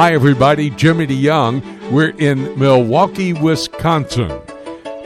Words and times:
Hi, 0.00 0.14
everybody. 0.14 0.70
Jimmy 0.70 1.06
DeYoung. 1.06 1.90
We're 1.90 2.16
in 2.16 2.58
Milwaukee, 2.58 3.34
Wisconsin. 3.34 4.40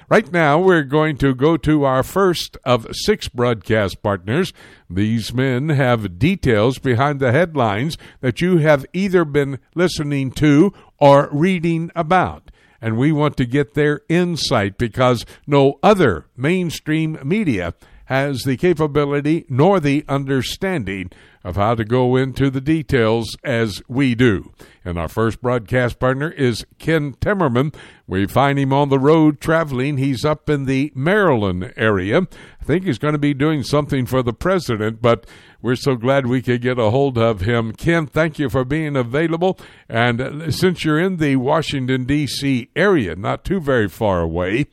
Right 0.09 0.29
now, 0.33 0.59
we're 0.59 0.83
going 0.83 1.15
to 1.19 1.33
go 1.33 1.55
to 1.57 1.85
our 1.85 2.03
first 2.03 2.57
of 2.65 2.87
six 2.91 3.29
broadcast 3.29 4.03
partners. 4.03 4.51
These 4.89 5.33
men 5.33 5.69
have 5.69 6.19
details 6.19 6.79
behind 6.79 7.21
the 7.21 7.31
headlines 7.31 7.97
that 8.19 8.41
you 8.41 8.57
have 8.57 8.85
either 8.91 9.23
been 9.23 9.59
listening 9.75 10.31
to 10.31 10.73
or 10.99 11.29
reading 11.31 11.89
about 11.95 12.51
and 12.83 12.97
we 12.97 13.13
want 13.13 13.37
to 13.37 13.45
get 13.45 13.73
their 13.73 14.01
insight 14.09 14.77
because 14.77 15.25
no 15.47 15.79
other 15.81 16.25
mainstream 16.35 17.17
media 17.23 17.73
has 18.05 18.43
the 18.43 18.57
capability 18.57 19.45
nor 19.49 19.79
the 19.79 20.03
understanding 20.07 21.09
of 21.43 21.57
how 21.57 21.75
to 21.75 21.83
go 21.83 22.15
into 22.15 22.49
the 22.49 22.61
details 22.61 23.35
as 23.43 23.81
we 23.87 24.15
do. 24.15 24.51
And 24.85 24.97
our 24.97 25.09
first 25.09 25.41
broadcast 25.41 25.99
partner 25.99 26.29
is 26.29 26.65
Ken 26.79 27.13
Timmerman. 27.15 27.75
We 28.07 28.27
find 28.27 28.57
him 28.57 28.71
on 28.71 28.89
the 28.89 28.99
road 28.99 29.41
traveling. 29.41 29.97
He's 29.97 30.23
up 30.23 30.49
in 30.49 30.65
the 30.65 30.91
Maryland 30.95 31.73
area. 31.75 32.27
I 32.61 32.63
think 32.63 32.85
he's 32.85 32.97
going 32.97 33.13
to 33.13 33.19
be 33.19 33.33
doing 33.33 33.63
something 33.63 34.05
for 34.05 34.23
the 34.23 34.33
president, 34.33 35.01
but 35.01 35.25
we're 35.61 35.75
so 35.75 35.95
glad 35.95 36.27
we 36.27 36.41
could 36.41 36.61
get 36.61 36.79
a 36.79 36.91
hold 36.91 37.17
of 37.17 37.41
him. 37.41 37.73
Ken, 37.73 38.07
thank 38.07 38.39
you 38.39 38.49
for 38.49 38.63
being 38.63 38.95
available. 38.95 39.59
And 39.89 40.53
since 40.53 40.85
you're 40.85 40.99
in 40.99 41.17
the 41.17 41.35
Washington, 41.37 42.05
D.C. 42.05 42.69
area, 42.75 43.15
not 43.15 43.43
too 43.43 43.59
very 43.59 43.89
far 43.89 44.21
away, 44.21 44.67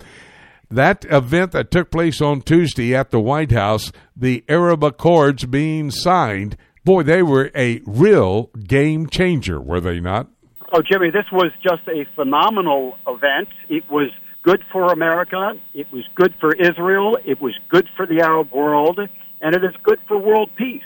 that 0.70 1.04
event 1.10 1.52
that 1.52 1.70
took 1.70 1.90
place 1.90 2.20
on 2.20 2.42
Tuesday 2.42 2.94
at 2.94 3.10
the 3.10 3.20
White 3.20 3.50
House, 3.52 3.92
the 4.16 4.44
Arab 4.48 4.84
Accords 4.84 5.44
being 5.46 5.90
signed, 5.90 6.56
boy, 6.84 7.02
they 7.02 7.22
were 7.22 7.50
a 7.54 7.80
real 7.84 8.50
game 8.66 9.08
changer, 9.08 9.60
were 9.60 9.80
they 9.80 10.00
not? 10.00 10.28
Oh, 10.72 10.82
Jimmy, 10.82 11.10
this 11.10 11.26
was 11.32 11.50
just 11.62 11.82
a 11.88 12.06
phenomenal 12.14 12.96
event. 13.08 13.48
It 13.68 13.90
was 13.90 14.10
good 14.42 14.62
for 14.72 14.92
America. 14.92 15.54
It 15.74 15.92
was 15.92 16.04
good 16.14 16.32
for 16.40 16.54
Israel. 16.54 17.18
It 17.24 17.40
was 17.40 17.58
good 17.68 17.88
for 17.96 18.06
the 18.06 18.20
Arab 18.20 18.52
world. 18.52 19.00
And 19.40 19.56
it 19.56 19.64
is 19.64 19.74
good 19.82 19.98
for 20.06 20.16
world 20.16 20.50
peace. 20.56 20.82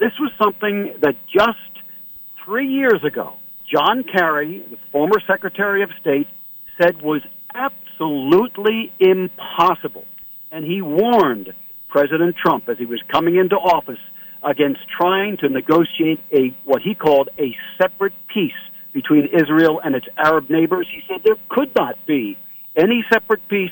This 0.00 0.12
was 0.18 0.32
something 0.42 0.94
that 1.02 1.16
just 1.26 1.58
three 2.44 2.68
years 2.68 3.04
ago, 3.04 3.34
John 3.70 4.02
Kerry, 4.02 4.64
the 4.70 4.78
former 4.90 5.20
Secretary 5.26 5.82
of 5.82 5.90
State, 6.00 6.28
said 6.80 7.02
was 7.02 7.20
absolutely 7.54 7.87
impossible. 8.98 10.04
And 10.50 10.64
he 10.64 10.82
warned 10.82 11.52
President 11.88 12.36
Trump 12.36 12.68
as 12.68 12.78
he 12.78 12.86
was 12.86 13.02
coming 13.10 13.36
into 13.36 13.56
office 13.56 13.98
against 14.42 14.80
trying 14.88 15.36
to 15.38 15.48
negotiate 15.48 16.20
a 16.32 16.54
what 16.64 16.82
he 16.82 16.94
called 16.94 17.28
a 17.38 17.56
separate 17.80 18.12
peace 18.32 18.52
between 18.92 19.28
Israel 19.32 19.80
and 19.82 19.94
its 19.94 20.06
Arab 20.16 20.48
neighbors. 20.50 20.86
He 20.90 21.02
said 21.08 21.22
there 21.24 21.36
could 21.48 21.74
not 21.74 21.94
be 22.06 22.38
any 22.76 23.04
separate 23.12 23.46
peace. 23.48 23.70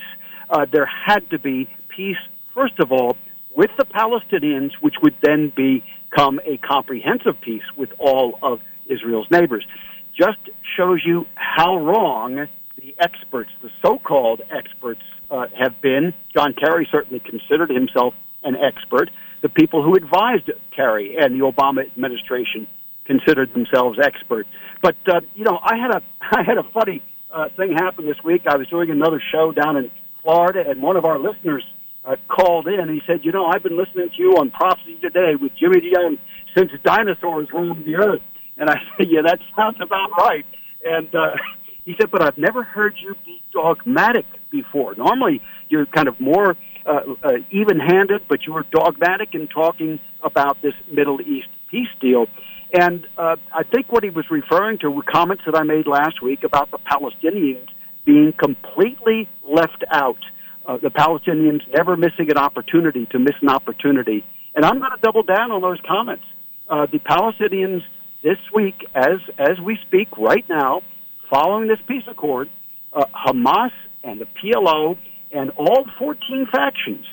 Uh, 0.51 0.67
there 0.71 0.87
had 0.87 1.29
to 1.31 1.39
be 1.39 1.69
peace, 1.89 2.19
first 2.55 2.79
of 2.79 2.93
all, 2.93 3.17
with 3.55 3.71
the 3.79 3.85
Palestinians, 3.85 4.73
which 4.81 4.95
would 5.03 5.15
then 5.23 5.53
become 5.55 6.41
a 6.45 6.59
comprehensive 6.59 7.41
peace 7.41 7.65
with 7.77 7.91
all 7.99 8.39
of 8.43 8.61
Israel's 8.87 9.31
neighbors. 9.31 9.67
Just 10.15 10.39
shows 10.77 11.03
you 11.05 11.27
how 11.35 11.79
wrong 11.79 12.49
the 12.77 12.95
experts, 12.99 13.51
the 13.63 13.71
so-called 13.83 14.43
experts, 14.51 15.03
uh, 15.31 15.47
have 15.59 15.81
been. 15.81 16.15
John 16.35 16.55
Kerry 16.55 16.89
certainly 16.91 17.21
considered 17.21 17.71
himself 17.71 18.15
an 18.45 18.57
expert. 18.57 19.11
The 19.43 19.49
people 19.49 19.83
who 19.83 19.95
advised 19.95 20.51
Kerry 20.75 21.17
and 21.19 21.35
the 21.35 21.45
Obama 21.45 21.87
administration 21.87 22.67
considered 23.05 23.53
themselves 23.53 23.99
experts. 24.03 24.49
But 24.83 24.97
uh, 25.07 25.21
you 25.35 25.45
know, 25.45 25.59
I 25.63 25.77
had 25.77 25.91
a 25.91 26.03
I 26.21 26.43
had 26.43 26.59
a 26.59 26.63
funny 26.63 27.03
uh, 27.33 27.49
thing 27.57 27.73
happen 27.73 28.07
this 28.07 28.23
week. 28.25 28.43
I 28.47 28.57
was 28.57 28.69
doing 28.69 28.91
another 28.91 29.23
show 29.33 29.53
down 29.53 29.77
in 29.77 29.91
Florida, 30.23 30.65
and 30.69 30.83
one 30.83 30.97
of 30.97 31.05
our 31.05 31.19
listeners 31.19 31.65
uh, 32.05 32.17
called 32.29 32.67
in. 32.67 32.89
He 32.89 33.03
said, 33.07 33.25
"You 33.25 33.33
know, 33.33 33.47
I've 33.47 33.63
been 33.63 33.77
listening 33.77 34.11
to 34.11 34.23
you 34.23 34.37
on 34.39 34.51
Prophecy 34.51 34.97
Today 35.01 35.35
with 35.41 35.53
Jimmy 35.57 35.81
DeYoung 35.81 36.19
since 36.57 36.71
dinosaurs 36.85 37.49
roamed 37.53 37.85
the 37.85 37.97
earth." 37.97 38.23
And 38.57 38.71
I 38.71 38.77
said, 38.97 39.09
"Yeah, 39.11 39.23
that 39.27 39.41
sounds 39.57 39.79
about 39.81 40.11
right." 40.19 40.47
And 40.85 41.15
uh, 41.15 41.37
he 41.87 41.95
said, 41.99 42.11
but 42.11 42.21
I've 42.21 42.37
never 42.37 42.65
heard 42.65 42.97
you 43.01 43.15
be 43.25 43.41
dogmatic 43.53 44.27
before. 44.51 44.95
Normally, 44.97 45.41
you're 45.69 45.87
kind 45.87 46.09
of 46.09 46.19
more 46.21 46.57
uh, 46.85 47.01
uh, 47.23 47.33
even 47.51 47.79
handed, 47.79 48.23
but 48.29 48.45
you 48.45 48.53
were 48.53 48.65
dogmatic 48.71 49.35
in 49.35 49.47
talking 49.47 50.01
about 50.23 50.61
this 50.63 50.75
Middle 50.91 51.21
East 51.21 51.49
peace 51.71 51.89
deal. 52.01 52.27
And 52.73 53.07
uh, 53.17 53.37
I 53.55 53.63
think 53.63 53.93
what 53.93 54.03
he 54.03 54.11
was 54.11 54.29
referring 54.31 54.79
to 54.79 54.91
were 54.91 55.05
comments 55.05 55.45
that 55.47 55.55
I 55.55 55.63
made 55.63 55.87
last 55.87 56.21
week 56.21 56.43
about 56.43 56.73
the 56.73 56.79
Palestinians 56.79 57.69
being 58.05 58.33
completely 58.33 59.29
left 59.49 59.85
out. 59.91 60.19
Uh, 60.67 60.79
the 60.79 60.91
Palestinians 60.91 61.63
never 61.73 61.97
missing 61.97 62.29
an 62.31 62.37
opportunity 62.37 63.07
to 63.07 63.21
miss 63.21 63.37
an 63.43 63.49
opportunity. 63.49 64.25
And 64.57 64.65
I'm 64.65 64.81
going 64.81 64.91
to 64.91 65.01
double 65.01 65.23
down 65.23 65.53
on 65.53 65.61
those 65.61 65.79
comments. 65.87 66.25
Uh, 66.69 66.87
the 66.91 66.99
Palestinians 66.99 67.83
this 68.25 68.39
week, 68.53 68.85
as 68.93 69.21
as 69.39 69.61
we 69.61 69.79
speak 69.87 70.09
right 70.19 70.45
now, 70.49 70.83
following 71.31 71.69
this 71.69 71.79
peace 71.87 72.05
accord, 72.09 72.51
uh, 72.93 73.05
Hamas 73.15 73.71
and 74.03 74.21
the 74.21 74.27
PLO 74.27 74.97
and 75.33 75.51
all 75.51 75.85
14 75.99 76.47
factions 76.53 77.05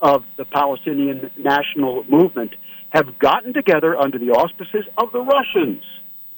of 0.00 0.24
the 0.36 0.44
Palestinian 0.44 1.30
national 1.36 2.04
movement 2.08 2.54
have 2.90 3.18
gotten 3.18 3.54
together 3.54 3.96
under 3.96 4.18
the 4.18 4.30
auspices 4.30 4.84
of 4.98 5.12
the 5.12 5.20
Russians 5.20 5.82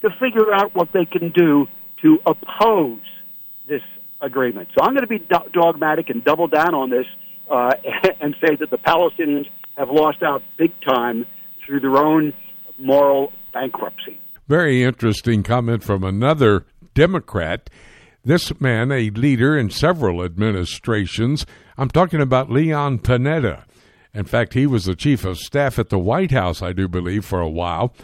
to 0.03 0.11
figure 0.21 0.53
out 0.55 0.75
what 0.75 0.89
they 0.93 1.05
can 1.05 1.33
do 1.35 1.67
to 2.03 2.19
oppose 2.27 3.01
this 3.69 3.83
agreement. 4.21 4.69
So 4.77 4.85
I'm 4.85 4.93
going 4.93 5.03
to 5.03 5.07
be 5.07 5.19
do- 5.19 5.51
dogmatic 5.53 6.11
and 6.11 6.23
double 6.25 6.47
down 6.47 6.75
on 6.75 6.91
this 6.91 7.07
uh, 7.51 7.71
and 8.21 8.35
say 8.41 8.57
that 8.57 8.71
the 8.71 8.79
Palestinians 8.79 9.47
have 9.77 9.89
lost 9.91 10.23
out 10.23 10.43
big 10.59 10.73
time 10.87 11.27
through 11.67 11.81
their 11.81 11.97
own 11.97 12.33
moral 12.79 13.33
bankruptcy. 13.53 14.21
Very 14.47 14.83
interesting 14.83 15.43
comment 15.43 15.83
from 15.83 16.05
another 16.05 16.67
Democrat. 16.95 17.69
This 18.25 18.59
man, 18.61 18.91
a 18.91 19.11
leader 19.11 19.57
in 19.59 19.69
several 19.69 20.23
administrations, 20.23 21.45
I'm 21.77 21.91
talking 21.91 22.21
about 22.21 22.51
Leon 22.51 23.01
Panetta. 23.01 23.65
In 24.15 24.25
fact, 24.25 24.55
he 24.55 24.67
was 24.67 24.85
the 24.85 24.95
chief 24.95 25.25
of 25.25 25.39
staff 25.39 25.79
at 25.79 25.91
the 25.91 25.99
White 25.99 26.31
House, 26.31 26.63
I 26.63 26.73
do 26.73 26.89
believe, 26.89 27.25
for 27.25 27.41
a 27.41 27.51
while. 27.51 27.95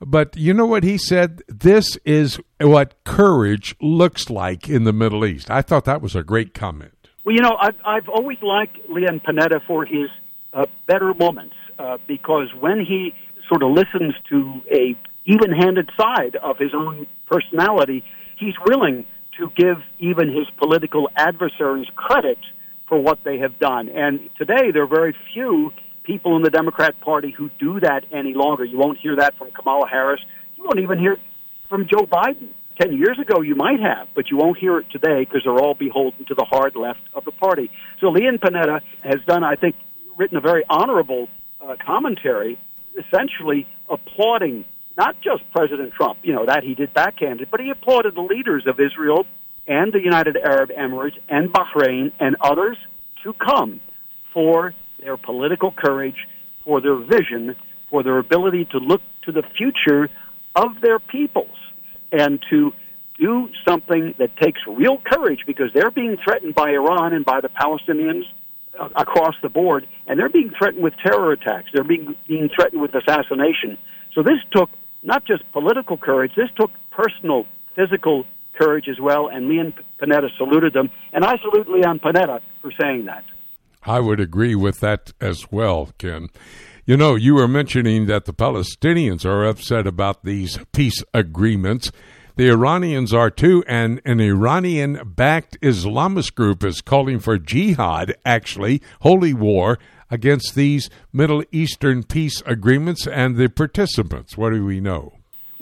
But 0.00 0.36
you 0.36 0.54
know 0.54 0.66
what 0.66 0.84
he 0.84 0.96
said? 0.96 1.42
This 1.48 1.96
is 2.04 2.38
what 2.60 2.94
courage 3.04 3.74
looks 3.80 4.30
like 4.30 4.68
in 4.68 4.84
the 4.84 4.92
Middle 4.92 5.24
East. 5.24 5.50
I 5.50 5.62
thought 5.62 5.84
that 5.86 6.02
was 6.02 6.14
a 6.14 6.22
great 6.22 6.54
comment. 6.54 6.92
Well, 7.24 7.34
you 7.34 7.42
know, 7.42 7.56
I've, 7.58 7.76
I've 7.84 8.08
always 8.08 8.38
liked 8.42 8.78
Leon 8.88 9.20
Panetta 9.26 9.60
for 9.66 9.84
his 9.84 10.08
uh, 10.52 10.66
better 10.86 11.12
moments 11.14 11.56
uh, 11.78 11.98
because 12.06 12.48
when 12.60 12.78
he 12.80 13.14
sort 13.48 13.62
of 13.62 13.70
listens 13.72 14.14
to 14.30 14.60
a 14.72 14.96
even-handed 15.24 15.90
side 15.98 16.36
of 16.36 16.56
his 16.58 16.72
own 16.72 17.06
personality, 17.28 18.04
he's 18.36 18.54
willing 18.64 19.06
to 19.38 19.50
give 19.56 19.78
even 19.98 20.28
his 20.28 20.48
political 20.56 21.08
adversaries 21.16 21.88
credit 21.94 22.38
for 22.88 22.98
what 22.98 23.18
they 23.24 23.38
have 23.38 23.58
done. 23.58 23.88
And 23.88 24.30
today, 24.38 24.70
there 24.72 24.84
are 24.84 24.88
very 24.88 25.14
few 25.34 25.72
people 26.04 26.36
in 26.36 26.42
the 26.42 26.50
Democrat 26.50 27.00
Party 27.00 27.34
who 27.36 27.50
do 27.58 27.80
that 27.80 28.04
any 28.12 28.32
longer. 28.32 28.64
You 28.64 28.78
won't 28.78 28.98
hear 28.98 29.16
that 29.16 29.36
from 29.36 29.50
Kamala 29.50 29.88
Harris. 29.88 30.20
You 30.56 30.64
won't 30.64 30.78
even 30.78 30.98
hear 30.98 31.18
from 31.68 31.86
Joe 31.88 32.06
Biden. 32.06 32.48
Ten 32.80 32.92
years 32.92 33.18
ago, 33.18 33.40
you 33.40 33.54
might 33.54 33.80
have, 33.80 34.08
but 34.14 34.30
you 34.30 34.36
won't 34.36 34.58
hear 34.58 34.78
it 34.78 34.86
today 34.90 35.24
because 35.24 35.42
they're 35.44 35.58
all 35.58 35.74
beholden 35.74 36.26
to 36.26 36.34
the 36.34 36.44
hard 36.44 36.76
left 36.76 37.00
of 37.14 37.24
the 37.24 37.32
party. 37.32 37.70
So 38.00 38.08
Leon 38.08 38.38
Panetta 38.38 38.82
has 39.02 39.16
done, 39.26 39.42
I 39.42 39.56
think, 39.56 39.76
written 40.16 40.36
a 40.36 40.42
very 40.42 40.62
honorable 40.68 41.28
uh, 41.60 41.76
commentary, 41.84 42.58
essentially 42.98 43.66
applauding 43.88 44.66
not 44.96 45.16
just 45.20 45.42
President 45.52 45.92
Trump, 45.92 46.18
you 46.22 46.32
know, 46.32 46.46
that 46.46 46.64
he 46.64 46.74
did 46.74 46.94
backhanded, 46.94 47.48
but 47.50 47.60
he 47.60 47.70
applauded 47.70 48.14
the 48.14 48.22
leaders 48.22 48.66
of 48.66 48.80
Israel 48.80 49.26
and 49.66 49.92
the 49.92 50.00
United 50.00 50.36
Arab 50.36 50.70
Emirates 50.70 51.18
and 51.28 51.52
Bahrain 51.52 52.12
and 52.18 52.36
others 52.40 52.78
to 53.24 53.32
come 53.34 53.80
for 54.32 54.74
their 55.00 55.16
political 55.16 55.72
courage, 55.72 56.16
for 56.64 56.80
their 56.80 56.96
vision, 56.96 57.56
for 57.90 58.02
their 58.02 58.18
ability 58.18 58.66
to 58.66 58.78
look 58.78 59.02
to 59.24 59.32
the 59.32 59.42
future 59.56 60.08
of 60.54 60.80
their 60.80 60.98
peoples 60.98 61.56
and 62.12 62.40
to 62.50 62.72
do 63.18 63.48
something 63.66 64.14
that 64.18 64.36
takes 64.36 64.60
real 64.66 64.98
courage 64.98 65.40
because 65.46 65.70
they're 65.74 65.90
being 65.90 66.16
threatened 66.22 66.54
by 66.54 66.70
Iran 66.70 67.12
and 67.12 67.24
by 67.24 67.40
the 67.40 67.48
Palestinians 67.48 68.22
uh, 68.78 68.88
across 68.94 69.34
the 69.42 69.48
board, 69.48 69.88
and 70.06 70.18
they're 70.18 70.28
being 70.28 70.52
threatened 70.58 70.82
with 70.82 70.94
terror 71.02 71.32
attacks. 71.32 71.70
They're 71.72 71.84
being, 71.84 72.14
being 72.28 72.50
threatened 72.54 72.80
with 72.80 72.94
assassination. 72.94 73.78
So 74.14 74.22
this 74.22 74.38
took 74.50 74.70
not 75.06 75.24
just 75.24 75.50
political 75.52 75.96
courage, 75.96 76.32
this 76.36 76.50
took 76.56 76.70
personal, 76.90 77.46
physical 77.74 78.24
courage 78.58 78.88
as 78.88 79.00
well, 79.00 79.28
and 79.28 79.48
Leon 79.48 79.72
Panetta 80.00 80.28
saluted 80.36 80.72
them. 80.72 80.90
And 81.12 81.24
I 81.24 81.36
salute 81.38 81.68
Leon 81.68 82.00
Panetta 82.00 82.40
for 82.60 82.72
saying 82.80 83.04
that. 83.06 83.24
I 83.84 84.00
would 84.00 84.18
agree 84.18 84.56
with 84.56 84.80
that 84.80 85.12
as 85.20 85.52
well, 85.52 85.90
Ken. 85.98 86.28
You 86.84 86.96
know, 86.96 87.14
you 87.14 87.36
were 87.36 87.48
mentioning 87.48 88.06
that 88.06 88.24
the 88.24 88.34
Palestinians 88.34 89.24
are 89.24 89.44
upset 89.44 89.86
about 89.86 90.24
these 90.24 90.58
peace 90.72 91.02
agreements. 91.14 91.92
The 92.34 92.48
Iranians 92.48 93.14
are 93.14 93.30
too, 93.30 93.64
and 93.66 94.00
an 94.04 94.20
Iranian 94.20 95.00
backed 95.04 95.58
Islamist 95.62 96.34
group 96.34 96.64
is 96.64 96.80
calling 96.80 97.18
for 97.18 97.38
jihad, 97.38 98.14
actually, 98.24 98.82
holy 99.00 99.34
war, 99.34 99.78
against 100.10 100.54
these 100.54 100.90
Middle 101.12 101.42
Eastern 101.52 102.02
peace 102.02 102.42
agreements 102.46 103.06
and 103.06 103.36
the 103.36 103.48
participants. 103.48 104.36
What 104.36 104.50
do 104.50 104.64
we 104.64 104.80
know? 104.80 105.12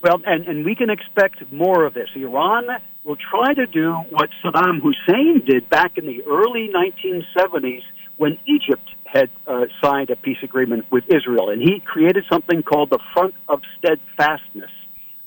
Well, 0.02 0.20
and, 0.26 0.46
and 0.46 0.64
we 0.64 0.74
can 0.74 0.90
expect 0.90 1.50
more 1.50 1.86
of 1.86 1.94
this. 1.94 2.08
Iran 2.14 2.66
will 3.04 3.16
try 3.16 3.54
to 3.54 3.66
do 3.66 3.94
what 4.10 4.28
Saddam 4.44 4.80
Hussein 4.82 5.42
did 5.46 5.70
back 5.70 5.96
in 5.96 6.06
the 6.06 6.22
early 6.28 6.70
1970s 6.74 7.82
when 8.16 8.38
Egypt 8.46 8.88
had 9.04 9.30
uh, 9.46 9.62
signed 9.82 10.10
a 10.10 10.16
peace 10.16 10.38
agreement 10.42 10.84
with 10.90 11.04
Israel. 11.08 11.50
And 11.50 11.62
he 11.62 11.80
created 11.84 12.24
something 12.30 12.62
called 12.62 12.90
the 12.90 12.98
Front 13.12 13.34
of 13.48 13.60
Steadfastness 13.78 14.70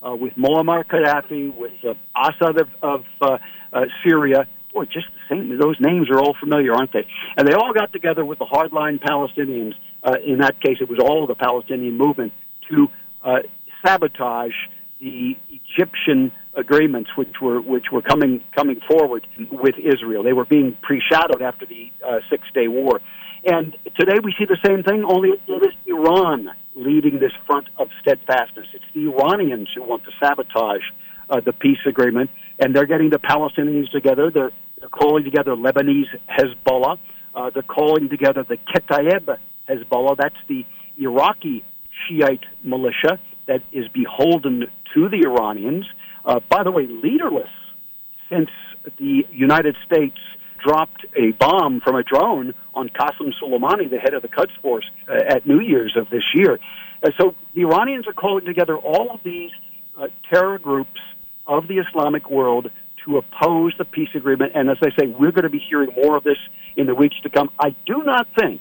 uh, 0.02 0.14
with 0.14 0.34
Muammar 0.34 0.84
Gaddafi, 0.84 1.56
with 1.56 1.72
uh, 1.84 1.94
Assad 2.16 2.60
of, 2.60 2.68
of 2.82 3.04
uh, 3.20 3.38
uh, 3.72 3.84
Syria. 4.04 4.46
Boy, 4.78 4.84
just 4.84 5.08
the 5.08 5.34
same. 5.34 5.58
Those 5.58 5.74
names 5.80 6.08
are 6.08 6.20
all 6.20 6.36
familiar, 6.38 6.72
aren't 6.72 6.92
they? 6.92 7.04
And 7.36 7.48
they 7.48 7.52
all 7.52 7.72
got 7.72 7.92
together 7.92 8.24
with 8.24 8.38
the 8.38 8.44
hardline 8.44 9.00
Palestinians. 9.00 9.74
Uh, 10.04 10.14
in 10.24 10.38
that 10.38 10.60
case, 10.60 10.76
it 10.80 10.88
was 10.88 11.00
all 11.00 11.26
the 11.26 11.34
Palestinian 11.34 11.98
movement 11.98 12.32
to 12.70 12.86
uh, 13.24 13.38
sabotage 13.84 14.54
the 15.00 15.36
Egyptian 15.50 16.30
agreements, 16.54 17.10
which 17.16 17.40
were 17.42 17.60
which 17.60 17.86
were 17.90 18.02
coming 18.02 18.44
coming 18.54 18.80
forward 18.86 19.26
with 19.50 19.74
Israel. 19.78 20.22
They 20.22 20.32
were 20.32 20.44
being 20.44 20.76
pre-shadowed 20.80 21.42
after 21.42 21.66
the 21.66 21.90
uh, 22.06 22.20
Six 22.30 22.44
Day 22.54 22.68
War, 22.68 23.00
and 23.44 23.76
today 23.98 24.20
we 24.22 24.32
see 24.38 24.44
the 24.44 24.58
same 24.64 24.84
thing. 24.84 25.02
Only 25.04 25.30
it 25.30 25.62
is 25.68 25.74
Iran 25.86 26.50
leading 26.76 27.18
this 27.18 27.32
front 27.48 27.66
of 27.78 27.88
steadfastness. 28.00 28.68
It's 28.74 28.84
the 28.94 29.10
Iranians 29.10 29.70
who 29.74 29.82
want 29.82 30.04
to 30.04 30.12
sabotage 30.22 30.86
uh, 31.30 31.40
the 31.40 31.52
peace 31.52 31.84
agreement, 31.84 32.30
and 32.60 32.76
they're 32.76 32.86
getting 32.86 33.10
the 33.10 33.18
Palestinians 33.18 33.90
together. 33.90 34.30
They're, 34.30 34.52
they're 34.80 34.88
calling 34.88 35.24
together 35.24 35.52
Lebanese 35.52 36.06
Hezbollah. 36.28 36.98
Uh, 37.34 37.50
they're 37.50 37.62
calling 37.62 38.08
together 38.08 38.44
the 38.48 38.56
Kataib 38.56 39.38
Hezbollah. 39.68 40.16
That's 40.16 40.36
the 40.48 40.64
Iraqi 40.96 41.64
Shiite 42.08 42.44
militia 42.62 43.18
that 43.46 43.62
is 43.72 43.88
beholden 43.88 44.66
to 44.94 45.08
the 45.08 45.24
Iranians. 45.26 45.86
Uh, 46.24 46.40
by 46.48 46.62
the 46.62 46.70
way, 46.70 46.86
leaderless 46.86 47.48
since 48.28 48.50
the 48.98 49.26
United 49.30 49.76
States 49.86 50.18
dropped 50.62 51.04
a 51.16 51.32
bomb 51.32 51.80
from 51.80 51.96
a 51.96 52.02
drone 52.02 52.54
on 52.74 52.88
Qasem 52.88 53.32
Soleimani, 53.40 53.88
the 53.88 53.98
head 53.98 54.14
of 54.14 54.22
the 54.22 54.28
Quds 54.28 54.50
Force, 54.60 54.84
uh, 55.08 55.14
at 55.14 55.46
New 55.46 55.60
Year's 55.60 55.96
of 55.96 56.10
this 56.10 56.24
year. 56.34 56.58
Uh, 57.02 57.10
so 57.18 57.34
the 57.54 57.62
Iranians 57.62 58.06
are 58.06 58.12
calling 58.12 58.44
together 58.44 58.76
all 58.76 59.10
of 59.12 59.20
these 59.24 59.50
uh, 59.96 60.08
terror 60.30 60.58
groups 60.58 61.00
of 61.46 61.68
the 61.68 61.78
Islamic 61.78 62.28
world 62.28 62.70
to 63.08 63.18
oppose 63.18 63.74
the 63.78 63.84
peace 63.84 64.10
agreement. 64.14 64.52
And 64.54 64.70
as 64.70 64.76
I 64.82 64.90
say, 64.98 65.06
we're 65.06 65.32
going 65.32 65.44
to 65.44 65.50
be 65.50 65.62
hearing 65.68 65.90
more 65.96 66.16
of 66.16 66.24
this 66.24 66.38
in 66.76 66.86
the 66.86 66.94
weeks 66.94 67.16
to 67.22 67.30
come. 67.30 67.50
I 67.58 67.74
do 67.86 68.02
not 68.04 68.26
think, 68.38 68.60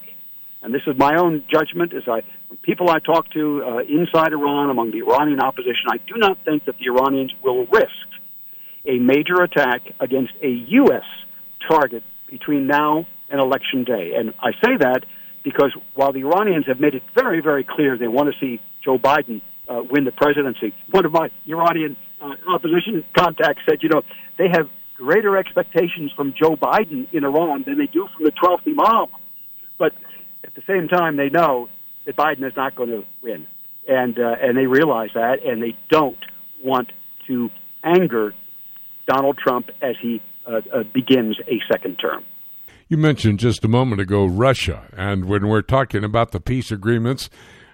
and 0.62 0.74
this 0.74 0.82
is 0.88 0.98
my 0.98 1.16
own 1.18 1.44
judgment, 1.52 1.94
as 1.94 2.04
I 2.08 2.22
people 2.64 2.90
I 2.90 3.00
talk 3.00 3.30
to 3.32 3.64
uh, 3.64 3.78
inside 3.80 4.32
Iran, 4.32 4.70
among 4.70 4.92
the 4.92 5.00
Iranian 5.00 5.42
opposition, 5.42 5.86
I 5.92 5.98
do 5.98 6.16
not 6.16 6.38
think 6.46 6.66
that 6.66 6.76
the 6.78 6.86
Iranians 6.86 7.34
will 7.44 7.66
risk 7.66 8.08
a 8.86 8.98
major 9.00 9.42
attack 9.44 9.82
against 10.00 10.32
a 10.42 10.48
U.S. 10.48 11.04
target 11.70 12.04
between 12.30 12.68
now 12.68 13.06
and 13.30 13.42
election 13.42 13.84
day. 13.84 14.14
And 14.18 14.34
I 14.40 14.52
say 14.64 14.78
that 14.80 15.02
because 15.44 15.74
while 15.94 16.14
the 16.14 16.20
Iranians 16.20 16.68
have 16.68 16.80
made 16.80 16.96
it 16.96 17.04
very, 17.14 17.42
very 17.42 17.66
clear 17.66 17.98
they 17.98 18.08
want 18.08 18.34
to 18.34 18.40
see 18.40 18.62
Joe 18.84 18.98
Biden 18.98 19.42
uh, 19.68 19.84
win 19.90 20.06
the 20.06 20.14
presidency, 20.14 20.74
one 20.90 21.06
of 21.06 21.12
my 21.12 21.30
Iranian 21.46 21.98
uh, 22.22 22.36
opposition 22.48 23.04
contacts 23.18 23.62
said, 23.70 23.80
you 23.82 23.90
know, 23.90 24.02
they 24.38 24.48
have 24.52 24.70
greater 24.96 25.38
expectations 25.38 26.12
from 26.16 26.34
Joe 26.34 26.56
Biden 26.56 27.08
in 27.14 27.24
Iran 27.24 27.64
than 27.66 27.78
they 27.78 27.88
do 27.88 28.08
from 28.16 28.26
the 28.26 28.32
12th 28.32 28.68
Imam. 28.68 29.08
But 29.78 29.94
at 30.44 30.56
the 30.56 30.64
same 30.68 30.88
time, 30.88 31.18
they 31.18 31.30
know 31.30 31.70
that 32.06 32.16
Biden 32.16 32.46
is 32.46 32.54
not 32.56 32.76
going 32.76 32.90
to 32.90 33.04
win, 33.22 33.46
and 33.88 34.18
uh, 34.18 34.36
and 34.42 34.58
they 34.58 34.66
realize 34.66 35.10
that, 35.14 35.44
and 35.46 35.62
they 35.62 35.78
don't 35.90 36.18
want 36.64 36.92
to 37.28 37.50
anger 37.84 38.34
Donald 39.08 39.38
Trump 39.38 39.70
as 39.82 39.96
he 40.02 40.22
uh, 40.48 40.62
uh, 40.74 40.84
begins 40.94 41.38
a 41.48 41.60
second 41.72 41.98
term. 41.98 42.24
You 42.88 42.98
mentioned 42.98 43.40
just 43.40 43.66
a 43.66 43.68
moment 43.68 44.02
ago 44.02 44.26
Russia, 44.26 44.88
and 44.96 45.26
when 45.26 45.48
we're 45.48 45.62
talking 45.62 46.04
about 46.04 46.32
the 46.32 46.40
peace 46.40 46.72
agreements, 46.72 47.30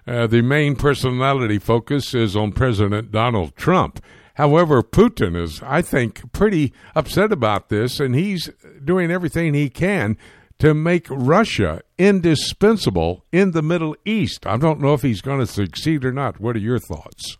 uh, 0.08 0.28
the 0.28 0.42
main 0.42 0.76
personality 0.76 1.60
focus 1.60 2.14
is 2.14 2.36
on 2.36 2.52
President 2.52 3.12
Donald 3.12 3.56
Trump. 3.56 4.04
However, 4.36 4.82
Putin 4.82 5.40
is, 5.40 5.62
I 5.64 5.82
think, 5.82 6.32
pretty 6.32 6.74
upset 6.96 7.32
about 7.32 7.70
this, 7.70 8.00
and 8.00 8.16
he's 8.16 8.50
doing 8.84 9.12
everything 9.12 9.54
he 9.54 9.70
can 9.70 10.18
to 10.60 10.74
make 10.74 11.08
Russia 11.10 11.82
indispensable 11.98 13.26
in 13.32 13.52
the 13.52 13.62
Middle 13.62 13.96
East. 14.06 14.48
I 14.48 14.58
don't 14.58 14.80
know 14.80 14.94
if 14.94 15.02
he's 15.02 15.22
going 15.22 15.40
to 15.40 15.46
succeed 15.46 16.04
or 16.04 16.12
not. 16.12 16.40
What 16.40 16.56
are 16.56 16.60
your 16.60 16.80
thoughts? 16.80 17.38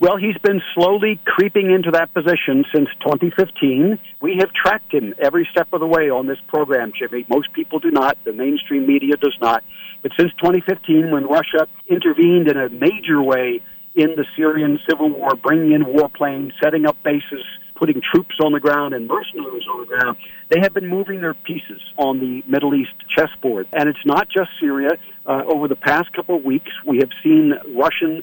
Well, 0.00 0.16
he's 0.16 0.36
been 0.42 0.60
slowly 0.74 1.20
creeping 1.24 1.70
into 1.70 1.92
that 1.92 2.12
position 2.12 2.64
since 2.74 2.88
2015. 3.02 4.00
We 4.20 4.36
have 4.40 4.50
tracked 4.52 4.92
him 4.92 5.14
every 5.22 5.46
step 5.52 5.68
of 5.72 5.78
the 5.78 5.86
way 5.86 6.10
on 6.10 6.26
this 6.26 6.38
program, 6.48 6.92
Jimmy. 6.98 7.24
Most 7.28 7.52
people 7.52 7.78
do 7.78 7.92
not. 7.92 8.18
The 8.24 8.32
mainstream 8.32 8.84
media 8.84 9.16
does 9.16 9.36
not. 9.40 9.62
But 10.02 10.10
since 10.18 10.32
2015, 10.42 11.12
when 11.12 11.26
Russia 11.28 11.68
intervened 11.88 12.48
in 12.48 12.56
a 12.56 12.68
major 12.68 13.22
way 13.22 13.62
in 13.94 14.14
the 14.16 14.24
Syrian 14.36 14.78
civil 14.88 15.10
war, 15.10 15.30
bringing 15.34 15.72
in 15.72 15.84
warplanes, 15.84 16.52
setting 16.62 16.86
up 16.86 16.96
bases, 17.02 17.44
putting 17.74 18.00
troops 18.00 18.36
on 18.42 18.52
the 18.52 18.60
ground 18.60 18.94
and 18.94 19.06
mercenaries 19.06 19.64
on 19.72 19.80
the 19.80 19.86
ground, 19.86 20.16
they 20.48 20.60
have 20.60 20.72
been 20.72 20.86
moving 20.86 21.20
their 21.20 21.34
pieces 21.34 21.80
on 21.96 22.20
the 22.20 22.42
Middle 22.46 22.74
East 22.74 22.94
chessboard. 23.14 23.66
And 23.72 23.88
it's 23.88 24.04
not 24.06 24.28
just 24.28 24.50
Syria. 24.60 24.90
Uh, 25.26 25.42
over 25.46 25.68
the 25.68 25.76
past 25.76 26.12
couple 26.12 26.36
of 26.36 26.44
weeks, 26.44 26.70
we 26.86 26.98
have 26.98 27.10
seen 27.22 27.54
Russian 27.76 28.22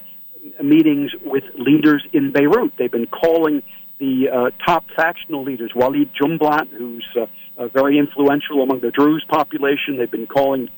meetings 0.63 1.11
with 1.23 1.43
leaders 1.55 2.05
in 2.13 2.31
Beirut. 2.31 2.73
They've 2.77 2.91
been 2.91 3.07
calling 3.07 3.61
the 3.99 4.29
uh, 4.29 4.49
top 4.65 4.85
factional 4.95 5.43
leaders, 5.43 5.71
Walid 5.75 6.09
Jumblat, 6.13 6.69
who's 6.69 7.05
uh, 7.15 7.25
uh, 7.57 7.67
very 7.67 7.99
influential 7.99 8.63
among 8.63 8.79
the 8.79 8.91
Druze 8.91 9.25
population. 9.27 9.97
They've 9.97 10.09
been 10.09 10.27
calling 10.27 10.69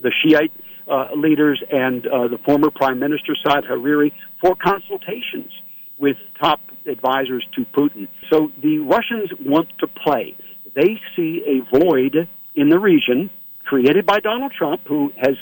the 0.00 0.10
Shiite 0.10 0.52
uh, 0.88 1.08
leaders 1.16 1.62
and 1.70 2.06
uh, 2.06 2.28
the 2.28 2.38
former 2.38 2.70
Prime 2.70 2.98
Minister 2.98 3.34
Saad 3.44 3.64
Hariri 3.64 4.12
for 4.40 4.56
consultations 4.56 5.50
with 5.98 6.16
top 6.40 6.60
advisors 6.86 7.46
to 7.54 7.64
Putin. 7.66 8.08
So 8.30 8.50
the 8.60 8.78
Russians 8.78 9.30
want 9.40 9.68
to 9.78 9.86
play. 9.86 10.36
They 10.74 11.00
see 11.14 11.42
a 11.46 11.78
void 11.78 12.28
in 12.54 12.68
the 12.68 12.78
region 12.78 13.30
created 13.64 14.04
by 14.04 14.20
Donald 14.20 14.52
Trump, 14.52 14.80
who 14.86 15.12
has 15.16 15.36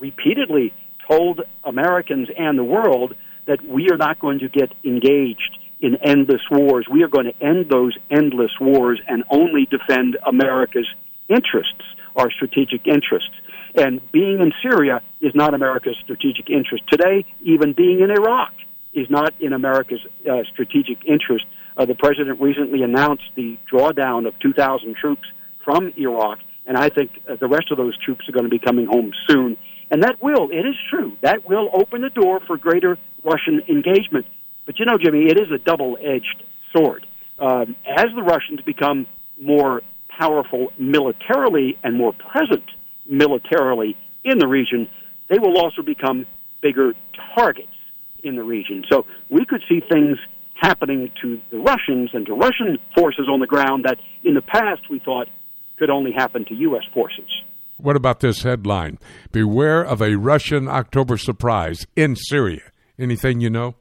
repeatedly 0.00 0.72
told 1.08 1.42
Americans 1.64 2.28
and 2.36 2.58
the 2.58 2.64
world 2.64 3.14
that 3.46 3.62
we 3.64 3.90
are 3.90 3.96
not 3.96 4.18
going 4.18 4.38
to 4.38 4.48
get 4.48 4.72
engaged 4.84 5.58
in 5.80 5.96
endless 5.96 6.42
wars. 6.50 6.86
We 6.90 7.02
are 7.02 7.08
going 7.08 7.26
to 7.26 7.44
end 7.44 7.68
those 7.68 7.96
endless 8.10 8.52
wars 8.60 9.00
and 9.06 9.24
only 9.30 9.66
defend 9.66 10.16
America's 10.26 10.88
interests. 11.28 11.82
our 12.16 12.30
strategic 12.30 12.86
interests. 12.86 13.30
And 13.74 14.00
being 14.12 14.40
in 14.40 14.52
Syria 14.62 15.00
is 15.20 15.34
not 15.34 15.54
America's 15.54 15.96
strategic 16.02 16.50
interest. 16.50 16.84
Today, 16.90 17.24
even 17.42 17.72
being 17.72 18.00
in 18.00 18.10
Iraq 18.10 18.52
is 18.92 19.08
not 19.08 19.32
in 19.40 19.52
America's 19.52 20.00
uh, 20.30 20.42
strategic 20.52 21.04
interest. 21.06 21.46
Uh, 21.76 21.86
the 21.86 21.94
president 21.94 22.40
recently 22.40 22.82
announced 22.82 23.24
the 23.34 23.58
drawdown 23.72 24.26
of 24.26 24.38
2,000 24.40 24.94
troops 24.96 25.22
from 25.64 25.92
Iraq, 25.96 26.38
and 26.66 26.76
I 26.76 26.90
think 26.90 27.10
uh, 27.28 27.36
the 27.36 27.48
rest 27.48 27.70
of 27.70 27.78
those 27.78 27.96
troops 27.98 28.28
are 28.28 28.32
going 28.32 28.44
to 28.44 28.50
be 28.50 28.58
coming 28.58 28.86
home 28.86 29.12
soon. 29.26 29.56
And 29.90 30.02
that 30.02 30.22
will, 30.22 30.50
it 30.50 30.66
is 30.66 30.76
true, 30.90 31.16
that 31.22 31.48
will 31.48 31.70
open 31.72 32.02
the 32.02 32.10
door 32.10 32.40
for 32.46 32.56
greater 32.56 32.98
Russian 33.24 33.62
engagement. 33.68 34.26
But 34.66 34.78
you 34.78 34.84
know, 34.84 34.98
Jimmy, 35.02 35.26
it 35.26 35.38
is 35.38 35.50
a 35.50 35.58
double 35.58 35.96
edged 36.02 36.42
sword. 36.74 37.06
Um, 37.38 37.76
as 37.86 38.06
the 38.14 38.22
Russians 38.22 38.60
become 38.64 39.06
more 39.40 39.82
powerful 40.08 40.68
militarily 40.78 41.78
and 41.82 41.96
more 41.96 42.12
present 42.12 42.64
militarily 43.08 43.96
in 44.24 44.38
the 44.38 44.46
region, 44.46 44.88
they 45.28 45.38
will 45.38 45.58
also 45.58 45.82
become 45.82 46.26
bigger 46.62 46.92
targets 47.36 47.68
in 48.22 48.36
the 48.36 48.42
region. 48.42 48.84
So 48.90 49.04
we 49.30 49.44
could 49.44 49.62
see 49.68 49.80
things 49.90 50.18
happening 50.54 51.10
to 51.22 51.40
the 51.50 51.58
Russians 51.58 52.10
and 52.12 52.24
to 52.26 52.34
Russian 52.34 52.78
forces 52.94 53.28
on 53.30 53.40
the 53.40 53.46
ground 53.46 53.84
that 53.84 53.98
in 54.22 54.34
the 54.34 54.42
past 54.42 54.82
we 54.88 55.00
thought 55.00 55.28
could 55.78 55.90
only 55.90 56.12
happen 56.12 56.44
to 56.46 56.54
U.S. 56.54 56.84
forces. 56.94 57.28
What 57.78 57.96
about 57.96 58.20
this 58.20 58.42
headline? 58.42 58.98
Beware 59.32 59.82
of 59.82 60.00
a 60.00 60.14
Russian 60.14 60.68
October 60.68 61.16
surprise 61.16 61.84
in 61.96 62.14
Syria. 62.14 62.60
Anything 62.98 63.40
you 63.40 63.50
know? 63.50 63.74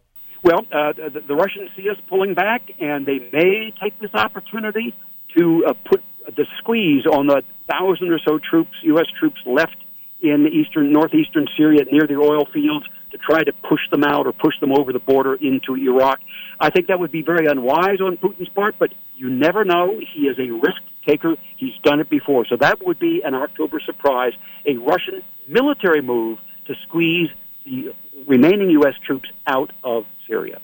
Well, 0.43 0.61
uh, 0.71 0.93
the, 0.93 1.19
the 1.27 1.35
Russians 1.35 1.69
see 1.77 1.87
us 1.87 1.97
pulling 2.09 2.33
back, 2.33 2.63
and 2.79 3.05
they 3.05 3.19
may 3.31 3.73
take 3.81 3.99
this 3.99 4.09
opportunity 4.15 4.95
to 5.37 5.65
uh, 5.67 5.73
put 5.87 6.01
the 6.35 6.45
squeeze 6.57 7.05
on 7.05 7.27
the 7.27 7.43
thousand 7.71 8.11
or 8.11 8.19
so 8.27 8.39
troops, 8.39 8.71
U.S. 8.83 9.07
troops 9.19 9.39
left 9.45 9.77
in 10.21 10.43
the 10.43 10.49
eastern, 10.49 10.91
northeastern 10.91 11.47
Syria 11.57 11.85
near 11.91 12.05
the 12.07 12.15
oil 12.15 12.45
fields 12.53 12.85
to 13.11 13.17
try 13.17 13.43
to 13.43 13.51
push 13.67 13.81
them 13.89 14.03
out 14.03 14.27
or 14.27 14.33
push 14.33 14.53
them 14.59 14.71
over 14.71 14.93
the 14.93 14.99
border 14.99 15.35
into 15.35 15.75
Iraq. 15.75 16.19
I 16.59 16.69
think 16.69 16.87
that 16.87 16.99
would 16.99 17.11
be 17.11 17.21
very 17.21 17.47
unwise 17.47 17.99
on 17.99 18.17
Putin's 18.17 18.49
part, 18.49 18.75
but 18.79 18.93
you 19.15 19.29
never 19.29 19.65
know. 19.65 19.99
He 20.13 20.21
is 20.23 20.37
a 20.37 20.51
risk 20.51 20.81
taker. 21.07 21.35
He's 21.57 21.73
done 21.83 21.99
it 21.99 22.09
before. 22.09 22.45
So 22.47 22.55
that 22.59 22.85
would 22.85 22.99
be 22.99 23.21
an 23.23 23.33
October 23.33 23.79
surprise, 23.85 24.33
a 24.65 24.77
Russian 24.77 25.21
military 25.47 26.01
move 26.01 26.39
to 26.67 26.73
squeeze 26.87 27.29
the 27.65 27.93
remaining 28.27 28.69
U.S. 28.71 28.93
troops 29.05 29.29
out 29.47 29.71
of 29.83 30.05
Syria. 30.27 30.59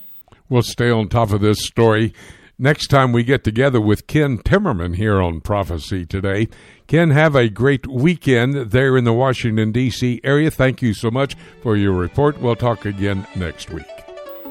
We'll 0.49 0.61
stay 0.61 0.89
on 0.89 1.09
top 1.09 1.31
of 1.31 1.41
this 1.41 1.65
story 1.65 2.13
next 2.59 2.87
time 2.87 3.11
we 3.11 3.23
get 3.23 3.43
together 3.43 3.79
with 3.79 4.07
Ken 4.07 4.37
Timmerman 4.39 4.95
here 4.95 5.21
on 5.21 5.41
Prophecy 5.41 6.05
Today. 6.05 6.47
Ken, 6.87 7.11
have 7.11 7.35
a 7.35 7.49
great 7.49 7.87
weekend 7.87 8.71
there 8.71 8.97
in 8.97 9.03
the 9.03 9.13
Washington, 9.13 9.71
D.C. 9.71 10.21
area. 10.23 10.49
Thank 10.49 10.81
you 10.81 10.93
so 10.93 11.11
much 11.11 11.35
for 11.61 11.75
your 11.75 11.93
report. 11.93 12.39
We'll 12.39 12.55
talk 12.55 12.85
again 12.85 13.27
next 13.35 13.69
week. 13.69 13.85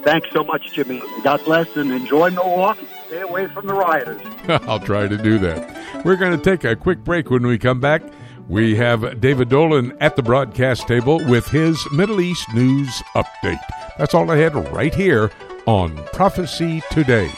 Thanks 0.02 0.28
so 0.32 0.44
much, 0.44 0.72
Jimmy. 0.72 1.02
God 1.24 1.44
bless 1.44 1.76
and 1.76 1.90
enjoy 1.90 2.30
Milwaukee. 2.30 2.86
Stay 3.08 3.22
away 3.22 3.48
from 3.48 3.66
the 3.66 3.74
rioters. 3.74 4.22
I'll 4.68 4.80
try 4.80 5.08
to 5.08 5.16
do 5.16 5.38
that. 5.40 6.04
We're 6.04 6.16
going 6.16 6.38
to 6.38 6.44
take 6.44 6.64
a 6.64 6.76
quick 6.76 7.02
break 7.02 7.30
when 7.30 7.46
we 7.46 7.58
come 7.58 7.80
back. 7.80 8.02
We 8.48 8.76
have 8.76 9.20
David 9.20 9.48
Dolan 9.48 9.96
at 10.00 10.14
the 10.14 10.22
broadcast 10.22 10.86
table 10.86 11.18
with 11.26 11.48
his 11.48 11.84
Middle 11.90 12.20
East 12.20 12.46
news 12.54 13.02
update. 13.16 13.58
That's 13.98 14.14
all 14.14 14.30
I 14.30 14.36
had 14.36 14.54
right 14.72 14.94
here 14.94 15.32
on 15.66 15.96
Prophecy 16.12 16.82
Today. 16.92 17.28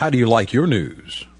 How 0.00 0.08
do 0.08 0.16
you 0.16 0.26
like 0.26 0.52
your 0.52 0.66
news? 0.66 1.26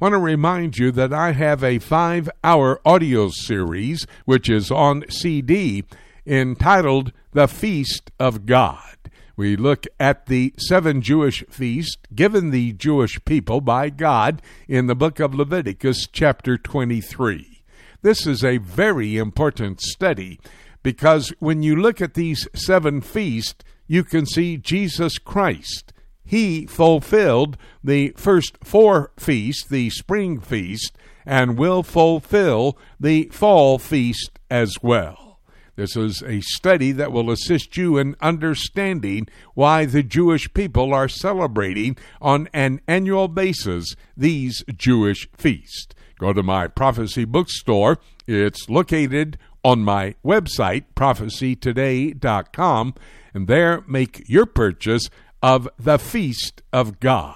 want 0.00 0.12
to 0.12 0.18
remind 0.18 0.78
you 0.78 0.92
that 0.92 1.12
I 1.12 1.32
have 1.32 1.64
a 1.64 1.80
five 1.80 2.30
hour 2.44 2.80
audio 2.84 3.30
series, 3.30 4.06
which 4.26 4.48
is 4.48 4.70
on 4.70 5.04
CD, 5.10 5.84
entitled 6.24 7.12
The 7.32 7.48
Feast 7.48 8.12
of 8.18 8.46
God. 8.46 8.96
We 9.36 9.56
look 9.56 9.86
at 9.98 10.26
the 10.26 10.54
seven 10.56 11.02
Jewish 11.02 11.44
feasts 11.50 11.96
given 12.14 12.50
the 12.50 12.72
Jewish 12.74 13.24
people 13.24 13.60
by 13.60 13.90
God 13.90 14.40
in 14.68 14.86
the 14.86 14.94
book 14.94 15.18
of 15.18 15.34
Leviticus, 15.34 16.06
chapter 16.06 16.56
23. 16.56 17.62
This 18.02 18.26
is 18.26 18.44
a 18.44 18.58
very 18.58 19.16
important 19.16 19.80
study 19.80 20.38
because 20.84 21.32
when 21.40 21.62
you 21.62 21.74
look 21.74 22.00
at 22.00 22.14
these 22.14 22.46
seven 22.54 23.00
feasts, 23.00 23.64
you 23.88 24.04
can 24.04 24.26
see 24.26 24.56
Jesus 24.56 25.18
Christ 25.18 25.92
he 26.28 26.66
fulfilled 26.66 27.56
the 27.82 28.12
first 28.14 28.58
four 28.62 29.10
feasts, 29.18 29.66
the 29.66 29.88
spring 29.88 30.40
feast, 30.40 30.94
and 31.24 31.56
will 31.56 31.82
fulfill 31.82 32.76
the 33.00 33.30
fall 33.32 33.78
feast 33.78 34.38
as 34.50 34.74
well. 34.82 35.40
This 35.76 35.96
is 35.96 36.22
a 36.22 36.42
study 36.42 36.92
that 36.92 37.12
will 37.12 37.30
assist 37.30 37.78
you 37.78 37.96
in 37.96 38.14
understanding 38.20 39.26
why 39.54 39.86
the 39.86 40.02
Jewish 40.02 40.52
people 40.52 40.92
are 40.92 41.08
celebrating 41.08 41.96
on 42.20 42.50
an 42.52 42.82
annual 42.86 43.28
basis 43.28 43.96
these 44.14 44.62
Jewish 44.76 45.30
feasts. 45.34 45.94
Go 46.18 46.34
to 46.34 46.42
my 46.42 46.68
prophecy 46.68 47.24
bookstore. 47.24 47.96
It's 48.26 48.68
located 48.68 49.38
on 49.64 49.80
my 49.80 50.14
website, 50.22 50.84
prophecytoday.com, 50.94 52.94
and 53.32 53.48
there 53.48 53.82
make 53.86 54.28
your 54.28 54.44
purchase 54.44 55.08
of 55.42 55.68
the 55.78 55.98
feast 55.98 56.62
of 56.72 57.00
God. 57.00 57.34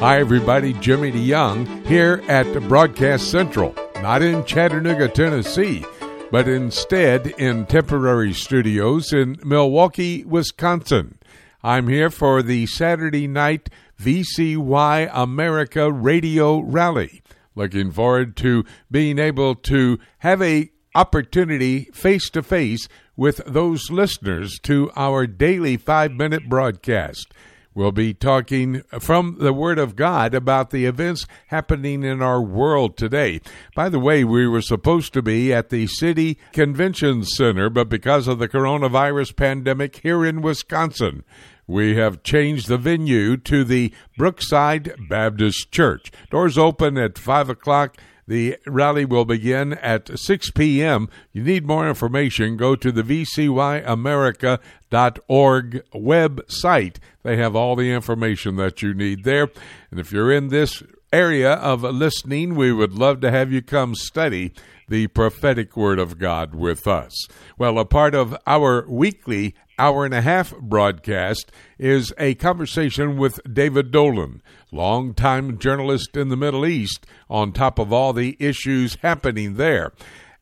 Hi, 0.00 0.18
everybody. 0.18 0.72
Jimmy 0.74 1.12
DeYoung 1.12 1.86
here 1.86 2.22
at 2.26 2.46
Broadcast 2.68 3.30
Central, 3.30 3.74
not 3.96 4.22
in 4.22 4.44
Chattanooga, 4.44 5.08
Tennessee, 5.08 5.84
but 6.30 6.48
instead 6.48 7.26
in 7.38 7.66
temporary 7.66 8.32
studios 8.32 9.12
in 9.12 9.36
Milwaukee, 9.44 10.24
Wisconsin. 10.24 11.18
I'm 11.62 11.88
here 11.88 12.08
for 12.08 12.42
the 12.42 12.66
Saturday 12.66 13.26
night 13.26 13.68
VCY 14.00 15.10
America 15.12 15.92
Radio 15.92 16.60
Rally. 16.60 17.22
Looking 17.54 17.90
forward 17.90 18.36
to 18.38 18.64
being 18.90 19.18
able 19.18 19.54
to 19.56 19.98
have 20.20 20.40
a 20.40 20.70
opportunity 20.94 21.90
face 21.92 22.30
to 22.30 22.42
face 22.42 22.88
with 23.20 23.42
those 23.44 23.90
listeners 23.90 24.58
to 24.62 24.90
our 24.96 25.26
daily 25.26 25.76
five 25.76 26.10
minute 26.10 26.48
broadcast. 26.48 27.34
We'll 27.74 27.92
be 27.92 28.14
talking 28.14 28.80
from 28.98 29.36
the 29.38 29.52
Word 29.52 29.78
of 29.78 29.94
God 29.94 30.34
about 30.34 30.70
the 30.70 30.86
events 30.86 31.26
happening 31.48 32.02
in 32.02 32.22
our 32.22 32.40
world 32.40 32.96
today. 32.96 33.42
By 33.74 33.90
the 33.90 33.98
way, 33.98 34.24
we 34.24 34.48
were 34.48 34.62
supposed 34.62 35.12
to 35.12 35.20
be 35.20 35.52
at 35.52 35.68
the 35.68 35.86
City 35.86 36.38
Convention 36.54 37.22
Center, 37.24 37.68
but 37.68 37.90
because 37.90 38.26
of 38.26 38.38
the 38.38 38.48
coronavirus 38.48 39.36
pandemic 39.36 39.96
here 39.96 40.24
in 40.24 40.40
Wisconsin, 40.40 41.22
we 41.66 41.96
have 41.96 42.22
changed 42.22 42.68
the 42.68 42.78
venue 42.78 43.36
to 43.36 43.64
the 43.64 43.92
Brookside 44.16 44.94
Baptist 45.10 45.70
Church. 45.70 46.10
Doors 46.30 46.56
open 46.56 46.96
at 46.96 47.18
5 47.18 47.50
o'clock 47.50 47.98
The 48.30 48.56
rally 48.64 49.04
will 49.04 49.24
begin 49.24 49.72
at 49.72 50.16
6 50.16 50.52
p.m. 50.52 51.08
You 51.32 51.42
need 51.42 51.66
more 51.66 51.88
information, 51.88 52.56
go 52.56 52.76
to 52.76 52.92
the 52.92 53.02
vcyamerica.org 53.02 55.82
website. 55.92 56.96
They 57.24 57.36
have 57.38 57.56
all 57.56 57.74
the 57.74 57.90
information 57.90 58.54
that 58.54 58.82
you 58.82 58.94
need 58.94 59.24
there. 59.24 59.50
And 59.90 59.98
if 59.98 60.12
you're 60.12 60.30
in 60.30 60.46
this 60.46 60.80
area 61.12 61.52
of 61.54 61.82
listening, 61.82 62.54
we 62.54 62.72
would 62.72 62.92
love 62.92 63.20
to 63.20 63.30
have 63.30 63.52
you 63.52 63.62
come 63.62 63.94
study 63.94 64.52
the 64.88 65.06
prophetic 65.08 65.76
word 65.76 65.98
of 65.98 66.18
God 66.18 66.54
with 66.54 66.86
us. 66.86 67.26
Well, 67.56 67.78
a 67.78 67.84
part 67.84 68.14
of 68.14 68.36
our 68.46 68.84
weekly 68.88 69.54
hour 69.78 70.04
and 70.04 70.12
a 70.12 70.20
half 70.20 70.54
broadcast 70.58 71.50
is 71.78 72.12
a 72.18 72.34
conversation 72.34 73.16
with 73.16 73.40
David 73.50 73.90
Dolan, 73.90 74.42
longtime 74.70 75.58
journalist 75.58 76.16
in 76.16 76.28
the 76.28 76.36
Middle 76.36 76.66
East, 76.66 77.06
on 77.30 77.52
top 77.52 77.78
of 77.78 77.92
all 77.92 78.12
the 78.12 78.36
issues 78.38 78.96
happening 78.96 79.54
there. 79.54 79.92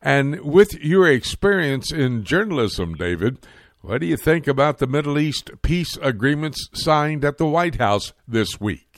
And 0.01 0.41
with 0.41 0.73
your 0.83 1.07
experience 1.07 1.91
in 1.91 2.23
journalism, 2.23 2.95
David, 2.95 3.37
what 3.81 4.01
do 4.01 4.07
you 4.07 4.17
think 4.17 4.47
about 4.47 4.79
the 4.79 4.87
Middle 4.87 5.17
East 5.17 5.51
peace 5.61 5.97
agreements 6.01 6.69
signed 6.73 7.23
at 7.23 7.37
the 7.37 7.47
White 7.47 7.75
House 7.75 8.13
this 8.27 8.59
week? 8.59 8.88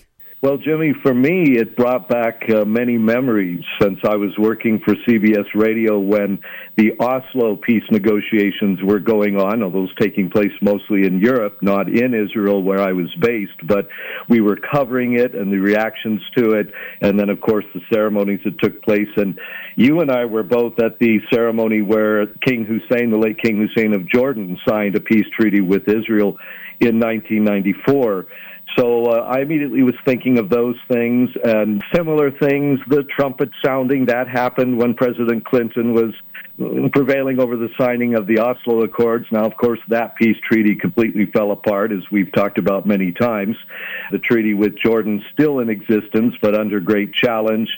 Well, 0.43 0.57
Jimmy, 0.57 0.93
for 1.03 1.13
me, 1.13 1.59
it 1.59 1.77
brought 1.77 2.09
back 2.09 2.41
uh, 2.49 2.65
many 2.65 2.97
memories 2.97 3.63
since 3.79 3.99
I 4.03 4.15
was 4.15 4.31
working 4.39 4.81
for 4.83 4.95
CBS 5.07 5.45
Radio 5.53 5.99
when 5.99 6.39
the 6.77 6.93
Oslo 6.99 7.57
peace 7.57 7.83
negotiations 7.91 8.79
were 8.81 8.97
going 8.97 9.37
on, 9.37 9.61
although 9.61 9.81
those 9.81 9.95
taking 9.99 10.31
place 10.31 10.51
mostly 10.59 11.05
in 11.05 11.19
Europe, 11.19 11.59
not 11.61 11.89
in 11.89 12.15
Israel 12.15 12.63
where 12.63 12.81
I 12.81 12.91
was 12.91 13.13
based. 13.19 13.67
But 13.67 13.87
we 14.29 14.41
were 14.41 14.57
covering 14.73 15.19
it 15.19 15.35
and 15.35 15.53
the 15.53 15.59
reactions 15.59 16.21
to 16.35 16.53
it, 16.53 16.73
and 17.01 17.19
then, 17.19 17.29
of 17.29 17.39
course, 17.39 17.65
the 17.75 17.81
ceremonies 17.93 18.39
that 18.43 18.57
took 18.59 18.81
place. 18.81 19.09
And 19.17 19.39
you 19.75 19.99
and 19.99 20.09
I 20.09 20.25
were 20.25 20.41
both 20.41 20.79
at 20.79 20.97
the 20.97 21.19
ceremony 21.31 21.83
where 21.83 22.25
King 22.47 22.65
Hussein, 22.65 23.11
the 23.11 23.17
late 23.19 23.37
King 23.37 23.57
Hussein 23.57 23.93
of 23.93 24.09
Jordan, 24.09 24.57
signed 24.67 24.95
a 24.95 25.01
peace 25.01 25.27
treaty 25.37 25.61
with 25.61 25.87
Israel 25.87 26.39
in 26.79 26.99
1994. 26.99 28.25
So 28.77 29.05
uh, 29.05 29.27
I 29.27 29.41
immediately 29.41 29.83
was 29.83 29.95
thinking 30.05 30.37
of 30.37 30.49
those 30.49 30.77
things 30.87 31.29
and 31.43 31.83
similar 31.93 32.31
things. 32.31 32.79
The 32.87 33.03
trumpet 33.03 33.49
sounding 33.63 34.05
that 34.05 34.27
happened 34.27 34.77
when 34.77 34.93
President 34.93 35.45
Clinton 35.45 35.93
was 35.93 36.13
prevailing 36.91 37.39
over 37.39 37.57
the 37.57 37.69
signing 37.77 38.15
of 38.15 38.27
the 38.27 38.39
Oslo 38.39 38.83
Accords. 38.83 39.25
Now, 39.31 39.45
of 39.45 39.57
course, 39.57 39.79
that 39.87 40.15
peace 40.15 40.37
treaty 40.47 40.75
completely 40.75 41.25
fell 41.25 41.51
apart, 41.51 41.91
as 41.91 42.03
we've 42.11 42.31
talked 42.31 42.57
about 42.57 42.85
many 42.85 43.11
times. 43.11 43.57
The 44.11 44.19
treaty 44.19 44.53
with 44.53 44.77
Jordan 44.77 45.23
still 45.33 45.59
in 45.59 45.69
existence, 45.69 46.35
but 46.41 46.57
under 46.57 46.79
great 46.79 47.13
challenge. 47.13 47.69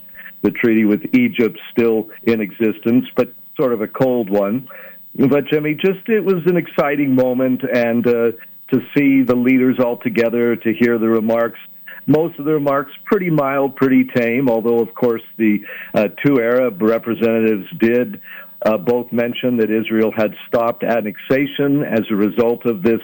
The 0.42 0.52
treaty 0.52 0.86
with 0.86 1.16
Egypt 1.16 1.58
still 1.72 2.10
in 2.24 2.42
existence, 2.42 3.06
but 3.16 3.34
sort 3.56 3.74
of 3.74 3.82
a 3.82 3.88
cold 3.88 4.30
one. 4.30 4.68
But 5.16 5.46
Jimmy, 5.46 5.76
just 5.76 6.10
it 6.10 6.24
was 6.24 6.44
an 6.48 6.58
exciting 6.58 7.16
moment, 7.16 7.62
and 7.64 8.06
uh, 8.06 8.32
to 8.74 8.80
see 8.98 9.24
the 9.24 9.36
leaders 9.36 9.78
all 9.80 9.98
together, 9.98 10.56
to 10.56 10.74
hear 10.74 10.98
the 10.98 11.08
remarks. 11.08 11.60
Most 12.06 12.38
of 12.40 12.46
the 12.46 12.54
remarks 12.54 12.92
pretty 13.06 13.30
mild, 13.30 13.76
pretty 13.76 14.06
tame, 14.16 14.50
although, 14.50 14.80
of 14.80 14.94
course, 14.94 15.22
the 15.38 15.60
uh, 15.94 16.08
two 16.26 16.42
Arab 16.42 16.82
representatives 16.82 17.68
did 17.80 18.20
uh, 18.66 18.78
both 18.78 19.12
mention 19.12 19.58
that 19.58 19.70
Israel 19.70 20.12
had 20.16 20.34
stopped 20.48 20.84
annexation 20.84 21.84
as 21.84 22.02
a 22.10 22.16
result 22.16 22.66
of 22.66 22.82
this 22.82 23.02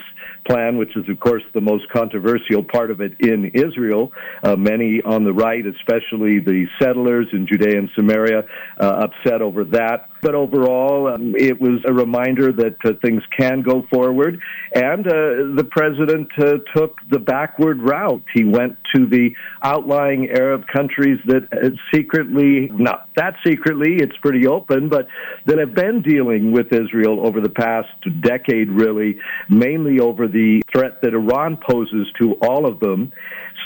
plan, 0.48 0.78
which 0.78 0.96
is, 0.96 1.08
of 1.10 1.20
course, 1.20 1.44
the 1.54 1.62
most 1.62 1.90
controversial 1.90 2.64
part 2.64 2.92
of 2.92 3.02
it 3.02 3.14
in 3.20 3.52
Israel. 3.54 4.12
Uh, 4.42 4.56
many 4.56 5.02
on 5.06 5.24
the 5.24 5.34
right, 5.34 5.64
especially 5.66 6.40
the 6.40 6.66
settlers 6.82 7.28
in 7.34 7.46
Judea 7.46 7.78
and 7.78 7.90
Samaria, 7.96 8.44
uh, 8.80 8.86
upset 8.86 9.42
over 9.42 9.66
that. 9.66 10.10
But 10.22 10.36
overall, 10.36 11.08
um, 11.08 11.36
it 11.36 11.60
was 11.60 11.82
a 11.86 11.94
reminder 11.94 12.52
that 12.52 12.76
uh, 12.84 12.94
things 13.02 13.24
can 13.38 13.62
go 13.62 13.86
forward. 13.90 14.40
And 14.74 15.08
uh, 15.08 15.56
the 15.56 15.68
president 15.70 16.30
uh, 16.38 16.58
took 16.76 17.00
the 17.10 17.20
backward 17.20 17.82
route. 17.82 18.24
He 18.34 18.44
went 18.44 18.78
to 18.96 19.06
the 19.06 19.32
outlying 19.62 20.30
Arab 20.30 20.66
countries 20.68 21.20
that 21.26 21.48
uh, 21.52 21.70
secretly, 21.94 22.70
not 22.74 23.10
that 23.16 23.36
secretly, 23.46 23.98
it's 23.98 24.16
pretty 24.18 24.48
open, 24.48 24.90
but 24.90 25.08
that 25.46 25.58
have 25.58 25.74
been 25.74 26.02
dealing 26.02 26.52
with 26.52 26.74
Israel 26.74 27.26
over 27.26 27.42
the 27.42 27.50
past 27.50 27.90
decade, 28.22 28.70
really, 28.70 29.20
mainly 29.50 30.00
over 30.00 30.28
the 30.28 30.62
threat 30.72 31.02
that 31.02 31.14
Iran 31.14 31.58
poses 31.58 32.08
to 32.20 32.34
all 32.42 32.66
of 32.66 32.80
them. 32.80 33.12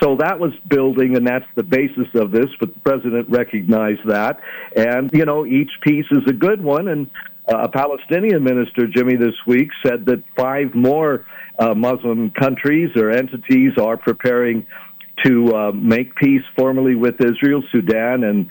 So 0.04 0.18
that 0.18 0.38
was 0.38 0.52
building, 0.68 1.16
and 1.16 1.26
that's 1.26 1.46
the 1.56 1.64
basis 1.64 2.08
of 2.16 2.32
this. 2.32 2.48
But 2.60 2.74
the 2.74 2.80
president 2.82 3.30
recognized 3.30 4.02
that, 4.06 4.42
and 4.76 5.10
you 5.14 5.24
know, 5.24 5.46
each 5.46 5.72
piece 5.82 6.06
is 6.12 6.24
a 6.28 6.34
good 6.34 6.62
one. 6.62 6.90
And 6.90 7.10
uh, 7.48 7.60
a 7.60 7.70
Palestinian 7.70 8.44
minister, 8.44 8.86
Jimmy, 8.86 9.16
this 9.16 9.36
week 9.48 9.70
said 9.86 10.06
that 10.08 10.22
five 10.36 10.76
more 10.76 11.26
uh, 11.58 11.74
Muslim 11.74 12.32
countries 12.32 12.90
or 12.98 13.12
entities 13.12 13.72
are 13.82 13.96
preparing 13.96 14.68
to 15.26 15.56
uh, 15.56 15.72
make 15.72 16.16
peace 16.16 16.42
formally 16.58 16.96
with 16.96 17.16
Israel, 17.22 17.64
Sudan, 17.72 18.24
and 18.24 18.48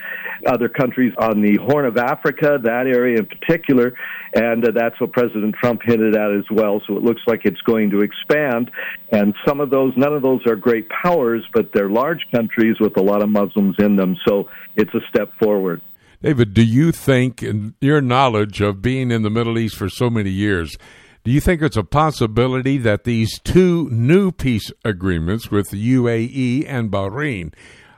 other 0.47 0.69
countries 0.69 1.13
on 1.19 1.41
the 1.41 1.59
Horn 1.63 1.87
of 1.87 1.97
Africa, 1.97 2.59
that 2.63 2.87
area 2.87 3.19
in 3.19 3.27
particular. 3.27 3.95
And 4.35 4.67
uh, 4.67 4.71
that's 4.75 5.01
what 5.01 5.13
President 5.13 5.55
Trump 5.61 5.83
hinted 5.85 6.17
at 6.17 6.33
as 6.33 6.45
well. 6.51 6.81
So 6.87 6.97
it 6.97 7.03
looks 7.03 7.23
like 7.27 7.43
it's 7.45 7.61
going 7.63 7.91
to 7.91 8.01
expand. 8.01 8.71
And 9.11 9.35
some 9.47 9.61
of 9.61 9.71
those, 9.71 9.93
none 9.97 10.15
of 10.15 10.23
those 10.23 10.47
are 10.47 10.57
great 10.57 10.89
powers, 10.89 11.45
but 11.53 11.73
they're 11.73 11.91
large 11.91 12.25
countries 12.35 12.77
with 12.81 12.97
a 12.97 13.03
lot 13.03 13.23
of 13.23 13.29
Muslims 13.29 13.77
in 13.79 13.97
them. 13.97 14.17
So 14.27 14.49
it's 14.77 14.95
a 14.95 15.01
step 15.09 15.33
forward. 15.39 15.83
David, 16.23 16.55
do 16.55 16.65
you 16.65 16.93
think, 16.93 17.43
in 17.43 17.75
your 17.81 18.01
knowledge 18.01 18.61
of 18.61 18.81
being 18.81 19.11
in 19.11 19.23
the 19.23 19.31
Middle 19.31 19.59
East 19.59 19.77
for 19.77 19.89
so 19.89 20.09
many 20.09 20.31
years, 20.31 20.79
do 21.25 21.31
you 21.31 21.41
think 21.41 21.63
it's 21.63 21.77
a 21.77 21.85
possibility 21.85 22.79
that 22.79 23.05
these 23.05 23.39
two 23.39 23.89
new 23.91 24.33
peace 24.33 24.73
agreements 24.85 25.51
with 25.51 25.71
the 25.71 25.95
UAE 25.95 26.67
and 26.67 26.91
Bahrain 26.91 27.55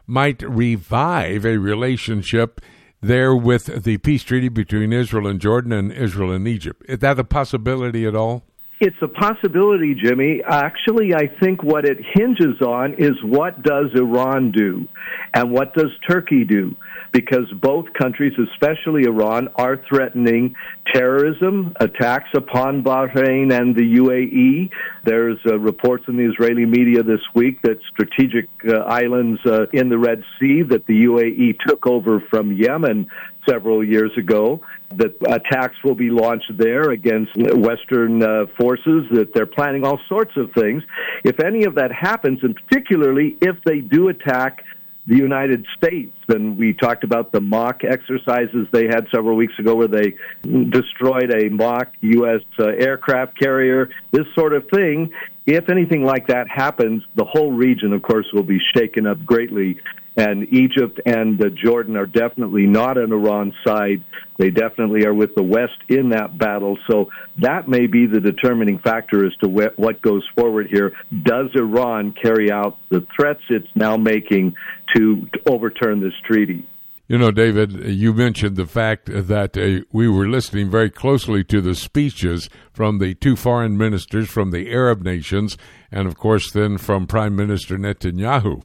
might 0.06 0.42
revive 0.42 1.46
a 1.46 1.56
relationship 1.56 2.60
there 3.00 3.34
with 3.34 3.84
the 3.84 3.96
peace 3.98 4.22
treaty 4.24 4.48
between 4.48 4.92
Israel 4.92 5.26
and 5.26 5.40
Jordan 5.40 5.72
and 5.72 5.90
Israel 5.90 6.32
and 6.32 6.46
Egypt? 6.46 6.82
Is 6.88 6.98
that 6.98 7.18
a 7.18 7.24
possibility 7.24 8.06
at 8.06 8.14
all? 8.14 8.44
It's 8.80 8.96
a 9.02 9.08
possibility, 9.08 9.94
Jimmy. 9.94 10.42
Actually, 10.46 11.14
I 11.14 11.28
think 11.40 11.62
what 11.62 11.84
it 11.84 11.98
hinges 12.14 12.60
on 12.60 12.94
is 12.94 13.12
what 13.22 13.62
does 13.62 13.86
Iran 13.94 14.50
do 14.50 14.88
and 15.32 15.50
what 15.50 15.74
does 15.74 15.90
Turkey 16.08 16.44
do? 16.44 16.76
because 17.14 17.50
both 17.62 17.86
countries, 17.96 18.32
especially 18.50 19.04
Iran, 19.04 19.48
are 19.54 19.80
threatening 19.88 20.56
terrorism, 20.92 21.72
attacks 21.78 22.28
upon 22.34 22.82
Bahrain 22.82 23.56
and 23.56 23.74
the 23.74 23.96
UAE. 23.98 24.68
There's 25.04 25.38
uh, 25.46 25.58
reports 25.58 26.04
in 26.08 26.16
the 26.16 26.24
Israeli 26.24 26.64
media 26.64 27.02
this 27.02 27.20
week 27.34 27.60
that 27.62 27.78
strategic 27.92 28.48
uh, 28.66 28.78
islands 28.78 29.40
uh, 29.44 29.66
in 29.72 29.88
the 29.88 29.98
Red 29.98 30.22
Sea 30.38 30.62
that 30.62 30.86
the 30.86 31.04
UAE 31.04 31.58
took 31.66 31.86
over 31.86 32.20
from 32.30 32.52
Yemen 32.52 33.08
several 33.48 33.84
years 33.84 34.10
ago 34.16 34.60
that 34.96 35.14
attacks 35.26 35.76
will 35.84 35.94
be 35.94 36.10
launched 36.10 36.50
there 36.56 36.90
against 36.90 37.32
Western 37.36 38.22
uh, 38.22 38.46
forces, 38.58 39.04
that 39.10 39.32
they're 39.34 39.46
planning 39.46 39.84
all 39.84 39.98
sorts 40.08 40.32
of 40.36 40.52
things. 40.52 40.82
If 41.24 41.40
any 41.40 41.64
of 41.64 41.74
that 41.74 41.92
happens, 41.92 42.40
and 42.42 42.56
particularly 42.56 43.36
if 43.40 43.56
they 43.64 43.80
do 43.80 44.08
attack 44.08 44.64
the 45.06 45.16
United 45.16 45.66
States. 45.76 46.16
And 46.28 46.56
we 46.56 46.72
talked 46.72 47.04
about 47.04 47.32
the 47.32 47.40
mock 47.40 47.82
exercises 47.84 48.66
they 48.72 48.86
had 48.86 49.06
several 49.14 49.36
weeks 49.36 49.58
ago 49.58 49.74
where 49.74 49.88
they 49.88 50.14
destroyed 50.42 51.30
a 51.30 51.48
mock 51.50 51.92
U.S. 52.00 52.40
Uh, 52.58 52.66
aircraft 52.66 53.38
carrier, 53.38 53.90
this 54.12 54.26
sort 54.34 54.54
of 54.54 54.68
thing. 54.72 55.12
If 55.46 55.68
anything 55.68 56.04
like 56.04 56.28
that 56.28 56.48
happens, 56.48 57.02
the 57.16 57.24
whole 57.24 57.52
region, 57.52 57.92
of 57.92 58.02
course, 58.02 58.26
will 58.32 58.44
be 58.44 58.60
shaken 58.74 59.06
up 59.06 59.24
greatly 59.26 59.78
and 60.16 60.46
Egypt 60.52 61.00
and 61.04 61.40
uh, 61.40 61.48
Jordan 61.50 61.96
are 61.96 62.06
definitely 62.06 62.66
not 62.66 62.96
on 62.98 63.12
Iran's 63.12 63.54
side. 63.66 64.04
They 64.38 64.50
definitely 64.50 65.04
are 65.06 65.14
with 65.14 65.34
the 65.34 65.42
West 65.42 65.78
in 65.88 66.10
that 66.10 66.38
battle. 66.38 66.78
So 66.88 67.10
that 67.40 67.68
may 67.68 67.86
be 67.86 68.06
the 68.06 68.20
determining 68.20 68.78
factor 68.78 69.26
as 69.26 69.32
to 69.42 69.48
wh- 69.48 69.78
what 69.78 70.02
goes 70.02 70.26
forward 70.36 70.68
here. 70.70 70.92
Does 71.10 71.50
Iran 71.54 72.14
carry 72.20 72.50
out 72.50 72.78
the 72.90 73.06
threats 73.16 73.42
it's 73.48 73.66
now 73.74 73.96
making 73.96 74.54
to, 74.94 75.26
to 75.32 75.40
overturn 75.46 76.00
this 76.00 76.14
treaty? 76.24 76.68
You 77.06 77.18
know, 77.18 77.30
David, 77.30 77.72
you 77.72 78.14
mentioned 78.14 78.56
the 78.56 78.64
fact 78.64 79.10
that 79.12 79.58
uh, 79.58 79.84
we 79.92 80.08
were 80.08 80.26
listening 80.26 80.70
very 80.70 80.88
closely 80.88 81.44
to 81.44 81.60
the 81.60 81.74
speeches 81.74 82.48
from 82.72 82.98
the 82.98 83.14
two 83.14 83.36
foreign 83.36 83.76
ministers 83.76 84.30
from 84.30 84.52
the 84.52 84.72
Arab 84.72 85.02
nations, 85.02 85.58
and 85.92 86.08
of 86.08 86.16
course, 86.16 86.50
then 86.50 86.78
from 86.78 87.06
Prime 87.06 87.36
Minister 87.36 87.76
Netanyahu. 87.76 88.62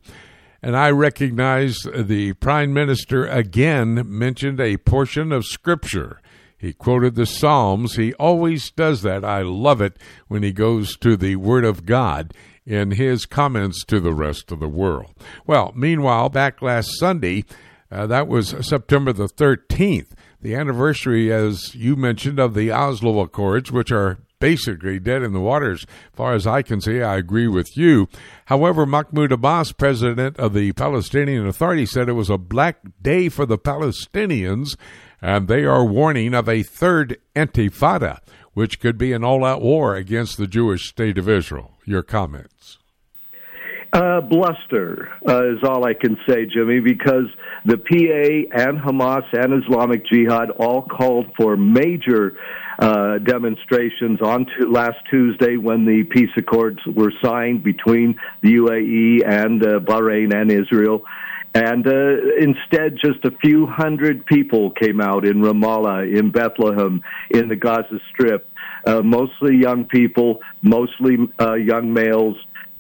And 0.61 0.75
I 0.75 0.89
recognize 0.91 1.79
the 1.95 2.33
Prime 2.33 2.73
Minister 2.73 3.25
again 3.25 4.03
mentioned 4.05 4.59
a 4.59 4.77
portion 4.77 5.31
of 5.31 5.45
Scripture. 5.45 6.21
He 6.57 6.73
quoted 6.73 7.15
the 7.15 7.25
Psalms. 7.25 7.95
He 7.95 8.13
always 8.15 8.69
does 8.71 9.01
that. 9.03 9.23
I 9.23 9.41
love 9.41 9.79
it 9.79 9.97
when 10.27 10.43
he 10.43 10.51
goes 10.51 10.97
to 10.97 11.15
the 11.15 11.37
Word 11.37 11.63
of 11.63 11.85
God 11.85 12.33
in 12.65 12.91
his 12.91 13.25
comments 13.25 13.85
to 13.85 14.01
the 14.01 14.13
rest 14.13 14.51
of 14.51 14.59
the 14.59 14.67
world. 14.67 15.13
Well, 15.47 15.71
meanwhile, 15.75 16.29
back 16.29 16.61
last 16.61 16.89
Sunday, 16.99 17.45
Uh, 17.91 18.05
that 18.05 18.27
was 18.27 18.53
September 18.61 19.11
the 19.11 19.27
13th, 19.27 20.11
the 20.39 20.53
anniversary, 20.53 21.33
as 21.33 21.73
you 21.73 21.95
mentioned, 21.95 22.37
of 22.37 22.53
the 22.53 22.71
Oslo 22.71 23.19
Accords, 23.19 23.71
which 23.71 23.91
are 23.91 24.19
basically 24.39 24.99
dead 24.99 25.21
in 25.21 25.33
the 25.33 25.39
water 25.39 25.71
as 25.71 25.85
far 26.13 26.33
as 26.33 26.47
I 26.47 26.61
can 26.61 26.81
see. 26.81 27.01
I 27.01 27.17
agree 27.17 27.47
with 27.47 27.77
you. 27.77 28.07
However, 28.45 28.85
Mahmoud 28.85 29.31
Abbas, 29.31 29.73
president 29.73 30.37
of 30.37 30.53
the 30.53 30.71
Palestinian 30.73 31.47
Authority, 31.47 31.85
said 31.85 32.09
it 32.09 32.13
was 32.13 32.29
a 32.29 32.37
black 32.37 32.79
day 33.01 33.29
for 33.29 33.45
the 33.45 33.57
Palestinians, 33.57 34.75
and 35.21 35.47
they 35.47 35.65
are 35.65 35.85
warning 35.85 36.33
of 36.33 36.49
a 36.49 36.63
third 36.63 37.17
intifada, 37.35 38.19
which 38.53 38.79
could 38.79 38.97
be 38.97 39.13
an 39.13 39.23
all 39.23 39.45
out 39.45 39.61
war 39.61 39.95
against 39.95 40.37
the 40.37 40.47
Jewish 40.47 40.89
state 40.89 41.17
of 41.17 41.29
Israel. 41.29 41.77
Your 41.85 42.03
comments? 42.03 42.78
Uh, 43.91 44.21
bluster 44.21 45.09
uh, 45.27 45.49
is 45.49 45.63
all 45.63 45.83
I 45.83 45.95
can 45.95 46.15
say, 46.27 46.45
Jimmy, 46.45 46.79
because 46.79 47.25
the 47.65 47.77
PA 47.77 48.63
and 48.63 48.79
Hamas 48.79 49.23
and 49.33 49.63
Islamic 49.63 50.05
Jihad 50.05 50.51
all 50.51 50.83
called 50.83 51.25
for 51.35 51.57
major 51.57 52.37
uh, 52.77 53.17
demonstrations 53.17 54.21
on 54.21 54.45
last 54.67 54.97
Tuesday 55.09 55.57
when 55.57 55.85
the 55.85 56.03
peace 56.03 56.29
accords 56.37 56.77
were 56.85 57.11
signed 57.23 57.63
between 57.63 58.15
the 58.43 58.55
UAE 58.55 59.27
and 59.27 59.63
uh, 59.63 59.79
Bahrain 59.79 60.35
and 60.39 60.51
Israel. 60.51 61.01
And 61.55 61.87
uh, 61.87 62.35
instead, 62.39 62.95
just 63.03 63.25
a 63.25 63.31
few 63.41 63.65
hundred 63.65 64.25
people 64.27 64.69
came 64.69 65.01
out 65.01 65.25
in 65.25 65.41
Ramallah, 65.41 66.15
in 66.15 66.29
Bethlehem, 66.29 67.01
in 67.31 67.47
the 67.47 67.55
Gaza 67.55 67.99
Strip. 68.13 68.47
Uh, 68.85 69.01
mostly 69.01 69.57
young 69.57 69.85
people, 69.85 70.39
mostly 70.61 71.17
uh, 71.41 71.55
young 71.55 71.91
males, 71.91 72.37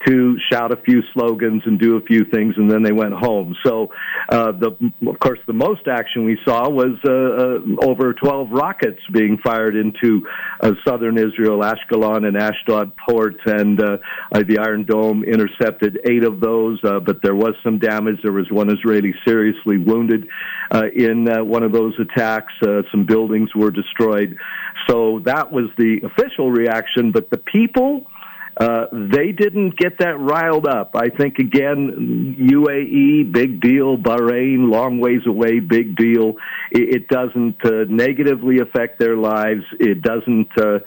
to 0.07 0.37
shout 0.51 0.71
a 0.71 0.77
few 0.77 1.01
slogans 1.13 1.63
and 1.65 1.79
do 1.79 1.97
a 1.97 2.01
few 2.01 2.23
things, 2.25 2.55
and 2.57 2.71
then 2.71 2.83
they 2.83 2.91
went 2.91 3.13
home. 3.13 3.55
So, 3.65 3.89
uh, 4.29 4.53
the 4.53 4.71
of 5.07 5.19
course, 5.19 5.39
the 5.45 5.53
most 5.53 5.87
action 5.87 6.25
we 6.25 6.37
saw 6.45 6.69
was 6.69 6.97
uh, 7.05 7.11
uh, 7.11 7.85
over 7.85 8.13
12 8.13 8.51
rockets 8.51 8.99
being 9.11 9.37
fired 9.43 9.75
into 9.75 10.25
uh, 10.61 10.71
southern 10.87 11.17
Israel, 11.17 11.59
Ashkelon 11.59 12.25
and 12.25 12.37
Ashdod 12.37 12.93
ports, 12.97 13.39
and 13.45 13.81
uh, 13.81 13.97
uh, 14.31 14.43
the 14.47 14.59
Iron 14.59 14.85
Dome 14.85 15.23
intercepted 15.23 15.99
eight 16.09 16.23
of 16.23 16.39
those. 16.39 16.79
Uh, 16.83 16.99
but 16.99 17.21
there 17.21 17.35
was 17.35 17.55
some 17.63 17.79
damage. 17.79 18.19
There 18.23 18.31
was 18.31 18.49
one 18.49 18.71
Israeli 18.71 19.13
seriously 19.27 19.77
wounded 19.77 20.27
uh, 20.71 20.83
in 20.95 21.27
one 21.47 21.63
of 21.63 21.71
those 21.71 21.93
attacks. 21.99 22.53
Some 22.91 23.05
buildings 23.05 23.49
were 23.55 23.71
destroyed. 23.71 24.37
So 24.87 25.19
that 25.25 25.51
was 25.51 25.65
the 25.77 26.01
official 26.03 26.51
reaction. 26.51 27.11
But 27.11 27.29
the 27.29 27.37
people 27.37 28.05
uh, 28.59 28.87
they 28.91 29.31
didn't 29.31 29.77
get 29.77 29.99
that 29.99 30.19
riled 30.19 30.67
up. 30.67 30.91
I 30.93 31.07
think 31.07 31.39
again, 31.39 32.35
UAE, 32.37 33.31
big 33.31 33.61
deal. 33.61 33.97
Bahrain, 33.97 34.69
long 34.69 34.99
ways 34.99 35.21
away, 35.25 35.61
big 35.61 35.95
deal. 35.95 36.35
It, 36.71 36.95
it 36.95 37.07
doesn't 37.07 37.65
uh, 37.65 37.85
negatively 37.87 38.59
affect 38.59 38.99
their 38.99 39.15
lives. 39.15 39.63
It 39.79 40.01
doesn't 40.01 40.49
uh, 40.59 40.79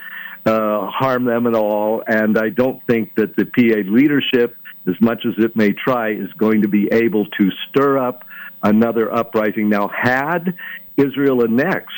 uh, 0.44 0.86
harm 0.90 1.24
them 1.24 1.46
at 1.46 1.54
all. 1.54 2.02
And 2.06 2.36
I 2.36 2.50
don't 2.50 2.86
think 2.86 3.14
that 3.14 3.36
the 3.36 3.46
PA 3.46 3.90
leadership, 3.90 4.54
as 4.86 5.00
much 5.00 5.24
as 5.26 5.42
it 5.42 5.56
may 5.56 5.72
try, 5.72 6.12
is 6.12 6.30
going 6.36 6.62
to 6.62 6.68
be 6.68 6.88
able 6.92 7.24
to 7.24 7.50
stir 7.70 7.96
up 7.96 8.24
another 8.62 9.10
uprising. 9.10 9.70
Now, 9.70 9.88
had 9.88 10.56
Israel 10.98 11.42
annexed 11.42 11.96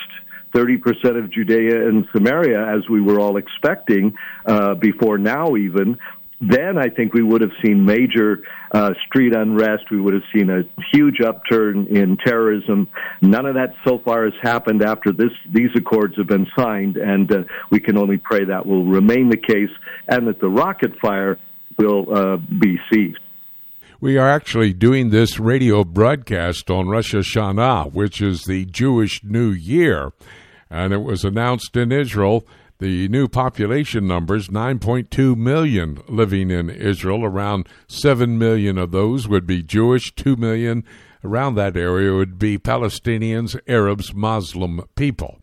30% 0.55 1.19
of 1.19 1.31
Judea 1.31 1.89
and 1.89 2.07
Samaria, 2.15 2.61
as 2.77 2.89
we 2.89 3.01
were 3.01 3.19
all 3.19 3.37
expecting 3.37 4.15
uh, 4.47 4.75
before 4.75 5.19
now, 5.19 5.57
even, 5.57 5.99
then 6.41 6.79
I 6.79 6.89
think 6.89 7.15
we 7.15 7.23
would 7.23 7.41
have 7.41 7.53
seen 7.65 7.85
major 7.85 8.43
uh, 8.73 8.93
street 9.07 9.35
unrest. 9.35 9.85
We 9.91 10.01
would 10.01 10.15
have 10.15 10.23
seen 10.35 10.51
a 10.51 10.63
huge 10.93 11.21
upturn 11.21 11.87
in 11.87 12.17
terrorism. 12.17 12.89
None 13.23 13.47
of 13.47 13.55
that 13.55 13.75
so 13.85 13.99
far 14.05 14.25
has 14.25 14.35
happened 14.43 14.83
after 14.83 15.13
this, 15.13 15.31
these 15.53 15.71
accords 15.77 16.17
have 16.17 16.27
been 16.27 16.47
signed, 16.57 16.97
and 16.97 17.31
uh, 17.33 17.43
we 17.71 17.81
can 17.81 17.97
only 17.97 18.19
pray 18.19 18.45
that 18.45 18.67
will 18.67 18.85
remain 18.85 19.31
the 19.31 19.37
case 19.37 19.71
and 20.09 20.27
that 20.29 20.41
the 20.41 20.49
rocket 20.49 20.93
fire 21.01 21.39
will 21.79 22.15
uh, 22.15 22.37
be 22.37 22.79
ceased. 22.93 23.19
We 24.01 24.19
are 24.19 24.29
actually 24.29 24.75
doing 24.75 25.11
this 25.11 25.41
radio 25.41 25.83
broadcast 25.83 26.71
on 26.71 26.89
Rosh 26.89 27.15
Hashanah, 27.15 27.93
which 27.93 28.21
is 28.21 28.45
the 28.45 28.67
Jewish 28.67 29.25
New 29.25 29.51
Year 29.51 30.13
and 30.71 30.93
it 30.93 31.03
was 31.03 31.25
announced 31.25 31.77
in 31.77 31.93
Israel 31.93 32.47
the 32.79 33.09
new 33.09 33.29
population 33.29 34.07
numbers 34.07 34.49
9.2 34.49 35.37
million 35.37 36.03
living 36.09 36.51
in 36.51 36.69
Israel. 36.69 37.25
Around 37.25 37.69
7 37.89 38.37
million 38.37 38.79
of 38.79 38.91
those 38.91 39.29
would 39.29 39.47
be 39.47 39.63
Jewish, 39.63 40.15
2 40.15 40.37
million 40.37 40.85
around 41.25 41.55
that 41.55 41.77
area 41.77 42.13
would 42.13 42.39
be 42.39 42.59
Palestinians, 42.59 43.59
Arabs, 43.67 44.13
Muslim 44.15 44.83
people. 44.95 45.39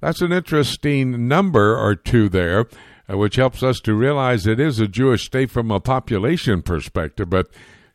That's 0.00 0.20
an 0.20 0.32
interesting 0.32 1.26
number 1.26 1.76
or 1.76 1.96
two 1.96 2.28
there, 2.28 2.66
uh, 3.10 3.16
which 3.16 3.36
helps 3.36 3.62
us 3.62 3.80
to 3.80 3.94
realize 3.94 4.46
it 4.46 4.60
is 4.60 4.78
a 4.78 4.86
Jewish 4.86 5.24
state 5.24 5.50
from 5.50 5.70
a 5.70 5.80
population 5.80 6.62
perspective, 6.62 7.30
but 7.30 7.48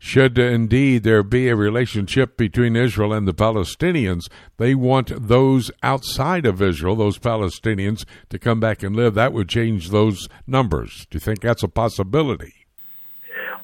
should 0.04 0.36
indeed 0.40 1.04
there 1.04 1.22
be 1.22 1.48
a 1.48 1.56
relationship 1.56 2.36
between 2.36 2.76
Israel 2.76 3.14
and 3.14 3.28
the 3.28 3.36
Palestinians, 3.36 4.24
they 4.58 4.74
want 4.74 5.28
those 5.28 5.70
outside 5.84 6.44
of 6.48 6.60
Israel, 6.60 6.96
those 6.96 7.20
Palestinians, 7.20 8.04
to 8.30 8.40
come 8.40 8.60
back 8.60 8.82
and 8.82 8.96
live. 8.96 9.14
That 9.14 9.32
would 9.32 9.48
change 9.48 9.90
those 9.90 10.28
numbers. 10.48 11.06
Do 11.12 11.18
you 11.18 11.20
think 11.20 11.42
that's 11.42 11.62
a 11.62 11.68
possibility? 11.68 12.66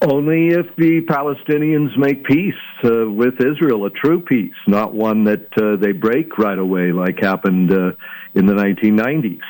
Only 0.04 0.50
if 0.50 0.68
the 0.78 1.02
Palestinians 1.10 1.98
make 1.98 2.24
peace 2.24 2.54
uh, 2.84 3.10
with 3.10 3.42
Israel, 3.42 3.88
a 3.88 3.90
true 3.90 4.22
peace, 4.22 4.54
not 4.68 4.94
one 4.94 5.24
that 5.24 5.48
uh, 5.60 5.76
they 5.78 5.92
break 5.92 6.38
right 6.38 6.60
away, 6.60 6.92
like 6.92 7.18
happened 7.20 7.74
uh, 7.74 7.94
in 8.36 8.46
the 8.46 8.54
1990s. 8.54 9.42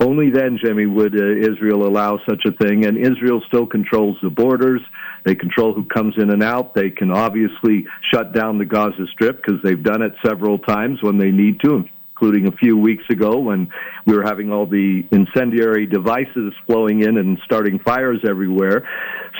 Only 0.00 0.30
then, 0.30 0.58
Jimmy, 0.64 0.86
would 0.86 1.14
uh, 1.14 1.52
Israel 1.52 1.86
allow 1.86 2.18
such 2.26 2.46
a 2.46 2.64
thing. 2.64 2.86
And 2.86 2.96
Israel 2.96 3.42
still 3.46 3.66
controls 3.66 4.16
the 4.22 4.30
borders. 4.30 4.80
They 5.24 5.34
control 5.34 5.74
who 5.74 5.84
comes 5.84 6.14
in 6.16 6.30
and 6.30 6.42
out. 6.42 6.74
They 6.74 6.90
can 6.90 7.10
obviously 7.10 7.86
shut 8.12 8.32
down 8.32 8.58
the 8.58 8.64
Gaza 8.64 9.06
Strip 9.12 9.36
because 9.36 9.60
they've 9.62 9.82
done 9.82 10.02
it 10.02 10.12
several 10.24 10.58
times 10.58 11.02
when 11.02 11.18
they 11.18 11.30
need 11.30 11.60
to, 11.60 11.84
including 12.12 12.48
a 12.48 12.56
few 12.56 12.76
weeks 12.76 13.04
ago 13.10 13.38
when 13.38 13.70
we 14.06 14.16
were 14.16 14.22
having 14.22 14.52
all 14.52 14.66
the 14.66 15.02
incendiary 15.10 15.86
devices 15.86 16.52
flowing 16.66 17.00
in 17.02 17.18
and 17.18 17.38
starting 17.44 17.78
fires 17.78 18.20
everywhere. 18.28 18.88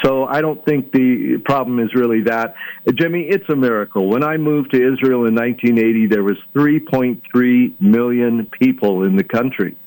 So 0.05 0.25
I 0.25 0.41
don't 0.41 0.65
think 0.65 0.93
the 0.93 1.43
problem 1.45 1.79
is 1.81 1.95
really 1.95 2.23
that. 2.25 2.55
Jimmy, 2.95 3.27
it's 3.29 3.49
a 3.51 3.57
miracle. 3.57 4.09
When 4.09 4.25
I 4.25 4.37
moved 4.37 4.73
to 4.73 4.77
Israel 4.77 5.27
in 5.27 5.35
1980, 5.35 6.07
there 6.07 6.23
was 6.23 6.37
3.3 6.55 7.81
million 7.81 8.47
people 8.59 9.05
in 9.05 9.17
the 9.17 9.25
country. 9.25 9.77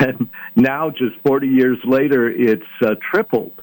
And 0.00 0.28
now, 0.56 0.90
just 0.90 1.16
40 1.26 1.48
years 1.48 1.78
later, 1.86 2.30
it's 2.30 2.62
uh, 2.84 2.96
tripled. 3.10 3.59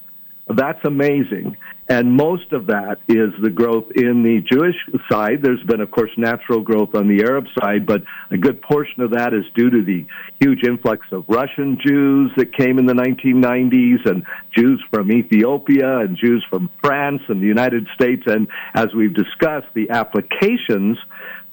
That's 0.50 0.80
amazing. 0.86 1.58
And 1.90 2.12
most 2.12 2.52
of 2.52 2.68
that 2.68 2.98
is 3.08 3.32
the 3.42 3.50
growth 3.50 3.86
in 3.96 4.24
the 4.24 4.42
Jewish 4.42 4.76
side. 5.10 5.42
There's 5.42 5.64
been, 5.64 5.80
of 5.80 5.90
course, 5.90 6.12
natural 6.18 6.62
growth 6.62 6.96
on 6.96 7.08
the 7.08 7.24
Arab 7.24 7.46
side, 7.60 7.86
but 7.86 8.02
a 8.30 8.38
good 8.38 8.62
portion 8.62 9.04
of 9.04 9.12
that 9.12 9.34
is 9.34 9.46
due 9.56 9.70
to 9.70 9.82
the 9.84 10.06
huge 10.42 10.64
influx 10.64 11.06
of 11.12 11.24
Russian 11.30 11.78
Jews 11.86 12.32
that 12.36 12.54
came 12.54 12.78
in 12.78 12.86
the 12.86 12.94
1990s 12.94 14.06
and 14.10 14.26
Jews 14.56 14.84
from 14.92 15.12
Ethiopia 15.12 16.00
and 16.00 16.18
Jews 16.18 16.46
from 16.50 16.70
France 16.84 17.22
and 17.30 17.42
the 17.42 17.48
United 17.48 17.88
States. 17.96 18.24
And 18.26 18.48
as 18.74 18.88
we've 18.94 19.14
discussed, 19.14 19.68
the 19.74 19.90
applications 19.90 20.98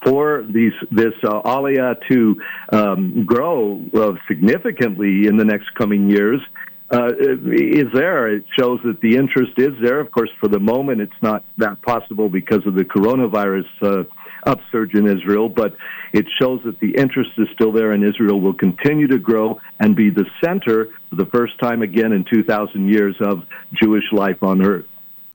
for 0.05 0.45
these 0.49 0.73
this 0.91 1.15
uh, 1.23 1.41
aliyah 1.43 1.97
to 2.11 2.37
um, 2.73 3.25
grow 3.25 3.81
uh, 3.95 4.13
significantly 4.29 5.27
in 5.27 5.37
the 5.37 5.45
next 5.45 5.75
coming 5.75 6.11
years 6.11 6.41
uh, 6.91 7.09
is 7.17 7.87
there. 7.95 8.29
It 8.29 8.45
shows 8.59 8.81
that 8.85 9.01
the 9.01 9.17
interest 9.17 9.53
is 9.57 9.73
there. 9.83 10.01
Of 10.01 10.11
course, 10.11 10.31
for 10.41 10.49
the 10.49 10.61
moment, 10.61 11.01
it's 11.01 11.13
not 11.23 11.45
that 11.59 11.81
possible 11.83 12.29
because 12.29 12.67
of 12.67 12.75
the 12.75 12.85
coronavirus 12.85 13.67
uh, 13.83 14.05
upsurge 14.47 14.95
in 14.95 15.07
Israel, 15.07 15.49
but 15.49 15.77
it 16.13 16.27
shows 16.39 16.61
that 16.65 16.79
the 16.81 16.95
interest 16.97 17.31
is 17.39 17.49
still 17.55 17.73
there, 17.73 17.93
and 17.93 18.05
Israel 18.05 18.41
will 18.41 18.55
continue 18.55 19.07
to 19.09 19.19
grow 19.19 19.59
and 19.81 19.97
be 19.97 20.11
the 20.11 20.27
center 20.45 20.89
for 21.11 21.17
the 21.17 21.27
first 21.27 21.59
time 21.59 21.83
again 21.83 22.13
in 22.13 22.25
2,000 22.33 22.89
years 22.89 23.17
of 23.21 23.45
Jewish 23.83 24.05
life 24.13 24.43
on 24.43 24.65
earth. 24.65 24.87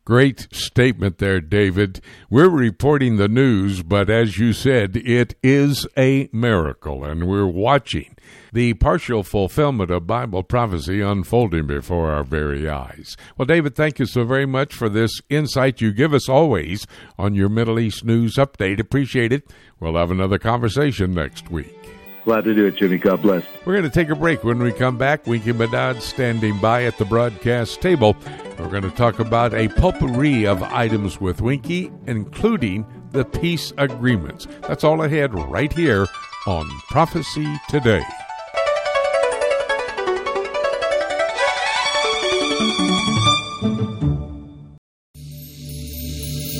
Great 0.10 0.48
statement 0.52 1.19
there, 1.19 1.39
David. 1.39 2.02
We're 2.32 2.50
reporting 2.50 3.17
the 3.17 3.28
news, 3.28 3.84
but 3.84 4.10
as 4.10 4.39
you 4.39 4.54
said, 4.54 4.98
it 4.98 5.36
is 5.43 5.86
a 5.95 6.30
miracle, 6.34 7.06
and 7.06 7.28
we're 7.28 7.45
watching 7.45 8.15
the 8.52 8.74
partial 8.74 9.22
fulfillment 9.22 9.91
of 9.91 10.08
Bible 10.08 10.41
prophecy 10.41 11.00
unfolding 11.00 11.67
before 11.67 12.10
our 12.10 12.24
very 12.24 12.67
eyes. 12.67 13.15
Well, 13.38 13.45
David, 13.45 13.76
thank 13.76 14.00
you 14.00 14.08
so 14.08 14.24
very 14.24 14.48
much 14.48 14.74
for 14.74 14.89
this 14.89 15.12
insight 15.30 15.80
you 15.80 15.93
give 15.93 16.15
us 16.15 16.28
always 16.28 16.88
on 17.19 17.36
your 17.36 17.50
Middle 17.50 17.80
East 17.80 18.04
news 18.04 18.34
update. 18.38 18.80
Appreciate 18.80 19.32
it. 19.32 19.48
We'll 19.80 19.95
have 19.95 20.10
another 20.10 20.39
conversation 20.39 21.13
next 21.13 21.52
week. 21.52 21.98
Glad 22.25 22.43
to 22.43 22.53
do 22.53 22.65
it, 22.65 22.75
Jimmy. 22.75 22.97
God 22.97 23.21
bless. 23.21 23.43
We're 23.65 23.73
going 23.73 23.84
to 23.84 23.89
take 23.89 24.10
a 24.10 24.15
break. 24.15 24.43
When 24.43 24.60
we 24.60 24.71
come 24.71 24.97
back, 24.97 25.25
Winky 25.25 25.53
Madad 25.53 26.01
standing 26.01 26.60
by 26.60 26.84
at 26.84 26.97
the 26.97 27.05
broadcast 27.05 27.82
table. 27.82 28.15
We're 28.58 28.69
going 28.69 28.84
to 28.84 28.91
talk 28.91 29.19
about 29.19 29.53
a 29.53 29.67
potpourri 29.69 30.45
of 30.45 30.62
items 30.63 31.19
with 31.21 31.41
Winky, 31.41 31.91
including 32.08 32.86
the 33.12 33.25
peace 33.25 33.73
agreements. 33.77 34.47
That's 34.67 34.84
all 34.84 35.03
ahead 35.03 35.34
right 35.34 35.71
here 35.71 36.08
on 36.45 36.69
Prophecy 36.89 37.47
Today. 37.69 38.03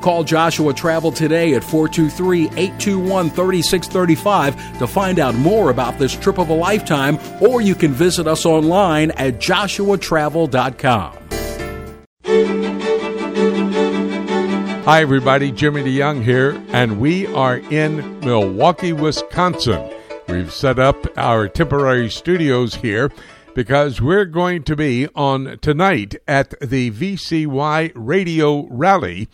Call 0.00 0.24
Joshua 0.24 0.72
Travel 0.72 1.12
today 1.12 1.54
at 1.54 1.64
423 1.64 2.46
821 2.46 3.30
3635 3.30 4.78
to 4.78 4.86
find 4.86 5.18
out 5.18 5.34
more 5.34 5.70
about 5.70 5.98
this 5.98 6.14
trip 6.14 6.38
of 6.38 6.48
a 6.48 6.54
lifetime, 6.54 7.18
or 7.40 7.60
you 7.60 7.74
can 7.74 7.92
visit 7.92 8.26
us 8.26 8.46
online 8.46 9.10
at 9.12 9.34
joshuatravel.com. 9.34 11.18
Hi, 14.84 15.02
everybody. 15.02 15.52
Jimmy 15.52 15.82
DeYoung 15.82 16.22
here, 16.22 16.58
and 16.68 16.98
we 16.98 17.26
are 17.34 17.58
in 17.58 18.20
Milwaukee, 18.20 18.94
Wisconsin. 18.94 19.92
We've 20.28 20.50
set 20.50 20.78
up 20.78 20.96
our 21.18 21.46
temporary 21.46 22.08
studios 22.08 22.76
here 22.76 23.10
because 23.54 24.00
we're 24.00 24.24
going 24.24 24.62
to 24.62 24.76
be 24.76 25.08
on 25.14 25.58
tonight 25.60 26.16
at 26.26 26.54
the 26.60 26.90
VCY 26.90 27.92
Radio 27.94 28.66
Rally 28.68 29.28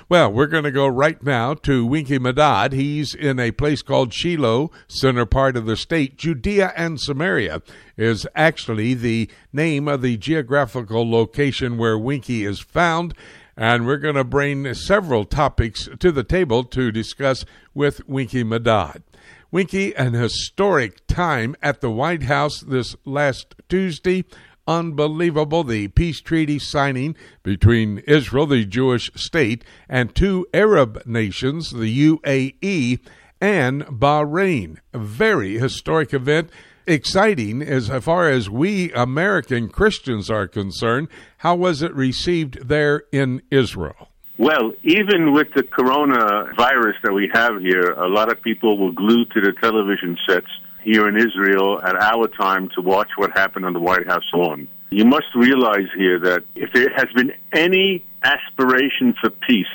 Well, 0.09 0.31
we're 0.31 0.47
going 0.47 0.63
to 0.63 0.71
go 0.71 0.87
right 0.87 1.21
now 1.23 1.53
to 1.55 1.85
Winky 1.85 2.19
Madad. 2.19 2.73
He's 2.73 3.13
in 3.13 3.39
a 3.39 3.51
place 3.51 3.81
called 3.81 4.13
Shiloh, 4.13 4.71
center 4.87 5.25
part 5.25 5.57
of 5.57 5.65
the 5.65 5.77
state. 5.77 6.17
Judea 6.17 6.73
and 6.75 6.99
Samaria 6.99 7.61
is 7.97 8.27
actually 8.35 8.93
the 8.93 9.29
name 9.51 9.87
of 9.87 10.01
the 10.01 10.17
geographical 10.17 11.09
location 11.09 11.77
where 11.77 11.97
Winky 11.97 12.45
is 12.45 12.59
found. 12.59 13.13
And 13.55 13.85
we're 13.85 13.97
going 13.97 14.15
to 14.15 14.23
bring 14.23 14.73
several 14.73 15.25
topics 15.25 15.87
to 15.99 16.11
the 16.11 16.23
table 16.23 16.63
to 16.65 16.91
discuss 16.91 17.45
with 17.73 18.07
Winky 18.07 18.43
Madad. 18.43 19.03
Winky, 19.51 19.95
an 19.95 20.13
historic 20.13 21.05
time 21.05 21.55
at 21.61 21.79
the 21.79 21.91
White 21.91 22.23
House 22.23 22.61
this 22.61 22.95
last 23.05 23.53
Tuesday 23.69 24.25
unbelievable. 24.67 25.63
The 25.63 25.87
peace 25.89 26.21
treaty 26.21 26.59
signing 26.59 27.15
between 27.43 27.99
Israel, 27.99 28.45
the 28.45 28.65
Jewish 28.65 29.11
state, 29.15 29.63
and 29.89 30.13
two 30.13 30.47
Arab 30.53 31.01
nations, 31.05 31.71
the 31.71 32.09
UAE 32.09 32.99
and 33.41 33.83
Bahrain. 33.85 34.77
A 34.93 34.99
very 34.99 35.59
historic 35.59 36.13
event. 36.13 36.49
Exciting 36.85 37.61
as 37.61 37.87
far 38.03 38.29
as 38.29 38.49
we 38.49 38.91
American 38.91 39.69
Christians 39.69 40.29
are 40.29 40.49
concerned. 40.49 41.07
How 41.37 41.55
was 41.55 41.81
it 41.81 41.93
received 41.93 42.67
there 42.67 43.03
in 43.13 43.41
Israel? 43.49 44.09
Well, 44.37 44.73
even 44.83 45.31
with 45.31 45.47
the 45.55 45.63
coronavirus 45.63 46.95
that 47.03 47.13
we 47.13 47.29
have 47.33 47.61
here, 47.61 47.91
a 47.91 48.09
lot 48.09 48.31
of 48.31 48.41
people 48.41 48.77
were 48.77 48.91
glued 48.91 49.31
to 49.31 49.39
the 49.39 49.53
television 49.61 50.17
sets 50.27 50.47
here 50.83 51.07
in 51.07 51.17
Israel 51.17 51.81
at 51.81 51.95
our 51.95 52.27
time 52.27 52.69
to 52.75 52.81
watch 52.81 53.09
what 53.15 53.31
happened 53.31 53.65
on 53.65 53.73
the 53.73 53.79
White 53.79 54.07
House 54.07 54.23
lawn. 54.33 54.67
You 54.91 55.05
must 55.05 55.25
realize 55.35 55.87
here 55.97 56.19
that 56.19 56.43
if 56.55 56.71
there 56.73 56.91
has 56.95 57.07
been 57.15 57.33
any 57.51 58.03
aspiration 58.21 59.15
for 59.19 59.29
peace, 59.29 59.65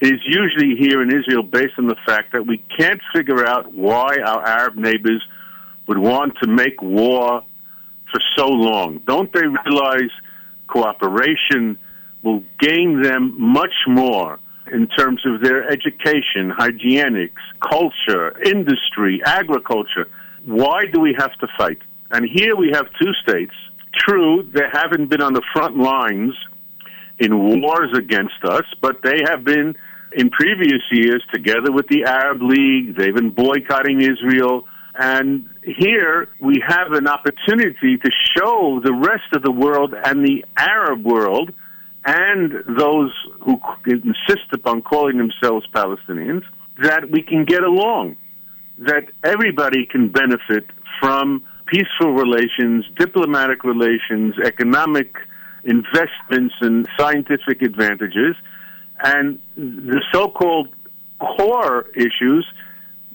it 0.00 0.14
is 0.14 0.20
usually 0.24 0.76
here 0.76 1.02
in 1.02 1.08
Israel 1.10 1.42
based 1.42 1.74
on 1.78 1.86
the 1.86 1.96
fact 2.06 2.32
that 2.32 2.46
we 2.46 2.58
can't 2.78 3.00
figure 3.14 3.46
out 3.46 3.72
why 3.72 4.18
our 4.24 4.46
Arab 4.46 4.76
neighbors 4.76 5.24
would 5.86 5.98
want 5.98 6.34
to 6.42 6.48
make 6.48 6.80
war 6.82 7.42
for 8.10 8.20
so 8.36 8.46
long. 8.46 8.98
Don't 9.06 9.32
they 9.32 9.46
realize 9.46 10.10
cooperation 10.68 11.78
will 12.22 12.42
gain 12.60 13.02
them 13.02 13.34
much 13.38 13.74
more 13.86 14.38
in 14.70 14.86
terms 14.86 15.22
of 15.24 15.40
their 15.40 15.68
education, 15.68 16.50
hygienics, 16.50 17.30
culture, 17.60 18.38
industry, 18.44 19.22
agriculture? 19.24 20.08
Why 20.48 20.86
do 20.90 20.98
we 20.98 21.14
have 21.18 21.34
to 21.40 21.46
fight? 21.58 21.76
And 22.10 22.26
here 22.26 22.56
we 22.56 22.70
have 22.72 22.86
two 22.98 23.12
states. 23.22 23.52
True, 23.92 24.48
they 24.50 24.64
haven't 24.72 25.10
been 25.10 25.20
on 25.20 25.34
the 25.34 25.42
front 25.52 25.76
lines 25.76 26.32
in 27.18 27.60
wars 27.60 27.90
against 27.94 28.42
us, 28.44 28.64
but 28.80 29.02
they 29.02 29.20
have 29.28 29.44
been 29.44 29.76
in 30.14 30.30
previous 30.30 30.80
years 30.90 31.22
together 31.34 31.70
with 31.70 31.86
the 31.88 32.04
Arab 32.04 32.40
League. 32.40 32.96
They've 32.96 33.14
been 33.14 33.28
boycotting 33.28 34.00
Israel. 34.00 34.66
And 34.94 35.50
here 35.62 36.30
we 36.40 36.62
have 36.66 36.92
an 36.92 37.08
opportunity 37.08 37.98
to 37.98 38.10
show 38.34 38.80
the 38.82 38.94
rest 38.94 39.30
of 39.34 39.42
the 39.42 39.52
world 39.52 39.92
and 39.92 40.24
the 40.24 40.46
Arab 40.56 41.04
world 41.04 41.52
and 42.06 42.52
those 42.66 43.12
who 43.40 43.60
insist 43.84 44.48
upon 44.54 44.80
calling 44.80 45.18
themselves 45.18 45.66
Palestinians 45.74 46.42
that 46.78 47.10
we 47.10 47.20
can 47.20 47.44
get 47.44 47.62
along 47.62 48.16
that 48.78 49.06
everybody 49.24 49.86
can 49.86 50.08
benefit 50.08 50.66
from 51.00 51.42
peaceful 51.66 52.12
relations, 52.12 52.84
diplomatic 52.96 53.64
relations, 53.64 54.34
economic 54.44 55.14
investments, 55.64 56.54
and 56.60 56.88
scientific 56.98 57.62
advantages. 57.62 58.36
And 59.04 59.38
the 59.56 60.02
so 60.12 60.28
called 60.28 60.68
core 61.20 61.86
issues 61.94 62.46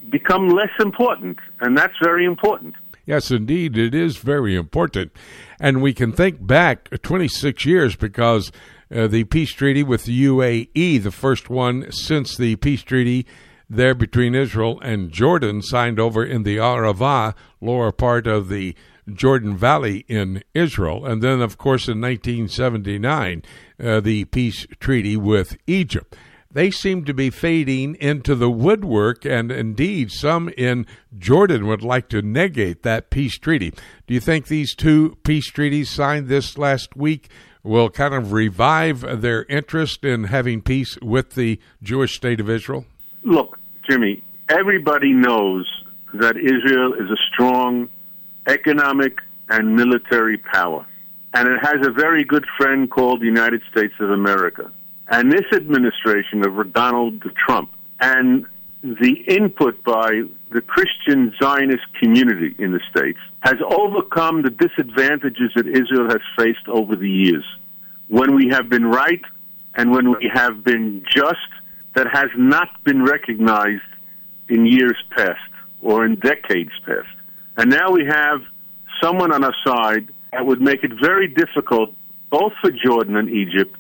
become 0.10 0.49
less 0.49 0.71
important. 0.80 1.39
And 1.62 1.78
that's 1.78 1.95
very 2.02 2.26
important. 2.26 2.76
Yes, 3.06 3.32
indeed, 3.32 3.78
it 3.78 3.93
is 3.93 4.17
very 4.17 4.56
important. 4.56 5.12
And 5.60 5.82
we 5.82 5.93
can 5.93 6.13
think 6.13 6.45
back 6.45 6.89
26 7.02 7.65
years 7.65 7.95
because 7.95 8.52
uh, 8.93 9.08
the 9.08 9.26
peace 9.26 9.52
treaty 9.52 9.84
with 9.84 10.06
the 10.06 10.26
UAE, 10.26 11.04
the 11.04 11.12
first 11.12 11.49
one 11.49 11.91
since 11.91 12.38
the 12.38 12.56
peace 12.58 12.82
treaty 12.82 13.26
there 13.69 13.95
between 13.95 14.36
Israel 14.36 14.80
and 14.82 15.12
Jordan, 15.12 15.62
signed 15.62 15.99
over 15.99 16.23
in 16.23 16.43
the 16.43 16.58
Arava, 16.58 17.34
lower 17.62 17.91
part 17.91 18.28
of 18.28 18.49
the 18.49 18.76
Jordan 19.12 19.56
Valley 19.58 20.06
in 20.08 20.43
Israel. 20.54 21.06
And 21.06 21.21
then, 21.21 21.41
of 21.41 21.58
course, 21.58 21.88
in 21.88 21.99
1979, 21.99 23.43
uh, 23.84 23.99
the 23.99 24.26
peace 24.26 24.65
treaty 24.80 25.17
with 25.17 25.58
Egypt. 25.67 26.15
they 26.52 26.69
seem 26.69 27.04
to 27.04 27.15
be 27.15 27.32
fading 27.32 27.95
into 27.95 28.36
the 28.36 28.49
woodwork, 28.49 29.26
and 29.26 29.52
indeed, 29.52 30.12
some 30.12 30.49
in 30.49 30.86
Jordan 31.17 31.65
would 31.65 31.82
like 31.82 32.10
to 32.10 32.21
negate 32.21 32.84
that 32.84 33.10
peace 33.10 33.39
treaty. 33.39 33.71
Do 34.06 34.13
you 34.13 34.19
think 34.19 34.45
these 34.45 34.76
two 34.76 35.17
peace 35.23 35.47
treaties 35.47 35.89
signed 35.89 36.28
this 36.28 36.56
last 36.56 36.95
week 36.95 37.30
will 37.63 37.89
kind 37.89 38.13
of 38.13 38.34
revive 38.34 39.21
their 39.21 39.45
interest 39.45 40.04
in 40.04 40.26
having 40.26 40.62
peace 40.62 40.95
with 41.02 41.32
the 41.32 41.60
Jewish 41.82 42.15
state 42.15 42.39
of 42.39 42.49
Israel? 42.49 42.86
Look, 43.23 43.57
Jimmy, 43.89 44.23
everybody 44.49 45.13
knows 45.13 45.69
that 46.13 46.38
Israel 46.38 46.93
is 46.93 47.09
a 47.09 47.17
strong 47.31 47.89
economic 48.47 49.19
and 49.49 49.75
military 49.75 50.38
power. 50.38 50.86
And 51.33 51.47
it 51.47 51.59
has 51.63 51.86
a 51.86 51.91
very 51.91 52.23
good 52.23 52.45
friend 52.57 52.89
called 52.89 53.21
the 53.21 53.25
United 53.25 53.62
States 53.71 53.93
of 53.99 54.12
America. 54.12 54.71
And 55.07 55.31
this 55.31 55.45
administration 55.53 56.45
of 56.45 56.73
Donald 56.73 57.23
Trump 57.36 57.71
and 57.99 58.45
the 58.83 59.13
input 59.27 59.83
by 59.83 60.23
the 60.51 60.62
Christian 60.62 61.33
Zionist 61.41 61.86
community 61.99 62.53
in 62.59 62.73
the 62.73 62.81
States 62.91 63.19
has 63.39 63.55
overcome 63.65 64.41
the 64.41 64.49
disadvantages 64.49 65.51
that 65.55 65.67
Israel 65.67 66.09
has 66.09 66.21
faced 66.38 66.67
over 66.67 66.95
the 66.95 67.09
years. 67.09 67.45
When 68.09 68.36
we 68.36 68.49
have 68.49 68.69
been 68.69 68.86
right 68.86 69.21
and 69.75 69.91
when 69.91 70.12
we 70.12 70.29
have 70.33 70.63
been 70.63 71.03
just, 71.09 71.38
that 71.95 72.08
has 72.12 72.29
not 72.38 72.84
been 72.84 73.03
recognized 73.03 73.82
in 74.49 74.65
years 74.65 74.97
past 75.15 75.39
or 75.82 76.06
in 76.06 76.15
decades 76.15 76.71
past. 76.86 77.08
And 77.58 77.69
now 77.69 77.91
we 77.91 78.06
have 78.06 78.41
someone 79.01 79.32
on 79.32 79.43
our 79.43 79.56
side 79.65 80.08
that 80.32 80.45
would 80.45 80.62
make 80.62 80.84
it 80.84 80.91
very 80.99 81.27
difficult, 81.27 81.93
both 82.29 82.53
for 82.62 82.71
Jordan 82.71 83.15
and 83.15 83.29
Egypt, 83.29 83.75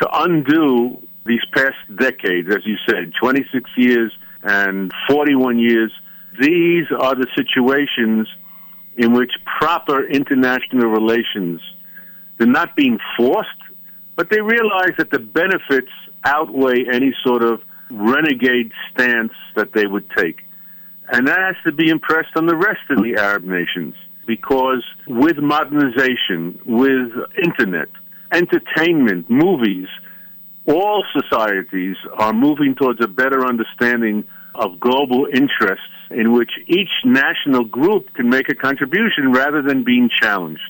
to 0.00 0.08
undo 0.12 1.02
these 1.26 1.44
past 1.52 1.76
decades, 1.96 2.48
as 2.48 2.64
you 2.64 2.76
said, 2.88 3.12
26 3.20 3.70
years 3.76 4.12
and 4.42 4.92
41 5.08 5.58
years. 5.58 5.92
These 6.40 6.86
are 6.98 7.14
the 7.14 7.26
situations 7.36 8.28
in 8.96 9.12
which 9.12 9.32
proper 9.58 10.06
international 10.06 10.88
relations, 10.88 11.60
they're 12.36 12.46
not 12.46 12.76
being 12.76 12.98
forced, 13.16 13.48
but 14.16 14.30
they 14.30 14.40
realize 14.40 14.92
that 14.98 15.10
the 15.10 15.18
benefits 15.18 15.90
outweigh 16.24 16.84
any 16.92 17.14
sort 17.24 17.42
of 17.42 17.60
renegade 17.90 18.72
stance 18.90 19.32
that 19.56 19.72
they 19.72 19.86
would 19.86 20.08
take. 20.16 20.42
And 21.08 21.26
that 21.28 21.38
has 21.38 21.56
to 21.64 21.72
be 21.72 21.90
impressed 21.90 22.36
on 22.36 22.46
the 22.46 22.56
rest 22.56 22.80
of 22.90 23.02
the 23.02 23.16
Arab 23.16 23.44
nations 23.44 23.94
because 24.26 24.84
with 25.06 25.36
modernization, 25.38 26.60
with 26.64 27.10
internet, 27.42 27.88
entertainment, 28.32 29.28
movies, 29.28 29.88
all 30.66 31.04
societies 31.12 31.96
are 32.14 32.32
moving 32.32 32.74
towards 32.74 33.02
a 33.02 33.08
better 33.08 33.44
understanding 33.44 34.24
of 34.54 34.78
global 34.78 35.26
interests 35.32 35.84
in 36.10 36.32
which 36.32 36.50
each 36.66 36.90
national 37.04 37.64
group 37.64 38.12
can 38.14 38.28
make 38.28 38.48
a 38.48 38.54
contribution 38.54 39.32
rather 39.32 39.62
than 39.62 39.82
being 39.82 40.08
challenged. 40.20 40.62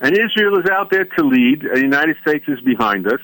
And 0.00 0.12
Israel 0.12 0.58
is 0.58 0.68
out 0.70 0.90
there 0.90 1.04
to 1.04 1.24
lead, 1.24 1.62
and 1.62 1.76
the 1.76 1.82
United 1.82 2.16
States 2.26 2.44
is 2.48 2.60
behind 2.60 3.06
us, 3.06 3.20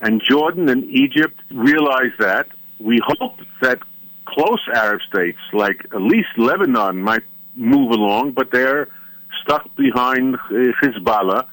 and 0.00 0.22
Jordan 0.22 0.68
and 0.68 0.84
Egypt 0.90 1.40
realize 1.50 2.12
that. 2.18 2.48
We 2.78 3.00
hope 3.02 3.38
that 3.62 3.78
close 4.26 4.60
Arab 4.74 5.00
states, 5.08 5.38
like 5.52 5.86
at 5.94 6.02
least 6.02 6.28
Lebanon, 6.36 7.00
might 7.02 7.24
move 7.54 7.90
along, 7.90 8.32
but 8.32 8.50
they're 8.50 8.88
stuck 9.42 9.74
behind 9.76 10.36
Hezbollah, 10.50 11.46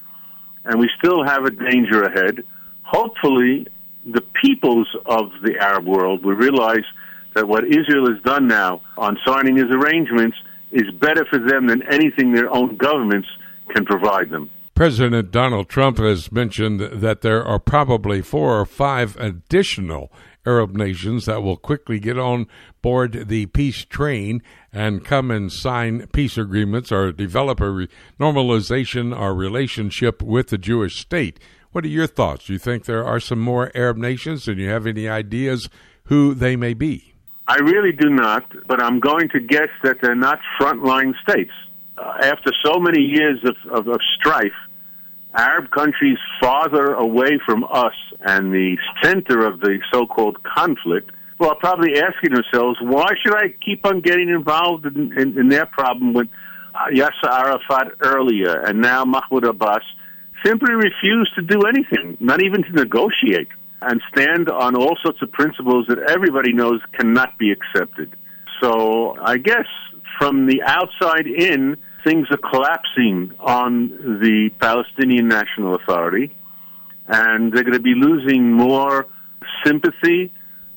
and 0.65 0.79
we 0.79 0.89
still 0.97 1.23
have 1.23 1.45
a 1.45 1.51
danger 1.51 2.03
ahead. 2.03 2.43
Hopefully, 2.81 3.67
the 4.05 4.21
peoples 4.41 4.87
of 5.05 5.31
the 5.43 5.57
Arab 5.59 5.85
world 5.85 6.25
will 6.25 6.35
realize 6.35 6.83
that 7.35 7.47
what 7.47 7.63
Israel 7.65 8.11
has 8.11 8.21
done 8.23 8.47
now 8.47 8.81
on 8.97 9.17
signing 9.25 9.55
his 9.55 9.71
arrangements 9.71 10.37
is 10.71 10.91
better 10.91 11.25
for 11.25 11.39
them 11.39 11.67
than 11.67 11.83
anything 11.83 12.33
their 12.33 12.51
own 12.53 12.75
governments 12.75 13.27
can 13.69 13.85
provide 13.85 14.29
them. 14.29 14.49
President 14.75 15.29
Donald 15.29 15.69
Trump 15.69 15.99
has 15.99 16.31
mentioned 16.31 16.79
that 16.79 17.21
there 17.21 17.43
are 17.43 17.59
probably 17.59 18.23
four 18.23 18.59
or 18.59 18.65
five 18.65 19.15
additional 19.17 20.11
Arab 20.47 20.75
nations 20.75 21.25
that 21.25 21.43
will 21.43 21.57
quickly 21.57 21.99
get 21.99 22.17
on 22.17 22.47
board 22.81 23.27
the 23.27 23.45
peace 23.45 23.85
train 23.85 24.41
and 24.71 25.05
come 25.05 25.29
and 25.29 25.51
sign 25.51 26.07
peace 26.07 26.39
agreements 26.39 26.91
or 26.91 27.11
develop 27.11 27.61
a 27.61 27.69
re- 27.69 27.87
normalization 28.19 29.17
or 29.17 29.35
relationship 29.35 30.23
with 30.23 30.47
the 30.47 30.57
Jewish 30.57 30.99
state. 30.99 31.39
What 31.71 31.85
are 31.85 31.89
your 31.89 32.07
thoughts? 32.07 32.47
Do 32.47 32.53
you 32.53 32.59
think 32.59 32.85
there 32.85 33.05
are 33.05 33.19
some 33.19 33.39
more 33.39 33.71
Arab 33.75 33.97
nations? 33.97 34.47
and 34.47 34.59
you 34.59 34.69
have 34.69 34.87
any 34.87 35.07
ideas 35.07 35.69
who 36.05 36.33
they 36.33 36.55
may 36.55 36.73
be? 36.73 37.13
I 37.47 37.57
really 37.57 37.91
do 37.91 38.09
not, 38.09 38.43
but 38.67 38.81
I'm 38.81 38.99
going 38.99 39.29
to 39.29 39.39
guess 39.39 39.69
that 39.83 39.97
they're 40.01 40.15
not 40.15 40.39
frontline 40.59 41.13
states. 41.27 41.51
Uh, 41.97 42.17
after 42.23 42.51
so 42.65 42.79
many 42.79 43.01
years 43.01 43.39
of, 43.43 43.55
of, 43.71 43.87
of 43.87 43.99
strife, 44.19 44.53
Arab 45.35 45.71
countries 45.71 46.17
farther 46.39 46.93
away 46.93 47.39
from 47.45 47.63
us 47.63 47.93
and 48.21 48.51
the 48.51 48.77
center 49.01 49.45
of 49.45 49.59
the 49.59 49.79
so-called 49.91 50.41
conflict 50.43 51.11
well, 51.39 51.51
are 51.51 51.55
probably 51.55 51.99
asking 51.99 52.33
themselves, 52.33 52.77
why 52.81 53.13
should 53.21 53.35
I 53.35 53.53
keep 53.65 53.85
on 53.85 54.01
getting 54.01 54.29
involved 54.29 54.85
in, 54.85 55.17
in, 55.19 55.37
in 55.37 55.49
their 55.49 55.65
problem 55.65 56.13
with 56.13 56.29
uh, 56.75 56.85
Yasser 56.93 57.29
Arafat 57.29 57.93
earlier 58.01 58.59
and 58.61 58.81
now 58.81 59.03
Mahmoud 59.05 59.45
Abbas 59.45 59.83
simply 60.45 60.73
refuse 60.73 61.31
to 61.35 61.41
do 61.41 61.61
anything, 61.63 62.17
not 62.19 62.43
even 62.43 62.63
to 62.63 62.71
negotiate, 62.71 63.47
and 63.81 64.01
stand 64.15 64.49
on 64.49 64.75
all 64.75 64.97
sorts 65.03 65.21
of 65.21 65.31
principles 65.31 65.85
that 65.87 65.99
everybody 66.09 66.53
knows 66.53 66.79
cannot 66.93 67.37
be 67.37 67.51
accepted. 67.51 68.15
So 68.61 69.15
I 69.21 69.37
guess 69.37 69.67
from 70.17 70.47
the 70.47 70.61
outside 70.63 71.27
in, 71.27 71.77
things 72.03 72.27
are 72.31 72.49
collapsing 72.49 73.33
on 73.39 73.89
the 74.21 74.49
Palestinian 74.59 75.27
National 75.27 75.75
Authority, 75.75 76.35
and 77.07 77.51
they're 77.53 77.63
going 77.63 77.73
to 77.73 77.79
be 77.79 77.95
losing 77.95 78.51
more 78.51 79.07
sympathy, 79.65 80.31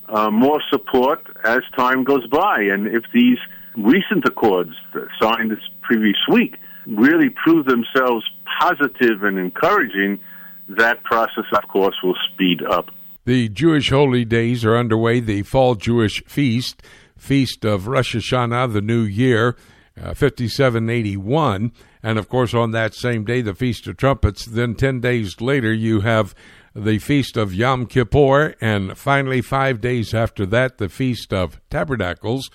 uh, 0.08 0.30
more 0.30 0.60
support 0.70 1.26
as 1.44 1.60
time 1.76 2.04
goes 2.04 2.26
by. 2.28 2.62
And 2.62 2.86
if 2.86 3.02
these 3.12 3.38
recent 3.76 4.24
accords 4.24 4.72
signed 5.20 5.50
this 5.50 5.58
previous 5.82 6.16
week 6.30 6.56
really 6.86 7.28
prove 7.30 7.66
themselves 7.66 8.24
positive 8.60 9.22
and 9.22 9.38
encouraging, 9.38 10.20
that 10.68 11.02
process, 11.04 11.44
of 11.52 11.68
course, 11.68 11.96
will 12.02 12.16
speed 12.32 12.62
up. 12.62 12.90
The 13.24 13.48
Jewish 13.48 13.90
holy 13.90 14.24
days 14.24 14.64
are 14.64 14.76
underway. 14.76 15.18
The 15.18 15.42
fall 15.42 15.74
Jewish 15.74 16.22
feast, 16.26 16.80
feast 17.16 17.64
of 17.64 17.86
Rosh 17.86 18.14
Hashanah, 18.14 18.72
the 18.72 18.80
new 18.80 19.02
year, 19.02 19.56
uh, 19.98 20.14
5781. 20.14 21.72
And 22.02 22.18
of 22.18 22.28
course, 22.28 22.54
on 22.54 22.70
that 22.72 22.94
same 22.94 23.24
day, 23.24 23.40
the 23.40 23.54
Feast 23.54 23.86
of 23.86 23.96
Trumpets. 23.96 24.44
Then 24.44 24.74
10 24.74 25.00
days 25.00 25.40
later, 25.40 25.72
you 25.72 26.00
have 26.00 26.34
the 26.74 26.98
Feast 26.98 27.36
of 27.36 27.54
Yom 27.54 27.86
Kippur. 27.86 28.54
And 28.60 28.96
finally, 28.96 29.40
five 29.40 29.80
days 29.80 30.12
after 30.12 30.44
that, 30.46 30.78
the 30.78 30.88
Feast 30.88 31.32
of 31.32 31.60
Tabernacles. 31.70 32.50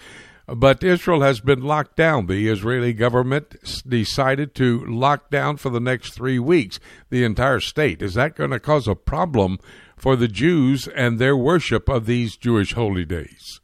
But 0.48 0.84
Israel 0.84 1.22
has 1.22 1.40
been 1.40 1.62
locked 1.62 1.96
down. 1.96 2.28
The 2.28 2.50
Israeli 2.50 2.94
government 2.94 3.56
decided 3.88 4.54
to 4.56 4.86
lock 4.86 5.30
down 5.30 5.58
for 5.58 5.70
the 5.70 5.80
next 5.80 6.14
three 6.14 6.40
weeks 6.40 6.80
the 7.10 7.24
entire 7.24 7.60
state. 7.60 8.02
Is 8.02 8.16
that 8.16 8.36
going 8.36 8.52
to 8.52 8.60
cause 8.60 8.88
a 8.88 8.96
problem 8.96 9.60
for 9.96 10.16
the 10.16 10.28
Jews 10.28 10.88
and 10.90 11.20
their 11.20 11.38
worship 11.38 11.88
of 11.88 12.06
these 12.06 12.36
Jewish 12.36 12.74
holy 12.74 13.06
days? 13.06 13.61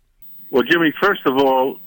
Well, 0.52 0.64
Jimmy, 0.64 0.94
first 1.02 1.22
of 1.26 1.38
all, 1.38 1.78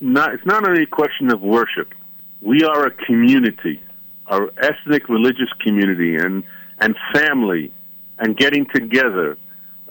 not, 0.00 0.34
it's 0.34 0.46
not 0.46 0.68
only 0.68 0.82
a 0.82 0.86
question 0.86 1.30
of 1.32 1.40
worship. 1.40 1.94
We 2.42 2.64
are 2.64 2.86
a 2.86 2.90
community, 2.90 3.80
our 4.26 4.50
ethnic 4.58 5.08
religious 5.08 5.52
community, 5.60 6.16
and 6.16 6.44
and 6.78 6.96
family, 7.12 7.72
and 8.18 8.36
getting 8.36 8.66
together 8.74 9.36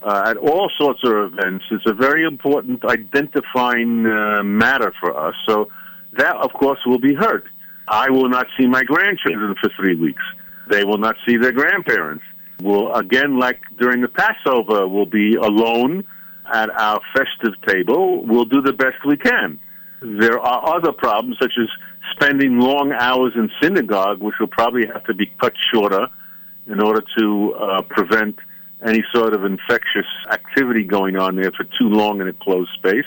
uh, 0.02 0.24
at 0.26 0.38
all 0.38 0.72
sorts 0.78 1.02
of 1.04 1.34
events 1.34 1.66
is 1.72 1.82
a 1.86 1.94
very 1.94 2.26
important 2.26 2.84
identifying 2.86 4.06
uh, 4.08 4.42
matter 4.44 4.92
for 5.00 5.16
us. 5.16 5.36
So 5.48 5.70
that, 6.14 6.36
of 6.38 6.52
course, 6.54 6.80
will 6.86 7.00
be 7.00 7.14
hurt. 7.14 7.46
I 7.88 8.10
will 8.10 8.30
not 8.30 8.48
see 8.58 8.66
my 8.66 8.84
grandchildren 8.84 9.56
for 9.62 9.70
three 9.76 9.96
weeks. 9.96 10.24
They 10.68 10.84
will 10.84 10.98
not 10.98 11.16
see 11.28 11.38
their 11.38 11.52
grandparents. 11.52 12.24
We'll 12.62 12.94
again, 12.94 13.40
like 13.40 13.62
during 13.78 14.02
the 14.02 14.08
Passover, 14.08 14.88
we'll 14.88 15.06
be 15.06 15.36
alone 15.36 16.06
at 16.52 16.70
our 16.70 17.00
festive 17.14 17.54
table. 17.66 18.24
We'll 18.26 18.46
do 18.46 18.62
the 18.62 18.74
best 18.74 18.98
we 19.06 19.18
can. 19.18 19.60
There 20.02 20.40
are 20.40 20.78
other 20.78 20.92
problems, 20.92 21.38
such 21.42 21.54
as 21.60 21.68
spending 22.12 22.60
long 22.60 22.92
hours 22.92 23.34
in 23.36 23.50
synagogue, 23.62 24.20
which 24.22 24.36
will 24.40 24.48
probably 24.48 24.88
have 24.88 25.04
to 25.06 25.14
be 25.14 25.28
cut 25.40 25.54
shorter 25.74 26.08
in 26.68 26.82
order 26.82 27.04
to 27.18 27.54
uh, 27.54 27.82
prevent 27.84 28.38
any 28.86 29.04
sort 29.14 29.34
of 29.34 29.44
infectious 29.44 30.08
activity 30.32 30.84
going 30.84 31.18
on 31.18 31.36
there 31.36 31.52
for 31.52 31.64
too 31.64 31.90
long 31.90 32.22
in 32.22 32.28
a 32.28 32.34
closed 32.34 32.70
space. 32.76 33.06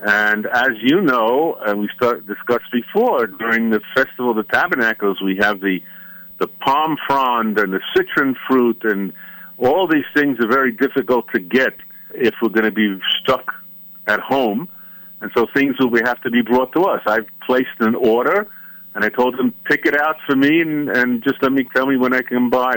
And 0.00 0.46
as 0.46 0.70
you 0.80 1.00
know, 1.00 1.56
and 1.64 1.78
we 1.78 1.88
start 1.94 2.26
discussed 2.26 2.72
before, 2.72 3.28
during 3.28 3.70
the 3.70 3.80
Festival 3.94 4.30
of 4.30 4.36
the 4.36 4.52
Tabernacles, 4.52 5.22
we 5.22 5.36
have 5.40 5.60
the 5.60 5.80
the 6.38 6.48
palm 6.48 6.96
frond 7.06 7.56
and 7.60 7.72
the 7.72 7.80
citron 7.94 8.34
fruit, 8.48 8.82
and 8.82 9.12
all 9.58 9.86
these 9.86 10.06
things 10.12 10.40
are 10.40 10.48
very 10.48 10.72
difficult 10.72 11.26
to 11.32 11.38
get 11.38 11.74
if 12.14 12.34
we're 12.42 12.48
going 12.48 12.64
to 12.64 12.70
be 12.70 12.98
stuck 13.20 13.52
at 14.06 14.20
home. 14.20 14.68
And 15.20 15.30
so 15.36 15.46
things 15.54 15.76
will 15.78 15.90
be 15.90 16.00
have 16.04 16.20
to 16.22 16.30
be 16.30 16.42
brought 16.42 16.72
to 16.72 16.84
us. 16.84 17.00
I've 17.06 17.26
placed 17.46 17.78
an 17.80 17.94
order, 17.94 18.48
and 18.94 19.04
I 19.04 19.08
told 19.08 19.38
them 19.38 19.54
pick 19.64 19.86
it 19.86 19.98
out 19.98 20.16
for 20.26 20.34
me, 20.34 20.60
and, 20.60 20.88
and 20.88 21.22
just 21.22 21.42
let 21.42 21.52
me 21.52 21.64
tell 21.74 21.86
me 21.86 21.96
when 21.96 22.12
I 22.12 22.22
can 22.22 22.50
buy. 22.50 22.74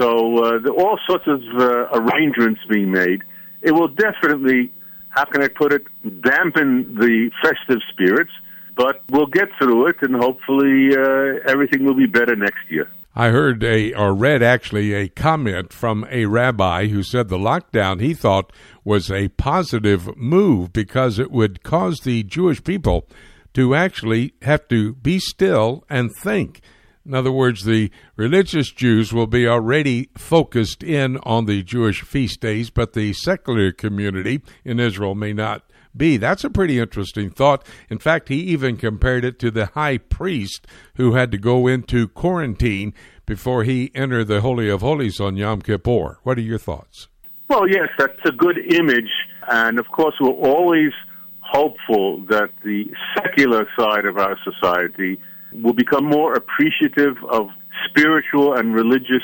So 0.00 0.38
uh, 0.38 0.58
there 0.58 0.72
are 0.72 0.76
all 0.76 0.98
sorts 1.06 1.26
of 1.26 1.40
uh, 1.56 1.88
arrangements 1.92 2.60
being 2.68 2.90
made. 2.90 3.22
It 3.60 3.72
will 3.72 3.88
definitely, 3.88 4.72
how 5.10 5.24
can 5.26 5.42
I 5.42 5.48
put 5.48 5.72
it, 5.72 5.86
dampen 6.02 6.96
the 6.96 7.30
festive 7.42 7.78
spirits, 7.92 8.32
but 8.74 9.02
we'll 9.10 9.26
get 9.26 9.48
through 9.58 9.86
it, 9.86 9.96
and 10.02 10.16
hopefully 10.16 10.96
uh, 10.96 11.40
everything 11.46 11.84
will 11.84 11.94
be 11.94 12.06
better 12.06 12.34
next 12.34 12.64
year. 12.68 12.90
I 13.14 13.28
heard 13.28 13.62
a, 13.62 13.92
or 13.92 14.14
read 14.14 14.42
actually, 14.42 14.94
a 14.94 15.08
comment 15.08 15.72
from 15.72 16.06
a 16.10 16.24
rabbi 16.24 16.86
who 16.86 17.02
said 17.02 17.28
the 17.28 17.36
lockdown 17.36 18.00
he 18.00 18.14
thought 18.14 18.52
was 18.84 19.10
a 19.10 19.28
positive 19.28 20.16
move 20.16 20.72
because 20.72 21.18
it 21.18 21.30
would 21.30 21.62
cause 21.62 22.00
the 22.00 22.22
Jewish 22.22 22.64
people 22.64 23.06
to 23.52 23.74
actually 23.74 24.32
have 24.40 24.66
to 24.68 24.94
be 24.94 25.18
still 25.18 25.84
and 25.90 26.10
think. 26.22 26.62
In 27.04 27.14
other 27.14 27.32
words, 27.32 27.64
the 27.64 27.90
religious 28.16 28.70
Jews 28.70 29.12
will 29.12 29.26
be 29.26 29.46
already 29.46 30.08
focused 30.16 30.82
in 30.82 31.18
on 31.18 31.44
the 31.44 31.62
Jewish 31.62 32.02
feast 32.02 32.40
days, 32.40 32.70
but 32.70 32.94
the 32.94 33.12
secular 33.12 33.72
community 33.72 34.40
in 34.64 34.80
Israel 34.80 35.14
may 35.14 35.34
not 35.34 35.64
be. 35.96 36.16
That's 36.16 36.44
a 36.44 36.50
pretty 36.50 36.78
interesting 36.78 37.30
thought. 37.30 37.66
In 37.88 37.98
fact, 37.98 38.28
he 38.28 38.40
even 38.40 38.76
compared 38.76 39.24
it 39.24 39.38
to 39.40 39.50
the 39.50 39.66
high 39.66 39.98
priest 39.98 40.66
who 40.96 41.14
had 41.14 41.30
to 41.32 41.38
go 41.38 41.66
into 41.66 42.08
quarantine 42.08 42.94
before 43.26 43.64
he 43.64 43.90
entered 43.94 44.28
the 44.28 44.40
Holy 44.40 44.68
of 44.68 44.80
Holies 44.80 45.20
on 45.20 45.36
Yom 45.36 45.62
Kippur. 45.62 46.18
What 46.22 46.38
are 46.38 46.42
your 46.42 46.58
thoughts? 46.58 47.08
Well, 47.48 47.68
yes, 47.68 47.88
that's 47.98 48.18
a 48.24 48.32
good 48.32 48.58
image. 48.72 49.10
And 49.48 49.78
of 49.78 49.86
course, 49.88 50.14
we're 50.20 50.30
always 50.30 50.92
hopeful 51.40 52.24
that 52.28 52.50
the 52.64 52.84
secular 53.14 53.66
side 53.78 54.06
of 54.06 54.16
our 54.16 54.38
society 54.42 55.20
will 55.52 55.74
become 55.74 56.04
more 56.04 56.32
appreciative 56.32 57.16
of 57.28 57.48
spiritual 57.88 58.54
and 58.54 58.74
religious 58.74 59.22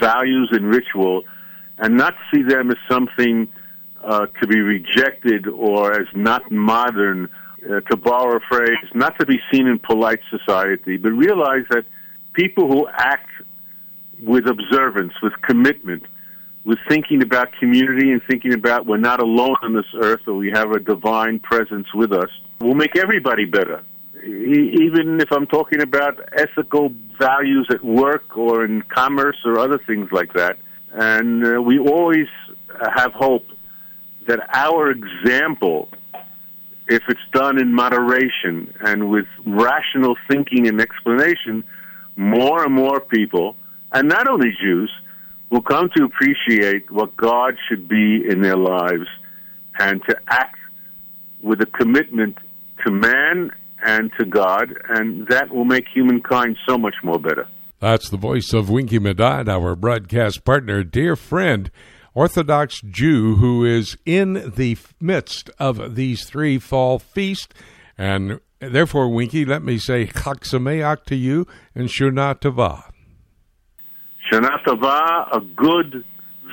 values 0.00 0.48
and 0.52 0.66
ritual 0.66 1.22
and 1.78 1.96
not 1.96 2.14
see 2.32 2.42
them 2.42 2.70
as 2.70 2.76
something 2.90 3.48
uh, 4.06 4.26
to 4.40 4.46
be 4.46 4.60
rejected 4.60 5.48
or 5.48 5.92
as 5.92 6.06
not 6.14 6.50
modern, 6.52 7.28
uh, 7.68 7.80
to 7.80 7.96
borrow 7.96 8.36
a 8.36 8.40
phrase, 8.48 8.78
not 8.94 9.18
to 9.18 9.26
be 9.26 9.40
seen 9.52 9.66
in 9.66 9.80
polite 9.80 10.20
society, 10.30 10.96
but 10.96 11.10
realize 11.10 11.64
that 11.70 11.84
people 12.32 12.68
who 12.68 12.86
act 12.88 13.28
with 14.22 14.46
observance, 14.46 15.12
with 15.22 15.32
commitment, 15.42 16.04
with 16.64 16.78
thinking 16.88 17.20
about 17.20 17.48
community 17.58 18.12
and 18.12 18.22
thinking 18.30 18.54
about 18.54 18.86
we're 18.86 18.96
not 18.96 19.20
alone 19.20 19.56
on 19.62 19.74
this 19.74 19.86
earth, 20.00 20.20
or 20.28 20.34
we 20.34 20.50
have 20.50 20.70
a 20.70 20.78
divine 20.78 21.40
presence 21.40 21.92
with 21.92 22.12
us, 22.12 22.30
will 22.60 22.74
make 22.74 22.96
everybody 22.96 23.44
better. 23.44 23.82
even 24.24 25.20
if 25.20 25.32
I'm 25.32 25.46
talking 25.46 25.80
about 25.80 26.18
ethical 26.32 26.92
values 27.18 27.66
at 27.70 27.84
work 27.84 28.36
or 28.36 28.64
in 28.64 28.82
commerce 28.82 29.38
or 29.44 29.58
other 29.58 29.78
things 29.78 30.10
like 30.12 30.32
that. 30.34 30.58
And 30.92 31.46
uh, 31.46 31.60
we 31.60 31.78
always 31.78 32.28
have 32.94 33.12
hope 33.12 33.46
that 34.26 34.40
our 34.52 34.90
example, 34.90 35.88
if 36.88 37.02
it's 37.08 37.20
done 37.32 37.60
in 37.60 37.74
moderation 37.74 38.72
and 38.80 39.10
with 39.10 39.26
rational 39.46 40.16
thinking 40.28 40.66
and 40.66 40.80
explanation, 40.80 41.64
more 42.16 42.64
and 42.64 42.74
more 42.74 43.00
people, 43.00 43.56
and 43.92 44.08
not 44.08 44.28
only 44.28 44.50
Jews, 44.60 44.90
will 45.50 45.62
come 45.62 45.88
to 45.96 46.04
appreciate 46.04 46.90
what 46.90 47.16
God 47.16 47.54
should 47.68 47.88
be 47.88 48.22
in 48.28 48.42
their 48.42 48.56
lives 48.56 49.06
and 49.78 50.02
to 50.08 50.16
act 50.28 50.56
with 51.42 51.60
a 51.60 51.66
commitment 51.66 52.38
to 52.84 52.90
man 52.90 53.50
and 53.84 54.10
to 54.18 54.24
God, 54.24 54.74
and 54.88 55.28
that 55.28 55.54
will 55.54 55.64
make 55.64 55.84
humankind 55.92 56.56
so 56.68 56.76
much 56.76 56.94
more 57.04 57.18
better. 57.18 57.46
That's 57.78 58.08
the 58.08 58.16
voice 58.16 58.52
of 58.52 58.70
Winky 58.70 58.98
Medad, 58.98 59.48
our 59.48 59.76
broadcast 59.76 60.44
partner, 60.44 60.82
dear 60.82 61.14
friend. 61.14 61.70
Orthodox 62.16 62.80
Jew 62.80 63.36
who 63.36 63.62
is 63.62 63.98
in 64.06 64.52
the 64.56 64.78
midst 64.98 65.50
of 65.58 65.96
these 65.96 66.24
three 66.24 66.58
fall 66.58 66.98
feasts. 66.98 67.52
And 67.98 68.40
therefore, 68.58 69.10
Winky, 69.10 69.44
let 69.44 69.62
me 69.62 69.76
say 69.76 70.06
Chag 70.06 70.40
Sameach 70.40 71.04
to 71.04 71.14
you 71.14 71.46
and 71.74 71.90
Shana 71.90 72.34
Tova. 72.40 72.90
Shana 74.32 74.64
Tova, 74.66 75.36
a 75.36 75.40
good, 75.40 76.04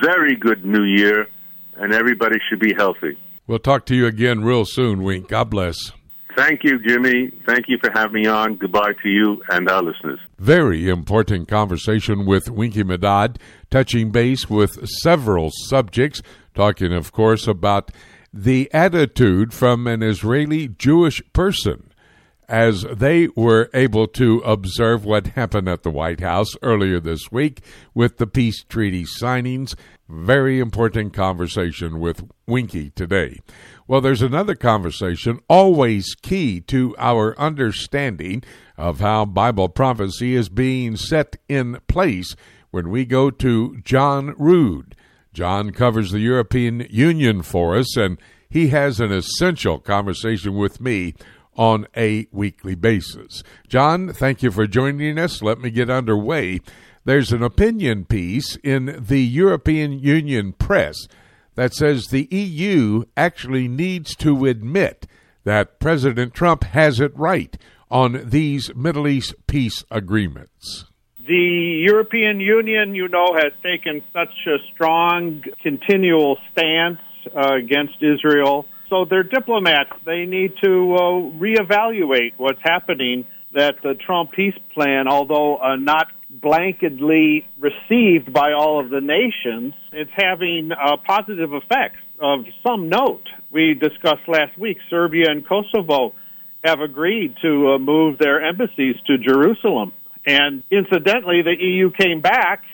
very 0.02 0.36
good 0.36 0.66
new 0.66 0.84
year, 0.84 1.28
and 1.76 1.94
everybody 1.94 2.36
should 2.50 2.60
be 2.60 2.74
healthy. 2.76 3.18
We'll 3.46 3.58
talk 3.58 3.86
to 3.86 3.96
you 3.96 4.06
again 4.06 4.44
real 4.44 4.66
soon, 4.66 5.02
Wink. 5.02 5.28
God 5.28 5.48
bless. 5.48 5.92
Thank 6.36 6.64
you, 6.64 6.80
Jimmy. 6.86 7.30
Thank 7.46 7.66
you 7.68 7.78
for 7.82 7.90
having 7.94 8.22
me 8.22 8.26
on. 8.26 8.56
Goodbye 8.56 8.94
to 9.02 9.08
you 9.08 9.42
and 9.50 9.68
our 9.68 9.82
listeners. 9.82 10.18
Very 10.38 10.88
important 10.88 11.46
conversation 11.48 12.26
with 12.26 12.50
Winky 12.50 12.82
Medad, 12.82 13.36
touching 13.74 14.12
base 14.12 14.48
with 14.48 14.86
several 14.86 15.50
subjects, 15.66 16.22
talking, 16.54 16.92
of 16.92 17.10
course, 17.10 17.48
about 17.48 17.90
the 18.32 18.72
attitude 18.72 19.52
from 19.52 19.88
an 19.88 20.00
Israeli 20.00 20.68
Jewish 20.68 21.20
person 21.32 21.90
as 22.48 22.86
they 22.92 23.26
were 23.34 23.68
able 23.74 24.06
to 24.06 24.38
observe 24.44 25.04
what 25.04 25.26
happened 25.28 25.68
at 25.68 25.82
the 25.82 25.90
White 25.90 26.20
House 26.20 26.54
earlier 26.62 27.00
this 27.00 27.32
week 27.32 27.64
with 27.94 28.18
the 28.18 28.28
peace 28.28 28.62
treaty 28.62 29.04
signings. 29.04 29.74
Very 30.08 30.60
important 30.60 31.12
conversation 31.12 31.98
with 31.98 32.30
Winky 32.46 32.90
today. 32.90 33.40
Well, 33.88 34.00
there's 34.00 34.22
another 34.22 34.54
conversation 34.54 35.40
always 35.48 36.14
key 36.22 36.60
to 36.68 36.94
our 36.96 37.36
understanding 37.40 38.44
of 38.76 39.00
how 39.00 39.24
Bible 39.24 39.68
prophecy 39.68 40.36
is 40.36 40.48
being 40.48 40.94
set 40.94 41.34
in 41.48 41.80
place 41.88 42.36
when 42.74 42.90
we 42.90 43.04
go 43.04 43.30
to 43.30 43.80
John 43.84 44.34
Rood. 44.36 44.96
John 45.32 45.70
covers 45.70 46.10
the 46.10 46.18
European 46.18 46.84
Union 46.90 47.42
for 47.42 47.76
us, 47.76 47.96
and 47.96 48.18
he 48.50 48.68
has 48.68 48.98
an 48.98 49.12
essential 49.12 49.78
conversation 49.78 50.56
with 50.56 50.80
me 50.80 51.14
on 51.56 51.86
a 51.96 52.26
weekly 52.32 52.74
basis. 52.74 53.44
John, 53.68 54.12
thank 54.12 54.42
you 54.42 54.50
for 54.50 54.66
joining 54.66 55.20
us. 55.20 55.40
Let 55.40 55.60
me 55.60 55.70
get 55.70 55.88
underway. 55.88 56.62
There's 57.04 57.30
an 57.30 57.44
opinion 57.44 58.06
piece 58.06 58.56
in 58.56 59.04
the 59.06 59.22
European 59.22 59.92
Union 59.92 60.52
press 60.52 61.06
that 61.54 61.74
says 61.74 62.08
the 62.08 62.26
EU 62.32 63.04
actually 63.16 63.68
needs 63.68 64.16
to 64.16 64.46
admit 64.46 65.06
that 65.44 65.78
President 65.78 66.34
Trump 66.34 66.64
has 66.64 66.98
it 66.98 67.16
right 67.16 67.56
on 67.88 68.20
these 68.24 68.74
Middle 68.74 69.06
East 69.06 69.34
peace 69.46 69.84
agreements. 69.92 70.86
The 71.26 71.84
European 71.86 72.38
Union, 72.40 72.94
you 72.94 73.08
know, 73.08 73.34
has 73.34 73.52
taken 73.62 74.02
such 74.12 74.34
a 74.46 74.58
strong, 74.74 75.42
continual 75.62 76.36
stance 76.52 76.98
uh, 77.34 77.54
against 77.54 78.02
Israel. 78.02 78.66
So 78.90 79.06
they're 79.06 79.22
diplomats. 79.22 79.90
They 80.04 80.26
need 80.26 80.52
to 80.62 80.94
uh, 80.94 81.00
reevaluate 81.38 82.34
what's 82.36 82.60
happening. 82.62 83.26
That 83.54 83.76
the 83.82 83.94
Trump 83.94 84.32
peace 84.32 84.58
plan, 84.74 85.06
although 85.08 85.58
uh, 85.58 85.76
not 85.76 86.08
blanketly 86.42 87.44
received 87.58 88.32
by 88.32 88.52
all 88.52 88.80
of 88.80 88.90
the 88.90 89.00
nations, 89.00 89.74
it's 89.92 90.10
having 90.12 90.72
uh, 90.72 90.96
positive 91.06 91.54
effects 91.54 92.00
of 92.18 92.44
some 92.66 92.88
note. 92.88 93.22
We 93.50 93.74
discussed 93.74 94.28
last 94.28 94.58
week 94.58 94.78
Serbia 94.90 95.30
and 95.30 95.46
Kosovo 95.46 96.14
have 96.64 96.80
agreed 96.80 97.36
to 97.42 97.74
uh, 97.74 97.78
move 97.78 98.18
their 98.18 98.44
embassies 98.44 98.96
to 99.06 99.18
Jerusalem. 99.18 99.92
And 100.26 100.62
incidentally, 100.70 101.42
the 101.42 101.54
EU 101.58 101.90
came 101.90 102.20
back 102.20 102.64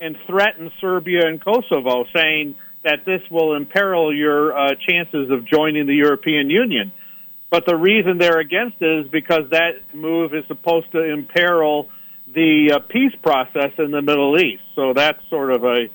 and 0.00 0.16
threatened 0.26 0.70
Serbia 0.80 1.26
and 1.26 1.40
Kosovo, 1.40 2.04
saying 2.14 2.54
that 2.84 3.04
this 3.04 3.22
will 3.30 3.56
imperil 3.56 4.14
your 4.14 4.56
uh, 4.56 4.74
chances 4.88 5.30
of 5.30 5.44
joining 5.44 5.86
the 5.86 5.94
European 5.94 6.50
Union. 6.50 6.92
But 7.50 7.64
the 7.66 7.76
reason 7.76 8.18
they're 8.18 8.40
against 8.40 8.76
it 8.80 9.06
is 9.06 9.10
because 9.10 9.50
that 9.50 9.94
move 9.94 10.34
is 10.34 10.44
supposed 10.46 10.92
to 10.92 11.02
imperil 11.02 11.88
the 12.32 12.72
uh, 12.74 12.78
peace 12.80 13.14
process 13.22 13.72
in 13.78 13.90
the 13.90 14.02
Middle 14.02 14.38
East. 14.38 14.62
So 14.76 14.92
that's 14.92 15.18
sort 15.30 15.50
of 15.52 15.64
a, 15.64 15.88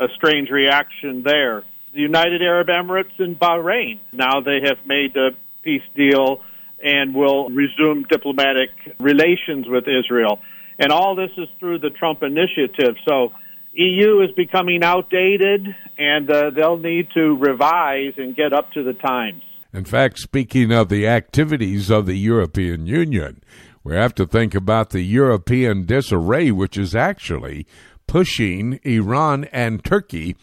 a 0.00 0.08
strange 0.16 0.50
reaction 0.50 1.22
there. 1.22 1.62
The 1.92 2.00
United 2.00 2.42
Arab 2.42 2.68
Emirates 2.68 3.18
and 3.18 3.38
Bahrain, 3.38 3.98
now 4.12 4.40
they 4.40 4.60
have 4.64 4.78
made 4.86 5.16
a 5.16 5.30
peace 5.62 5.82
deal 5.94 6.40
and 6.84 7.14
will 7.14 7.48
resume 7.48 8.04
diplomatic 8.08 8.68
relations 9.00 9.66
with 9.66 9.84
Israel. 9.88 10.38
And 10.78 10.92
all 10.92 11.16
this 11.16 11.30
is 11.36 11.48
through 11.58 11.78
the 11.78 11.90
Trump 11.90 12.22
initiative. 12.22 12.96
So 13.08 13.32
EU 13.72 14.20
is 14.20 14.30
becoming 14.36 14.84
outdated, 14.84 15.66
and 15.98 16.30
uh, 16.30 16.50
they'll 16.50 16.78
need 16.78 17.08
to 17.14 17.36
revise 17.36 18.12
and 18.18 18.36
get 18.36 18.52
up 18.52 18.70
to 18.72 18.82
the 18.82 18.92
times. 18.92 19.42
In 19.72 19.84
fact, 19.84 20.18
speaking 20.18 20.70
of 20.70 20.88
the 20.88 21.08
activities 21.08 21.90
of 21.90 22.06
the 22.06 22.14
European 22.14 22.86
Union, 22.86 23.42
we 23.82 23.94
have 23.94 24.14
to 24.16 24.26
think 24.26 24.54
about 24.54 24.90
the 24.90 25.02
European 25.02 25.86
disarray, 25.86 26.50
which 26.50 26.76
is 26.76 26.94
actually 26.94 27.66
pushing 28.06 28.78
Iran 28.84 29.44
and 29.44 29.82
Turkey 29.82 30.36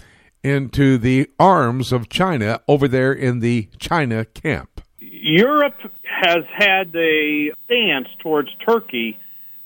into 0.44 0.98
the 0.98 1.30
arms 1.40 1.92
of 1.92 2.10
China 2.10 2.62
over 2.68 2.88
there 2.88 3.14
in 3.14 3.40
the 3.40 3.70
China 3.80 4.26
camp? 4.26 4.71
Europe 5.02 5.78
has 6.04 6.46
had 6.56 6.96
a 6.96 7.52
stance 7.66 8.08
towards 8.22 8.50
Turkey 8.66 9.18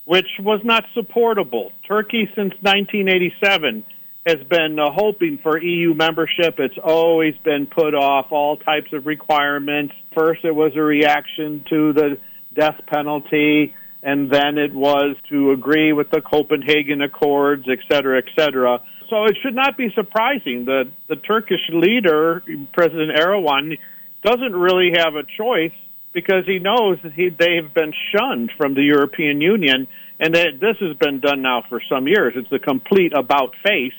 which 0.05 0.27
was 0.39 0.61
not 0.63 0.85
supportable. 0.93 1.71
Turkey, 1.87 2.29
since 2.35 2.53
1987, 2.61 3.83
has 4.25 4.37
been 4.47 4.79
uh, 4.79 4.91
hoping 4.91 5.39
for 5.41 5.61
EU 5.61 5.93
membership. 5.93 6.55
It's 6.57 6.77
always 6.83 7.35
been 7.43 7.67
put 7.67 7.93
off 7.93 8.31
all 8.31 8.57
types 8.57 8.93
of 8.93 9.05
requirements. 9.05 9.93
First, 10.15 10.45
it 10.45 10.53
was 10.53 10.71
a 10.75 10.81
reaction 10.81 11.65
to 11.69 11.93
the 11.93 12.17
death 12.53 12.79
penalty, 12.87 13.75
and 14.01 14.31
then 14.31 14.57
it 14.57 14.73
was 14.73 15.15
to 15.29 15.51
agree 15.51 15.91
with 15.91 16.09
the 16.11 16.21
Copenhagen 16.21 17.01
Accords, 17.01 17.65
et 17.69 17.79
cetera, 17.91 18.19
et 18.19 18.29
cetera. 18.35 18.81
So 19.09 19.25
it 19.25 19.37
should 19.43 19.55
not 19.55 19.77
be 19.77 19.91
surprising 19.93 20.65
that 20.65 20.91
the 21.07 21.15
Turkish 21.15 21.69
leader, 21.71 22.43
President 22.73 23.17
Erdogan, 23.17 23.77
doesn't 24.25 24.55
really 24.55 24.91
have 24.97 25.15
a 25.15 25.23
choice 25.37 25.77
because 26.13 26.45
he 26.45 26.59
knows 26.59 26.97
that 27.03 27.13
he, 27.13 27.29
they 27.29 27.55
have 27.61 27.73
been 27.73 27.93
shunned 28.11 28.51
from 28.57 28.73
the 28.73 28.81
European 28.81 29.41
Union, 29.41 29.87
and 30.19 30.33
that 30.33 30.59
this 30.59 30.77
has 30.79 30.95
been 30.97 31.19
done 31.19 31.41
now 31.41 31.63
for 31.67 31.81
some 31.89 32.07
years. 32.07 32.33
It's 32.35 32.51
a 32.51 32.59
complete 32.59 33.13
about 33.13 33.53
face 33.63 33.93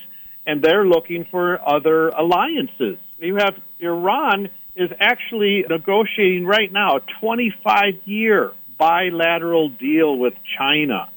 and 0.46 0.62
they're 0.62 0.86
looking 0.86 1.26
for 1.30 1.58
other 1.68 2.08
alliances. 2.08 2.98
You 3.18 3.36
have 3.36 3.56
Iran 3.80 4.48
is 4.76 4.90
actually 5.00 5.64
negotiating 5.68 6.46
right 6.46 6.72
now 6.72 6.96
a 6.96 7.00
25 7.20 7.94
year 8.04 8.52
bilateral 8.78 9.70
deal 9.70 10.16
with 10.16 10.34
China. 10.56 11.08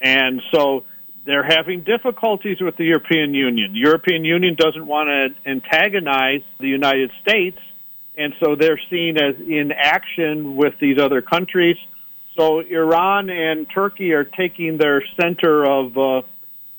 And 0.00 0.42
so 0.52 0.84
they're 1.24 1.44
having 1.44 1.82
difficulties 1.82 2.60
with 2.60 2.76
the 2.76 2.84
European 2.84 3.34
Union. 3.34 3.72
The 3.72 3.78
European 3.78 4.24
Union 4.24 4.56
doesn't 4.58 4.86
want 4.86 5.08
to 5.08 5.50
antagonize 5.50 6.42
the 6.58 6.68
United 6.68 7.10
States, 7.22 7.58
and 8.16 8.34
so 8.42 8.56
they're 8.58 8.80
seen 8.90 9.16
as 9.16 9.34
in 9.40 9.72
action 9.72 10.56
with 10.56 10.74
these 10.80 10.98
other 10.98 11.22
countries. 11.22 11.76
So 12.36 12.60
Iran 12.60 13.30
and 13.30 13.66
Turkey 13.72 14.12
are 14.12 14.24
taking 14.24 14.78
their 14.78 15.02
center 15.20 15.64
of 15.64 15.96
uh, 15.96 16.22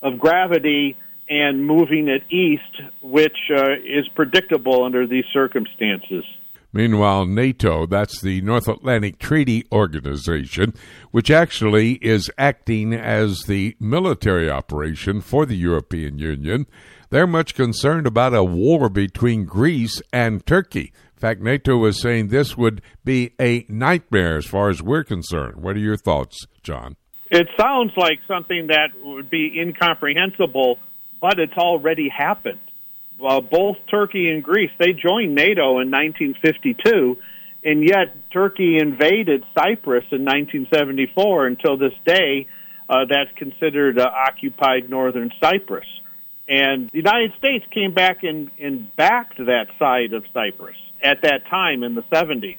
of 0.02 0.18
gravity 0.18 0.96
and 1.28 1.66
moving 1.66 2.08
it 2.08 2.22
east, 2.30 2.82
which 3.02 3.36
uh, 3.54 3.72
is 3.84 4.06
predictable 4.14 4.84
under 4.84 5.06
these 5.06 5.24
circumstances. 5.32 6.24
Meanwhile, 6.72 7.24
NATO, 7.26 7.86
that's 7.86 8.20
the 8.20 8.42
North 8.42 8.68
Atlantic 8.68 9.18
Treaty 9.18 9.64
Organization, 9.72 10.74
which 11.10 11.30
actually 11.30 11.92
is 11.94 12.30
acting 12.36 12.92
as 12.92 13.44
the 13.46 13.76
military 13.80 14.50
operation 14.50 15.22
for 15.22 15.46
the 15.46 15.56
European 15.56 16.18
Union, 16.18 16.66
they're 17.08 17.26
much 17.26 17.54
concerned 17.54 18.06
about 18.06 18.34
a 18.34 18.44
war 18.44 18.90
between 18.90 19.46
Greece 19.46 20.02
and 20.12 20.44
Turkey. 20.44 20.92
Fact, 21.26 21.40
NATO 21.40 21.76
was 21.76 22.00
saying 22.00 22.28
this 22.28 22.56
would 22.56 22.80
be 23.04 23.32
a 23.40 23.66
nightmare 23.68 24.36
as 24.36 24.46
far 24.46 24.68
as 24.68 24.80
we're 24.80 25.02
concerned. 25.02 25.56
What 25.56 25.74
are 25.74 25.80
your 25.80 25.96
thoughts, 25.96 26.46
John? 26.62 26.94
It 27.32 27.48
sounds 27.60 27.90
like 27.96 28.20
something 28.28 28.68
that 28.68 28.90
would 29.02 29.28
be 29.28 29.58
incomprehensible 29.60 30.78
but 31.20 31.40
it's 31.40 31.56
already 31.56 32.08
happened. 32.08 32.60
Uh, 33.20 33.40
both 33.40 33.76
Turkey 33.90 34.30
and 34.30 34.44
Greece, 34.44 34.70
they 34.78 34.92
joined 34.92 35.34
NATO 35.34 35.80
in 35.80 35.90
1952, 35.90 37.16
and 37.64 37.82
yet 37.82 38.30
Turkey 38.30 38.78
invaded 38.78 39.42
Cyprus 39.58 40.04
in 40.12 40.24
1974. 40.24 41.46
Until 41.46 41.76
this 41.76 41.94
day, 42.04 42.46
uh, 42.88 43.06
that's 43.08 43.36
considered 43.36 43.98
uh, 43.98 44.08
occupied 44.08 44.88
northern 44.88 45.32
Cyprus. 45.42 45.86
And 46.48 46.88
the 46.90 46.98
United 46.98 47.32
States 47.38 47.64
came 47.72 47.92
back 47.92 48.22
and, 48.22 48.50
and 48.58 48.94
backed 48.94 49.38
that 49.38 49.66
side 49.78 50.12
of 50.12 50.24
Cyprus 50.32 50.76
at 51.02 51.22
that 51.22 51.46
time 51.46 51.82
in 51.82 51.94
the 51.94 52.02
70s. 52.02 52.58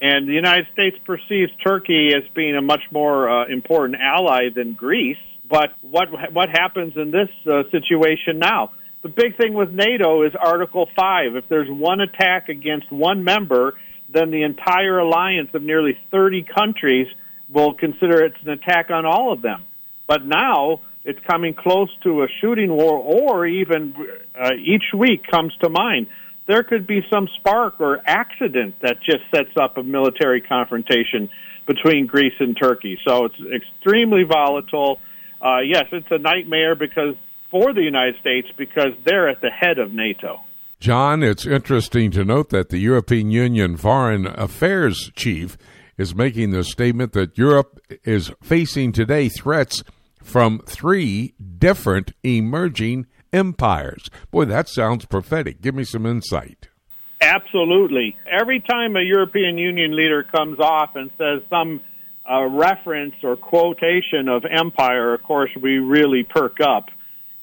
And 0.00 0.28
the 0.28 0.32
United 0.32 0.66
States 0.72 0.96
perceives 1.04 1.52
Turkey 1.62 2.12
as 2.14 2.22
being 2.34 2.56
a 2.56 2.62
much 2.62 2.82
more 2.90 3.28
uh, 3.28 3.46
important 3.46 3.98
ally 4.00 4.50
than 4.54 4.74
Greece. 4.74 5.18
But 5.48 5.74
what 5.80 6.08
what 6.32 6.48
happens 6.50 6.96
in 6.96 7.10
this 7.10 7.28
uh, 7.46 7.62
situation 7.70 8.38
now? 8.38 8.72
The 9.02 9.08
big 9.08 9.36
thing 9.36 9.54
with 9.54 9.70
NATO 9.70 10.22
is 10.22 10.34
Article 10.34 10.88
5. 10.96 11.36
If 11.36 11.48
there's 11.48 11.70
one 11.70 12.00
attack 12.00 12.48
against 12.48 12.90
one 12.90 13.22
member, 13.22 13.74
then 14.08 14.30
the 14.30 14.42
entire 14.42 14.98
alliance 14.98 15.50
of 15.54 15.62
nearly 15.62 15.96
30 16.10 16.42
countries 16.42 17.06
will 17.48 17.74
consider 17.74 18.24
it's 18.24 18.42
an 18.42 18.50
attack 18.50 18.90
on 18.90 19.06
all 19.06 19.32
of 19.32 19.42
them. 19.42 19.62
But 20.06 20.24
now 20.24 20.80
it's 21.06 21.20
coming 21.26 21.54
close 21.54 21.88
to 22.02 22.22
a 22.22 22.26
shooting 22.40 22.70
war, 22.70 22.98
or 22.98 23.46
even 23.46 23.94
uh, 24.38 24.50
each 24.54 24.92
week 24.94 25.22
comes 25.30 25.54
to 25.62 25.70
mind. 25.70 26.08
There 26.46 26.62
could 26.62 26.86
be 26.86 27.00
some 27.10 27.28
spark 27.38 27.80
or 27.80 28.00
accident 28.06 28.74
that 28.82 28.96
just 29.02 29.22
sets 29.34 29.56
up 29.60 29.78
a 29.78 29.82
military 29.82 30.42
confrontation 30.42 31.30
between 31.66 32.06
Greece 32.06 32.34
and 32.38 32.56
Turkey. 32.60 32.98
So 33.06 33.24
it's 33.24 33.40
extremely 33.54 34.22
volatile 34.22 35.00
uh, 35.40 35.60
yes, 35.60 35.84
it's 35.92 36.06
a 36.10 36.18
nightmare 36.18 36.74
because 36.74 37.14
for 37.50 37.72
the 37.72 37.82
United 37.82 38.16
States 38.20 38.48
because 38.56 38.92
they're 39.04 39.28
at 39.28 39.40
the 39.40 39.50
head 39.50 39.78
of 39.78 39.92
NATO. 39.92 40.40
John, 40.80 41.22
it's 41.22 41.46
interesting 41.46 42.10
to 42.12 42.24
note 42.24 42.50
that 42.50 42.68
the 42.68 42.78
European 42.78 43.30
Union 43.30 43.76
Foreign 43.76 44.26
Affairs 44.26 45.10
Chief 45.14 45.56
is 45.96 46.14
making 46.14 46.50
the 46.50 46.64
statement 46.64 47.12
that 47.12 47.38
Europe 47.38 47.80
is 48.04 48.30
facing 48.42 48.92
today 48.92 49.28
threats 49.28 49.82
from 50.26 50.60
three 50.66 51.34
different 51.58 52.12
emerging 52.22 53.06
empires. 53.32 54.10
Boy, 54.30 54.44
that 54.46 54.68
sounds 54.68 55.06
prophetic. 55.06 55.60
Give 55.60 55.74
me 55.74 55.84
some 55.84 56.04
insight. 56.04 56.68
Absolutely. 57.20 58.16
Every 58.30 58.60
time 58.60 58.96
a 58.96 59.00
European 59.02 59.56
Union 59.56 59.96
leader 59.96 60.22
comes 60.24 60.58
off 60.58 60.96
and 60.96 61.10
says 61.16 61.42
some 61.48 61.80
a 62.28 62.48
reference 62.48 63.14
or 63.22 63.36
quotation 63.36 64.28
of 64.28 64.44
empire, 64.44 65.14
of 65.14 65.22
course, 65.22 65.50
we 65.62 65.78
really 65.78 66.24
perk 66.24 66.60
up. 66.60 66.86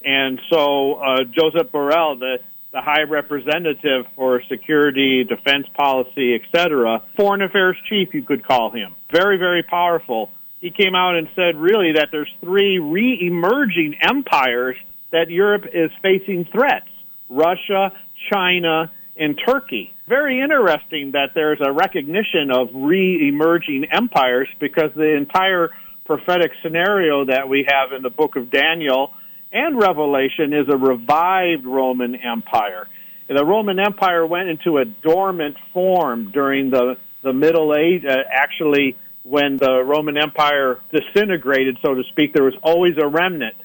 And 0.04 0.42
so 0.52 0.96
uh, 0.96 1.24
Joseph 1.24 1.72
Borrell, 1.72 2.20
the, 2.20 2.40
the 2.74 2.82
high 2.82 3.04
representative 3.04 4.06
for 4.16 4.42
security, 4.50 5.24
defense 5.24 5.68
policy, 5.74 6.36
etc., 6.36 7.02
foreign 7.16 7.42
affairs 7.42 7.78
chief, 7.88 8.14
you 8.14 8.24
could 8.24 8.46
call 8.46 8.72
him, 8.72 8.94
very, 9.10 9.38
very 9.38 9.64
powerful. 9.64 10.30
He 10.64 10.72
came 10.72 10.96
out 10.96 11.18
and 11.18 11.28
said 11.36 11.58
really 11.58 11.92
that 11.96 12.08
there's 12.14 12.32
three 12.40 12.80
re-emerging 12.80 13.98
empires 14.00 14.78
that 15.12 15.30
Europe 15.30 15.66
is 15.74 15.92
facing 16.02 16.46
threats: 16.46 16.88
Russia, 17.28 17.92
China, 18.32 18.90
and 19.18 19.38
Turkey. 19.46 19.94
Very 20.08 20.40
interesting 20.40 21.12
that 21.12 21.32
there's 21.36 21.60
a 21.60 21.74
recognition 21.74 22.50
of 22.50 22.70
re 22.74 23.28
emerging 23.28 23.88
empires 23.92 24.48
because 24.62 24.92
the 24.96 25.18
entire 25.18 25.70
prophetic 26.06 26.52
scenario 26.62 27.26
that 27.26 27.50
we 27.50 27.68
have 27.68 27.92
in 27.92 28.02
the 28.02 28.10
book 28.10 28.38
of 28.38 28.50
Daniel 28.50 29.12
and 29.52 29.78
Revelation 29.78 30.54
is 30.54 30.70
a 30.70 30.78
revived 30.78 31.66
Roman 31.66 32.16
Empire. 32.16 32.88
The 33.28 33.46
Roman 33.46 33.80
Empire 33.80 34.26
went 34.26 34.48
into 34.48 34.78
a 34.78 34.86
dormant 34.86 35.58
form 35.74 36.32
during 36.32 36.70
the, 36.70 36.96
the 37.22 37.34
Middle 37.34 37.76
Age. 37.76 38.06
Uh, 38.06 38.20
actually, 38.32 38.96
when 39.24 39.58
the 39.58 39.84
Roman 39.84 40.18
Empire 40.18 40.80
disintegrated, 40.92 41.78
so 41.82 41.94
to 41.94 42.04
speak, 42.10 42.34
there 42.34 42.44
was 42.44 42.56
always 42.62 42.94
a 43.02 43.08
remnant. 43.08 43.56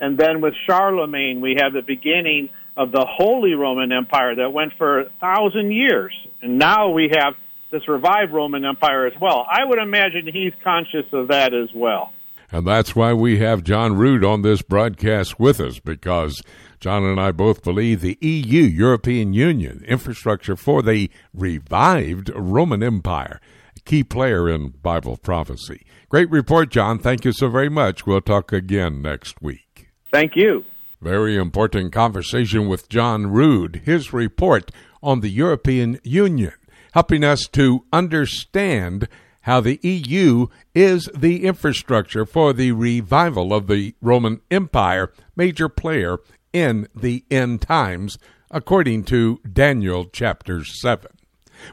And 0.00 0.16
then 0.16 0.40
with 0.40 0.54
Charlemagne, 0.66 1.40
we 1.40 1.56
have 1.60 1.72
the 1.72 1.82
beginning 1.82 2.50
of 2.76 2.92
the 2.92 3.04
Holy 3.04 3.54
Roman 3.54 3.90
Empire 3.90 4.36
that 4.36 4.52
went 4.52 4.74
for 4.78 5.00
a 5.00 5.10
thousand 5.20 5.72
years. 5.72 6.12
And 6.40 6.58
now 6.58 6.90
we 6.90 7.10
have 7.16 7.34
this 7.70 7.88
revived 7.88 8.32
Roman 8.32 8.64
Empire 8.64 9.06
as 9.06 9.20
well. 9.20 9.46
I 9.50 9.64
would 9.64 9.78
imagine 9.78 10.28
he's 10.32 10.52
conscious 10.62 11.06
of 11.12 11.28
that 11.28 11.52
as 11.52 11.70
well. 11.74 12.12
And 12.50 12.66
that's 12.66 12.96
why 12.96 13.12
we 13.12 13.38
have 13.40 13.62
John 13.62 13.96
Rood 13.96 14.24
on 14.24 14.40
this 14.40 14.62
broadcast 14.62 15.38
with 15.38 15.60
us, 15.60 15.80
because 15.80 16.40
John 16.80 17.04
and 17.04 17.20
I 17.20 17.30
both 17.32 17.62
believe 17.62 18.00
the 18.00 18.16
EU, 18.22 18.62
European 18.62 19.34
Union, 19.34 19.84
infrastructure 19.86 20.56
for 20.56 20.80
the 20.80 21.10
revived 21.34 22.30
Roman 22.34 22.82
Empire, 22.82 23.40
key 23.84 24.04
player 24.04 24.48
in 24.48 24.68
Bible 24.82 25.16
prophecy. 25.16 25.84
Great 26.08 26.30
report, 26.30 26.70
John. 26.70 26.98
Thank 26.98 27.24
you 27.24 27.32
so 27.32 27.48
very 27.48 27.68
much. 27.68 28.06
We'll 28.06 28.20
talk 28.20 28.52
again 28.52 29.02
next 29.02 29.42
week. 29.42 29.88
Thank 30.10 30.32
you. 30.36 30.64
Very 31.00 31.36
important 31.36 31.92
conversation 31.92 32.68
with 32.68 32.88
John 32.88 33.28
Rood, 33.28 33.82
his 33.84 34.12
report 34.12 34.72
on 35.02 35.20
the 35.20 35.28
European 35.28 36.00
Union, 36.02 36.54
helping 36.92 37.22
us 37.22 37.46
to 37.52 37.84
understand 37.92 39.06
how 39.42 39.60
the 39.60 39.78
EU 39.82 40.48
is 40.74 41.08
the 41.14 41.44
infrastructure 41.44 42.26
for 42.26 42.52
the 42.52 42.72
revival 42.72 43.54
of 43.54 43.66
the 43.66 43.94
Roman 44.02 44.40
Empire, 44.50 45.12
major 45.36 45.68
player 45.68 46.18
in 46.52 46.88
the 46.94 47.24
end 47.30 47.62
times, 47.62 48.18
according 48.50 49.04
to 49.04 49.40
Daniel 49.50 50.06
chapter 50.06 50.64
7. 50.64 51.17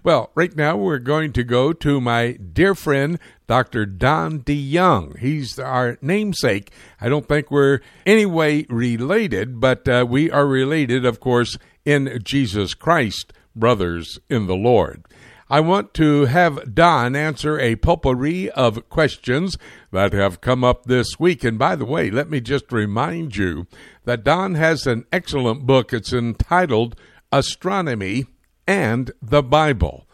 Well, 0.04 0.32
right 0.36 0.56
now 0.56 0.78
we're 0.78 1.00
going 1.00 1.34
to 1.34 1.44
go 1.44 1.74
to 1.74 2.02
my 2.02 2.34
dear 2.34 2.76
friend, 2.76 3.20
Dr. 3.48 3.86
Don 3.86 4.40
DeYoung. 4.40 5.20
He's 5.20 5.60
our 5.60 5.98
namesake. 6.02 6.72
I 7.00 7.10
don't 7.10 7.28
think 7.28 7.52
we're 7.52 7.80
any 8.06 8.26
way 8.26 8.66
related, 8.70 9.60
but 9.60 9.88
uh, 9.88 10.06
we 10.08 10.32
are 10.32 10.48
related, 10.48 11.06
of 11.06 11.20
course, 11.20 11.58
in 11.86 12.20
Jesus 12.24 12.74
Christ, 12.74 13.34
brothers 13.56 14.20
in 14.30 14.48
the 14.48 14.56
Lord. 14.56 15.06
I 15.48 15.60
want 15.60 15.94
to 15.96 16.26
have 16.26 16.74
Don 16.74 17.16
answer 17.16 17.60
a 17.60 17.76
potpourri 17.76 18.50
of 18.50 18.90
questions 18.90 19.58
that 19.92 20.12
have 20.12 20.42
come 20.42 20.64
up 20.64 20.86
this 20.86 21.20
week. 21.20 21.44
And 21.44 21.60
by 21.60 21.76
the 21.76 21.86
way, 21.86 22.10
let 22.10 22.32
me 22.32 22.42
just 22.42 22.72
remind 22.72 23.36
you 23.36 23.68
that 24.06 24.24
Don 24.24 24.56
has 24.56 24.88
an 24.88 25.06
excellent 25.12 25.68
book. 25.68 25.94
It's 25.94 26.12
entitled 26.12 26.96
Astronomy 27.32 28.26
and 28.68 29.12
the 29.22 29.44
Bible. 29.44 30.08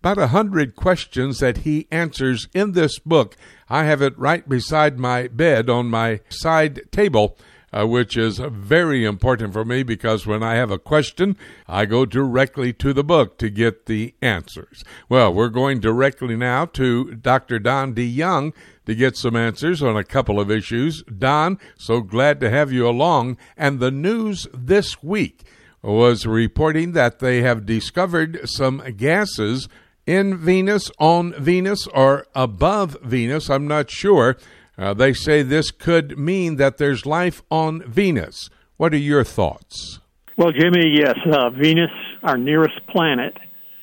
About 0.00 0.18
a 0.18 0.28
hundred 0.28 0.76
questions 0.76 1.38
that 1.38 1.58
he 1.58 1.88
answers 1.90 2.48
in 2.54 2.72
this 2.72 2.98
book. 2.98 3.36
I 3.68 3.84
have 3.84 4.00
it 4.00 4.18
right 4.18 4.48
beside 4.48 4.98
my 4.98 5.28
bed 5.28 5.68
on 5.68 5.86
my 5.86 6.20
side 6.28 6.82
table 6.92 7.36
uh, 7.72 7.86
which 7.86 8.16
is 8.16 8.38
very 8.38 9.04
important 9.04 9.52
for 9.52 9.64
me 9.64 9.82
because 9.82 10.26
when 10.26 10.42
I 10.42 10.54
have 10.54 10.70
a 10.70 10.78
question, 10.78 11.36
I 11.66 11.84
go 11.84 12.06
directly 12.06 12.72
to 12.74 12.92
the 12.92 13.04
book 13.04 13.38
to 13.38 13.50
get 13.50 13.86
the 13.86 14.14
answers. 14.22 14.82
Well, 15.08 15.32
we're 15.32 15.48
going 15.48 15.80
directly 15.80 16.36
now 16.36 16.66
to 16.66 17.14
Dr. 17.14 17.58
Don 17.58 17.94
DeYoung 17.94 18.54
to 18.86 18.94
get 18.94 19.16
some 19.16 19.36
answers 19.36 19.82
on 19.82 19.96
a 19.96 20.04
couple 20.04 20.40
of 20.40 20.50
issues. 20.50 21.02
Don, 21.04 21.58
so 21.76 22.00
glad 22.00 22.40
to 22.40 22.50
have 22.50 22.72
you 22.72 22.88
along. 22.88 23.36
And 23.56 23.80
the 23.80 23.90
news 23.90 24.46
this 24.54 25.02
week 25.02 25.44
was 25.82 26.26
reporting 26.26 26.92
that 26.92 27.18
they 27.18 27.42
have 27.42 27.66
discovered 27.66 28.40
some 28.48 28.82
gases 28.96 29.68
in 30.06 30.36
Venus, 30.38 30.90
on 30.98 31.34
Venus, 31.34 31.86
or 31.88 32.26
above 32.34 32.96
Venus. 33.02 33.50
I'm 33.50 33.68
not 33.68 33.90
sure. 33.90 34.36
Uh, 34.76 34.94
they 34.94 35.12
say 35.12 35.42
this 35.42 35.70
could 35.70 36.18
mean 36.18 36.56
that 36.56 36.78
there's 36.78 37.04
life 37.04 37.42
on 37.50 37.82
Venus. 37.82 38.48
What 38.76 38.94
are 38.94 38.98
your 38.98 39.24
thoughts? 39.24 40.00
Well, 40.36 40.52
Jimmy, 40.52 40.94
yes, 40.94 41.16
uh, 41.32 41.50
Venus, 41.50 41.90
our 42.22 42.38
nearest 42.38 42.86
planet, 42.88 43.36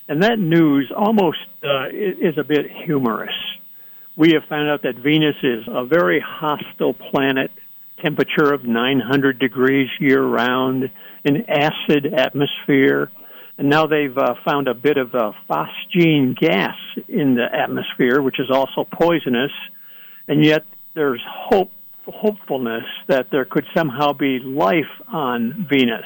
and 0.08 0.24
that 0.24 0.40
news 0.40 0.92
almost 0.96 1.40
uh, 1.64 1.90
is 1.92 2.38
a 2.38 2.44
bit 2.44 2.66
humorous. 2.86 3.36
We 4.16 4.32
have 4.32 4.44
found 4.48 4.70
out 4.70 4.84
that 4.84 4.96
Venus 4.96 5.36
is 5.44 5.66
a 5.68 5.86
very 5.86 6.24
hostile 6.26 6.94
planet, 6.94 7.52
temperature 8.02 8.54
of 8.54 8.64
900 8.64 9.38
degrees 9.38 9.90
year 10.00 10.24
round, 10.24 10.90
an 11.26 11.46
acid 11.50 12.14
atmosphere, 12.14 13.12
and 13.58 13.70
now 13.70 13.88
they've 13.88 14.18
uh, 14.18 14.36
found 14.46 14.68
a 14.68 14.74
bit 14.74 14.98
of 14.98 15.14
a 15.14 15.34
phosphine 15.50 16.38
gas 16.38 16.76
in 17.08 17.36
the 17.36 17.46
atmosphere, 17.52 18.22
which 18.22 18.40
is 18.40 18.50
also 18.52 18.88
poisonous, 18.92 19.52
and 20.28 20.44
yet 20.44 20.64
there's 20.94 21.22
hope 21.26 21.72
hopefulness 22.08 22.84
that 23.08 23.28
there 23.32 23.46
could 23.46 23.66
somehow 23.76 24.14
be 24.14 24.38
life 24.40 24.84
on 25.08 25.66
Venus. 25.68 26.06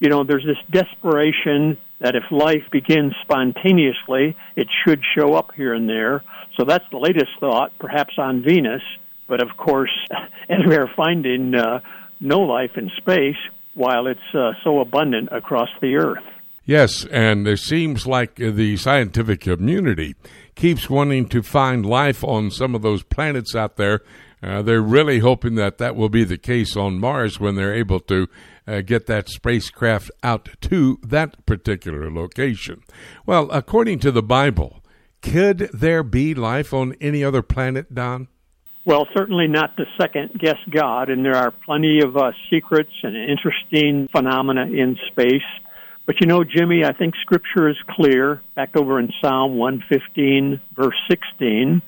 You 0.00 0.08
know, 0.08 0.24
there's 0.24 0.44
this 0.44 0.58
desperation 0.72 1.78
that 2.00 2.16
if 2.16 2.24
life 2.30 2.64
begins 2.72 3.12
spontaneously, 3.22 4.36
it 4.56 4.66
should 4.84 5.02
show 5.16 5.34
up 5.34 5.50
here 5.54 5.74
and 5.74 5.88
there. 5.88 6.24
So 6.58 6.64
that's 6.64 6.84
the 6.90 6.98
latest 6.98 7.30
thought, 7.38 7.72
perhaps 7.78 8.14
on 8.18 8.42
Venus. 8.42 8.82
But 9.28 9.42
of 9.42 9.56
course, 9.56 9.92
as 10.48 10.58
we 10.66 10.74
are 10.76 10.90
finding 10.96 11.54
uh, 11.54 11.80
no 12.18 12.40
life 12.40 12.72
in 12.76 12.90
space, 12.96 13.36
while 13.74 14.06
it's 14.06 14.20
uh, 14.34 14.52
so 14.64 14.80
abundant 14.80 15.28
across 15.32 15.68
the 15.80 15.96
Earth. 15.96 16.22
Yes, 16.64 17.04
and 17.06 17.48
it 17.48 17.58
seems 17.58 18.06
like 18.06 18.36
the 18.36 18.76
scientific 18.76 19.40
community 19.40 20.14
keeps 20.54 20.90
wanting 20.90 21.28
to 21.30 21.42
find 21.42 21.84
life 21.84 22.22
on 22.22 22.50
some 22.50 22.74
of 22.74 22.82
those 22.82 23.02
planets 23.02 23.56
out 23.56 23.76
there. 23.76 24.02
Uh, 24.42 24.62
they're 24.62 24.80
really 24.80 25.18
hoping 25.18 25.54
that 25.56 25.78
that 25.78 25.96
will 25.96 26.08
be 26.08 26.24
the 26.24 26.38
case 26.38 26.76
on 26.76 26.98
Mars 26.98 27.40
when 27.40 27.56
they're 27.56 27.74
able 27.74 28.00
to 28.00 28.28
uh, 28.66 28.80
get 28.82 29.06
that 29.06 29.28
spacecraft 29.28 30.10
out 30.22 30.48
to 30.60 30.98
that 31.02 31.44
particular 31.44 32.10
location. 32.10 32.82
Well, 33.26 33.50
according 33.50 33.98
to 34.00 34.10
the 34.10 34.22
Bible, 34.22 34.82
could 35.22 35.70
there 35.72 36.02
be 36.02 36.34
life 36.34 36.72
on 36.72 36.94
any 37.00 37.24
other 37.24 37.42
planet, 37.42 37.94
Don? 37.94 38.28
Well, 38.90 39.06
certainly 39.16 39.46
not 39.46 39.76
to 39.76 39.84
second 39.96 40.36
guess 40.36 40.58
God, 40.68 41.10
and 41.10 41.24
there 41.24 41.36
are 41.36 41.52
plenty 41.52 42.00
of 42.02 42.16
uh, 42.16 42.32
secrets 42.50 42.90
and 43.04 43.14
interesting 43.14 44.08
phenomena 44.08 44.62
in 44.62 44.98
space 45.12 45.46
but 46.10 46.20
you 46.20 46.26
know, 46.26 46.42
Jimmy, 46.42 46.84
I 46.84 46.92
think 46.92 47.14
Scripture 47.22 47.68
is 47.68 47.76
clear. 47.88 48.42
Back 48.56 48.76
over 48.76 48.98
in 48.98 49.12
Psalm 49.22 49.56
115, 49.56 50.60
verse 50.74 50.96
16, 51.08 51.82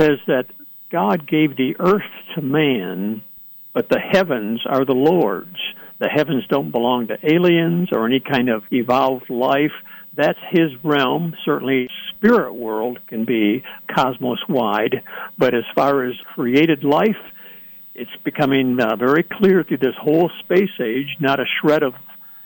says 0.00 0.18
that 0.28 0.46
God 0.90 1.28
gave 1.28 1.58
the 1.58 1.76
earth 1.78 2.10
to 2.34 2.40
man, 2.40 3.20
but 3.74 3.90
the 3.90 3.98
heavens 3.98 4.62
are 4.66 4.86
the 4.86 4.94
Lord's. 4.94 5.58
The 5.98 6.08
heavens 6.08 6.46
don't 6.48 6.70
belong 6.70 7.08
to 7.08 7.18
aliens 7.22 7.90
or 7.92 8.06
any 8.06 8.20
kind 8.20 8.48
of 8.48 8.62
evolved 8.72 9.28
life. 9.28 9.74
That's 10.16 10.38
his 10.50 10.70
realm. 10.82 11.34
Certainly, 11.44 11.88
spirit 12.16 12.52
world 12.52 12.98
can 13.06 13.24
be 13.24 13.62
cosmos 13.94 14.38
wide, 14.48 15.02
but 15.38 15.54
as 15.54 15.64
far 15.74 16.04
as 16.04 16.14
created 16.34 16.84
life, 16.84 17.16
it's 17.94 18.10
becoming 18.24 18.78
uh, 18.80 18.96
very 18.96 19.22
clear 19.22 19.62
through 19.62 19.78
this 19.78 19.94
whole 20.00 20.30
space 20.40 20.70
age, 20.80 21.16
not 21.20 21.40
a 21.40 21.44
shred 21.60 21.82
of 21.82 21.94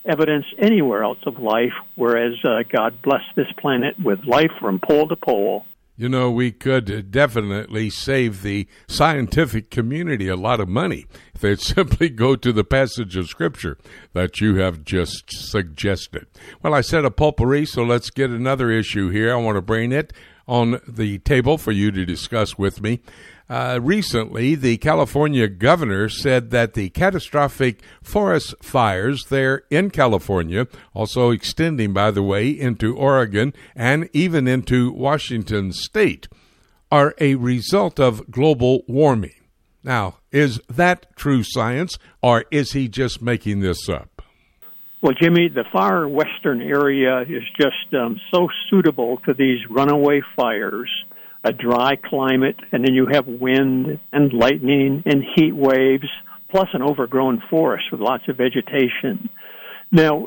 evidence 0.05 0.45
anywhere 0.59 1.03
else 1.03 1.19
of 1.27 1.39
life, 1.39 1.73
whereas 1.95 2.35
uh, 2.45 2.63
God 2.71 3.01
blessed 3.03 3.35
this 3.37 3.51
planet 3.59 3.95
with 3.99 4.25
life 4.25 4.51
from 4.61 4.81
pole 4.81 5.09
to 5.09 5.17
pole. 5.17 5.65
You 5.97 6.09
know, 6.09 6.29
we 6.29 6.51
could 6.51 7.13
definitely 7.13 7.89
save 7.89 8.43
the 8.43 8.67
scientific 8.89 9.71
community 9.71 10.27
a 10.27 10.35
lot 10.35 10.59
of 10.59 10.69
money 10.69 11.07
if 11.35 11.41
they'd 11.41 11.61
simply 11.61 12.09
go 12.09 12.35
to 12.35 12.53
the 12.53 12.65
passage 12.65 13.17
of 13.17 13.29
Scripture 13.29 13.79
that 14.13 14.41
you 14.41 14.57
have 14.57 14.85
just 14.85 15.25
suggested. 15.29 16.27
Well, 16.63 16.75
I 16.75 16.81
said 16.81 17.05
a 17.05 17.13
potpourri, 17.13 17.65
so 17.65 17.85
let's 17.85 18.11
get 18.11 18.31
another 18.31 18.71
issue 18.73 19.11
here. 19.11 19.33
I 19.33 19.37
want 19.37 19.57
to 19.57 19.63
bring 19.63 19.93
it 19.93 20.13
on 20.49 20.81
the 20.87 21.19
table 21.21 21.59
for 21.59 21.73
you 21.73 21.91
to 21.93 22.05
discuss 22.05 22.59
with 22.59 22.83
me. 22.83 23.01
Uh, 23.49 23.79
recently, 23.83 24.55
the 24.55 24.79
California 24.79 25.47
governor 25.49 26.09
said 26.09 26.51
that 26.51 26.73
the 26.73 26.89
catastrophic 26.91 27.83
forest 28.03 28.55
fires 28.63 29.27
there 29.29 29.65
in 29.71 29.91
California, 29.91 30.67
also 30.95 31.31
extending, 31.31 31.93
by 31.93 32.11
the 32.11 32.23
way, 32.23 32.49
into 32.49 32.97
Oregon 32.97 33.53
and 33.77 34.09
even 34.15 34.49
into 34.49 34.91
Washington 34.93 35.73
state, 35.73 36.27
are 36.91 37.15
a 37.19 37.35
result 37.35 38.01
of 38.01 38.31
global 38.31 38.83
warming. 38.89 39.35
Now, 39.83 40.21
is 40.33 40.59
that 40.71 41.15
true 41.15 41.43
science, 41.43 41.99
or 42.23 42.47
is 42.51 42.73
he 42.73 42.89
just 42.89 43.21
making 43.21 43.61
this 43.61 43.89
up? 43.91 44.23
Well, 45.03 45.13
Jimmy, 45.21 45.51
the 45.51 45.65
far 45.71 46.09
western 46.09 46.63
area 46.63 47.21
is 47.29 47.43
just 47.61 47.93
um, 47.93 48.19
so 48.33 48.49
suitable 48.71 49.19
to 49.27 49.35
these 49.35 49.59
runaway 49.69 50.23
fires 50.35 50.89
a 51.45 51.53
dry 51.53 51.97
climate, 51.97 52.57
and 52.73 52.85
then 52.85 52.95
you 52.95 53.07
have 53.13 53.27
wind 53.27 54.01
and 54.13 54.33
lightning 54.33 55.03
and 55.05 55.23
heat 55.37 55.55
waves, 55.55 56.09
plus 56.51 56.69
an 56.73 56.83
overgrown 56.83 57.43
forest 57.51 57.85
with 57.93 58.01
lots 58.01 58.25
of 58.29 58.37
vegetation. 58.37 59.29
Now, 59.93 60.27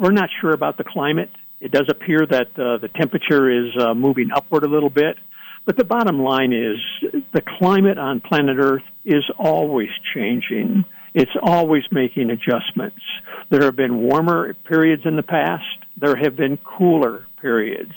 we're 0.00 0.12
not 0.12 0.30
sure 0.40 0.52
about 0.52 0.78
the 0.78 0.84
climate. 0.84 1.30
It 1.60 1.72
does 1.72 1.86
appear 1.90 2.20
that 2.24 2.48
uh, 2.56 2.78
the 2.78 2.88
temperature 2.94 3.50
is 3.50 3.76
uh, 3.76 3.94
moving 3.94 4.30
upward 4.34 4.62
a 4.62 4.68
little 4.68 4.90
bit, 4.90 5.16
but 5.64 5.76
the 5.76 5.84
bottom 5.84 6.22
line 6.22 6.52
is 6.52 6.78
the 7.32 7.42
climate 7.58 7.98
on 7.98 8.20
planet 8.20 8.56
Earth 8.60 8.84
is 9.04 9.24
always 9.38 9.90
changing. 10.14 10.84
It's 11.14 11.32
always 11.42 11.82
making 11.90 12.30
adjustments. 12.30 13.02
There 13.50 13.64
have 13.64 13.74
been 13.74 13.98
warmer 13.98 14.54
periods 14.54 15.02
in 15.04 15.16
the 15.16 15.22
past. 15.22 15.64
There 16.00 16.16
have 16.16 16.36
been 16.36 16.58
cooler 16.58 17.26
periods. 17.40 17.92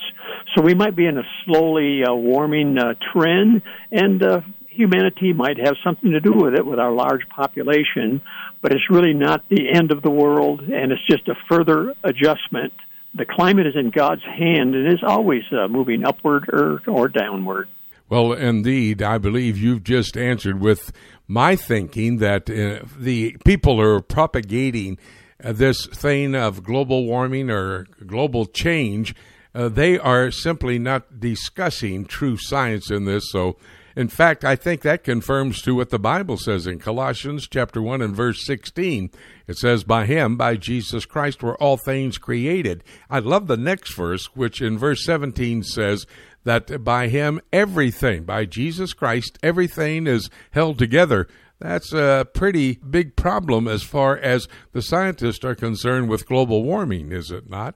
So 0.55 0.63
we 0.63 0.73
might 0.73 0.95
be 0.95 1.05
in 1.05 1.17
a 1.17 1.23
slowly 1.45 2.01
uh, 2.07 2.13
warming 2.13 2.77
uh, 2.77 2.93
trend, 3.13 3.61
and 3.91 4.23
uh, 4.23 4.41
humanity 4.69 5.33
might 5.33 5.57
have 5.57 5.75
something 5.83 6.11
to 6.11 6.19
do 6.19 6.33
with 6.33 6.53
it 6.55 6.65
with 6.65 6.79
our 6.79 6.91
large 6.91 7.27
population, 7.29 8.21
but 8.61 8.71
it's 8.71 8.89
really 8.89 9.13
not 9.13 9.47
the 9.49 9.69
end 9.71 9.91
of 9.91 10.01
the 10.01 10.09
world, 10.09 10.61
and 10.61 10.91
it's 10.91 11.05
just 11.09 11.27
a 11.27 11.35
further 11.49 11.93
adjustment. 12.03 12.73
The 13.13 13.25
climate 13.25 13.67
is 13.67 13.75
in 13.75 13.91
God's 13.91 14.23
hand 14.23 14.73
and 14.73 14.87
is 14.87 15.03
always 15.05 15.43
uh, 15.51 15.67
moving 15.67 16.05
upward 16.05 16.49
or, 16.49 16.81
or 16.87 17.09
downward. 17.09 17.67
Well, 18.07 18.33
indeed, 18.33 19.01
I 19.01 19.17
believe 19.17 19.57
you've 19.57 19.83
just 19.83 20.17
answered 20.17 20.59
with 20.59 20.91
my 21.27 21.55
thinking 21.55 22.17
that 22.17 22.49
uh, 22.49 22.85
the 22.97 23.37
people 23.45 23.79
are 23.79 24.01
propagating 24.01 24.97
uh, 25.43 25.51
this 25.51 25.85
thing 25.87 26.35
of 26.35 26.63
global 26.63 27.05
warming 27.05 27.49
or 27.49 27.85
global 28.05 28.45
change 28.45 29.15
uh, 29.53 29.69
they 29.69 29.99
are 29.99 30.31
simply 30.31 30.79
not 30.79 31.19
discussing 31.19 32.05
true 32.05 32.37
science 32.37 32.89
in 32.89 33.05
this. 33.05 33.29
So, 33.31 33.57
in 33.95 34.07
fact, 34.07 34.45
I 34.45 34.55
think 34.55 34.81
that 34.81 35.03
confirms 35.03 35.61
to 35.63 35.75
what 35.75 35.89
the 35.89 35.99
Bible 35.99 36.37
says 36.37 36.65
in 36.65 36.79
Colossians 36.79 37.47
chapter 37.49 37.81
1 37.81 38.01
and 38.01 38.15
verse 38.15 38.45
16. 38.45 39.11
It 39.47 39.57
says, 39.57 39.83
By 39.83 40.05
him, 40.05 40.37
by 40.37 40.55
Jesus 40.55 41.05
Christ, 41.05 41.43
were 41.43 41.61
all 41.61 41.75
things 41.75 42.17
created. 42.17 42.85
I 43.09 43.19
love 43.19 43.47
the 43.47 43.57
next 43.57 43.93
verse, 43.93 44.27
which 44.33 44.61
in 44.61 44.77
verse 44.77 45.03
17 45.03 45.63
says 45.63 46.05
that 46.45 46.85
by 46.85 47.09
him, 47.09 47.41
everything, 47.51 48.23
by 48.23 48.45
Jesus 48.45 48.93
Christ, 48.93 49.37
everything 49.43 50.07
is 50.07 50.29
held 50.51 50.79
together. 50.79 51.27
That's 51.61 51.93
a 51.93 52.27
pretty 52.33 52.79
big 52.89 53.15
problem 53.15 53.67
as 53.67 53.83
far 53.83 54.17
as 54.17 54.47
the 54.71 54.81
scientists 54.81 55.45
are 55.45 55.53
concerned 55.53 56.09
with 56.09 56.25
global 56.25 56.63
warming, 56.63 57.11
is 57.11 57.29
it 57.29 57.51
not? 57.51 57.75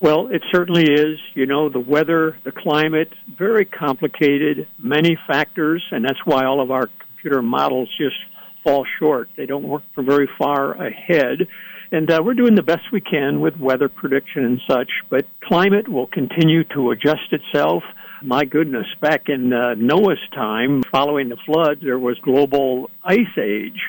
Well, 0.00 0.28
it 0.28 0.42
certainly 0.52 0.84
is. 0.84 1.18
You 1.34 1.46
know, 1.46 1.68
the 1.68 1.80
weather, 1.80 2.38
the 2.44 2.52
climate, 2.52 3.12
very 3.36 3.64
complicated, 3.64 4.68
many 4.78 5.18
factors, 5.26 5.84
and 5.90 6.04
that's 6.04 6.20
why 6.24 6.44
all 6.44 6.62
of 6.62 6.70
our 6.70 6.88
computer 7.00 7.42
models 7.42 7.88
just 8.00 8.14
fall 8.62 8.86
short. 9.00 9.28
They 9.36 9.46
don't 9.46 9.66
work 9.66 9.82
for 9.96 10.04
very 10.04 10.28
far 10.38 10.74
ahead. 10.74 11.48
And 11.90 12.08
uh, 12.08 12.22
we're 12.24 12.34
doing 12.34 12.54
the 12.54 12.62
best 12.62 12.92
we 12.92 13.00
can 13.00 13.40
with 13.40 13.56
weather 13.58 13.88
prediction 13.88 14.44
and 14.44 14.60
such, 14.70 14.90
but 15.10 15.26
climate 15.42 15.88
will 15.88 16.06
continue 16.06 16.62
to 16.74 16.92
adjust 16.92 17.32
itself. 17.32 17.82
My 18.22 18.44
goodness, 18.44 18.86
back 19.00 19.28
in 19.28 19.52
uh, 19.52 19.74
Noah's 19.74 20.18
time, 20.34 20.82
following 20.90 21.28
the 21.28 21.36
flood, 21.46 21.78
there 21.82 21.98
was 21.98 22.18
global 22.18 22.90
ice 23.04 23.18
age. 23.40 23.80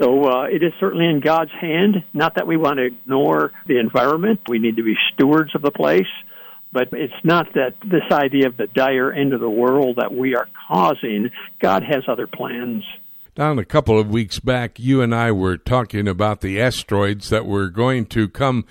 So 0.00 0.24
uh, 0.24 0.44
it 0.44 0.62
is 0.62 0.72
certainly 0.80 1.06
in 1.06 1.20
God's 1.20 1.50
hand. 1.52 2.04
Not 2.12 2.36
that 2.36 2.46
we 2.46 2.56
want 2.56 2.78
to 2.78 2.86
ignore 2.86 3.52
the 3.66 3.78
environment. 3.78 4.40
We 4.48 4.58
need 4.58 4.76
to 4.76 4.82
be 4.82 4.94
stewards 5.12 5.54
of 5.54 5.62
the 5.62 5.70
place. 5.70 6.06
But 6.72 6.88
it's 6.92 7.14
not 7.24 7.46
that 7.54 7.74
this 7.82 8.02
idea 8.12 8.46
of 8.48 8.56
the 8.56 8.66
dire 8.66 9.12
end 9.12 9.32
of 9.32 9.40
the 9.40 9.50
world 9.50 9.96
that 9.96 10.12
we 10.12 10.34
are 10.34 10.48
causing. 10.68 11.30
God 11.60 11.82
has 11.82 12.02
other 12.08 12.26
plans. 12.26 12.84
Don, 13.34 13.58
a 13.58 13.64
couple 13.64 13.98
of 13.98 14.10
weeks 14.10 14.40
back, 14.40 14.78
you 14.78 15.00
and 15.00 15.14
I 15.14 15.30
were 15.32 15.56
talking 15.56 16.08
about 16.08 16.40
the 16.40 16.60
asteroids 16.60 17.30
that 17.30 17.46
were 17.46 17.68
going 17.68 18.06
to 18.06 18.28
come, 18.28 18.66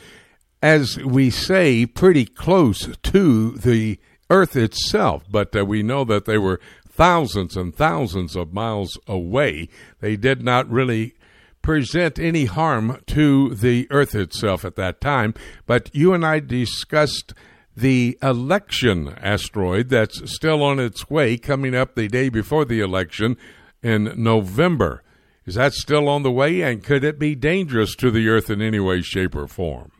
as 0.61 0.97
we 0.97 1.29
say, 1.29 1.85
pretty 1.85 2.25
close 2.25 2.95
to 3.03 3.51
the 3.51 3.97
Earth 4.29 4.55
itself, 4.55 5.23
but 5.29 5.55
uh, 5.55 5.65
we 5.65 5.83
know 5.83 6.03
that 6.03 6.25
they 6.25 6.37
were 6.37 6.59
thousands 6.89 7.55
and 7.55 7.75
thousands 7.75 8.35
of 8.35 8.53
miles 8.53 8.97
away. 9.07 9.69
They 9.99 10.15
did 10.15 10.43
not 10.43 10.69
really 10.69 11.13
present 11.61 12.17
any 12.17 12.45
harm 12.45 13.01
to 13.07 13.53
the 13.53 13.87
Earth 13.91 14.15
itself 14.15 14.63
at 14.65 14.75
that 14.77 15.01
time. 15.01 15.33
But 15.65 15.93
you 15.93 16.13
and 16.13 16.25
I 16.25 16.39
discussed 16.39 17.33
the 17.75 18.17
election 18.23 19.13
asteroid 19.21 19.89
that's 19.89 20.33
still 20.33 20.63
on 20.63 20.79
its 20.79 21.09
way, 21.09 21.37
coming 21.37 21.75
up 21.75 21.93
the 21.93 22.07
day 22.07 22.29
before 22.29 22.65
the 22.65 22.79
election 22.79 23.37
in 23.83 24.13
November. 24.15 25.03
Is 25.45 25.55
that 25.55 25.73
still 25.73 26.09
on 26.09 26.23
the 26.23 26.31
way, 26.31 26.61
and 26.61 26.83
could 26.83 27.03
it 27.03 27.19
be 27.19 27.35
dangerous 27.35 27.95
to 27.97 28.11
the 28.11 28.27
Earth 28.27 28.49
in 28.49 28.61
any 28.61 28.79
way, 28.79 29.01
shape, 29.01 29.35
or 29.35 29.47
form? 29.47 29.91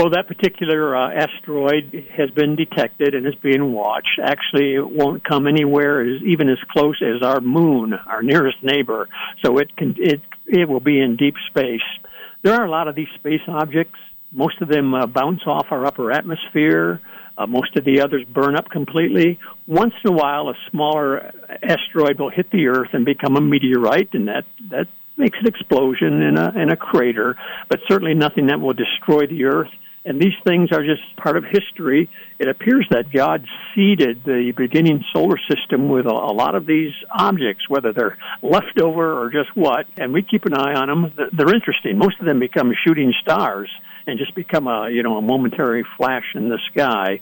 Well, 0.00 0.08
that 0.12 0.28
particular 0.28 0.96
uh, 0.96 1.12
asteroid 1.12 2.06
has 2.16 2.30
been 2.30 2.56
detected 2.56 3.14
and 3.14 3.26
is 3.26 3.34
being 3.34 3.74
watched. 3.74 4.18
Actually, 4.18 4.74
it 4.74 4.90
won't 4.90 5.22
come 5.22 5.46
anywhere 5.46 6.00
as, 6.00 6.22
even 6.22 6.48
as 6.48 6.56
close 6.70 7.02
as 7.02 7.20
our 7.22 7.42
moon, 7.42 7.92
our 7.92 8.22
nearest 8.22 8.62
neighbor. 8.62 9.10
So 9.44 9.58
it 9.58 9.76
can 9.76 9.96
it 9.98 10.22
it 10.46 10.66
will 10.70 10.80
be 10.80 10.98
in 10.98 11.16
deep 11.16 11.34
space. 11.48 11.82
There 12.40 12.54
are 12.54 12.64
a 12.64 12.70
lot 12.70 12.88
of 12.88 12.94
these 12.94 13.08
space 13.16 13.42
objects. 13.46 13.98
Most 14.32 14.62
of 14.62 14.68
them 14.68 14.94
uh, 14.94 15.04
bounce 15.04 15.42
off 15.44 15.66
our 15.70 15.84
upper 15.84 16.10
atmosphere. 16.10 17.02
Uh, 17.36 17.46
most 17.46 17.76
of 17.76 17.84
the 17.84 18.00
others 18.00 18.24
burn 18.24 18.56
up 18.56 18.70
completely. 18.70 19.38
Once 19.66 19.92
in 20.02 20.14
a 20.14 20.16
while, 20.16 20.48
a 20.48 20.54
smaller 20.70 21.30
asteroid 21.62 22.18
will 22.18 22.30
hit 22.30 22.50
the 22.50 22.68
Earth 22.68 22.94
and 22.94 23.04
become 23.04 23.36
a 23.36 23.42
meteorite, 23.42 24.14
and 24.14 24.28
that 24.28 24.46
that 24.70 24.88
makes 25.18 25.38
an 25.38 25.46
explosion 25.46 26.22
in 26.22 26.38
a 26.38 26.58
in 26.58 26.70
a 26.70 26.76
crater, 26.76 27.36
but 27.68 27.80
certainly 27.86 28.14
nothing 28.14 28.46
that 28.46 28.62
will 28.62 28.72
destroy 28.72 29.26
the 29.26 29.44
Earth. 29.44 29.68
And 30.04 30.18
these 30.20 30.32
things 30.46 30.70
are 30.72 30.82
just 30.82 31.02
part 31.16 31.36
of 31.36 31.44
history. 31.44 32.08
It 32.38 32.48
appears 32.48 32.86
that 32.90 33.12
God 33.12 33.44
seeded 33.74 34.24
the 34.24 34.52
beginning 34.56 35.04
solar 35.12 35.36
system 35.48 35.90
with 35.90 36.06
a, 36.06 36.10
a 36.10 36.32
lot 36.32 36.54
of 36.54 36.64
these 36.64 36.92
objects, 37.10 37.68
whether 37.68 37.92
they're 37.92 38.16
leftover 38.42 39.20
or 39.20 39.30
just 39.30 39.54
what. 39.54 39.86
And 39.98 40.14
we 40.14 40.22
keep 40.22 40.46
an 40.46 40.54
eye 40.54 40.72
on 40.74 40.88
them. 40.88 41.12
They're 41.32 41.54
interesting. 41.54 41.98
Most 41.98 42.18
of 42.18 42.26
them 42.26 42.40
become 42.40 42.72
shooting 42.86 43.12
stars 43.20 43.68
and 44.06 44.18
just 44.18 44.34
become 44.34 44.66
a 44.66 44.88
you 44.90 45.02
know 45.02 45.18
a 45.18 45.22
momentary 45.22 45.84
flash 45.96 46.24
in 46.34 46.48
the 46.48 46.58
sky. 46.72 47.20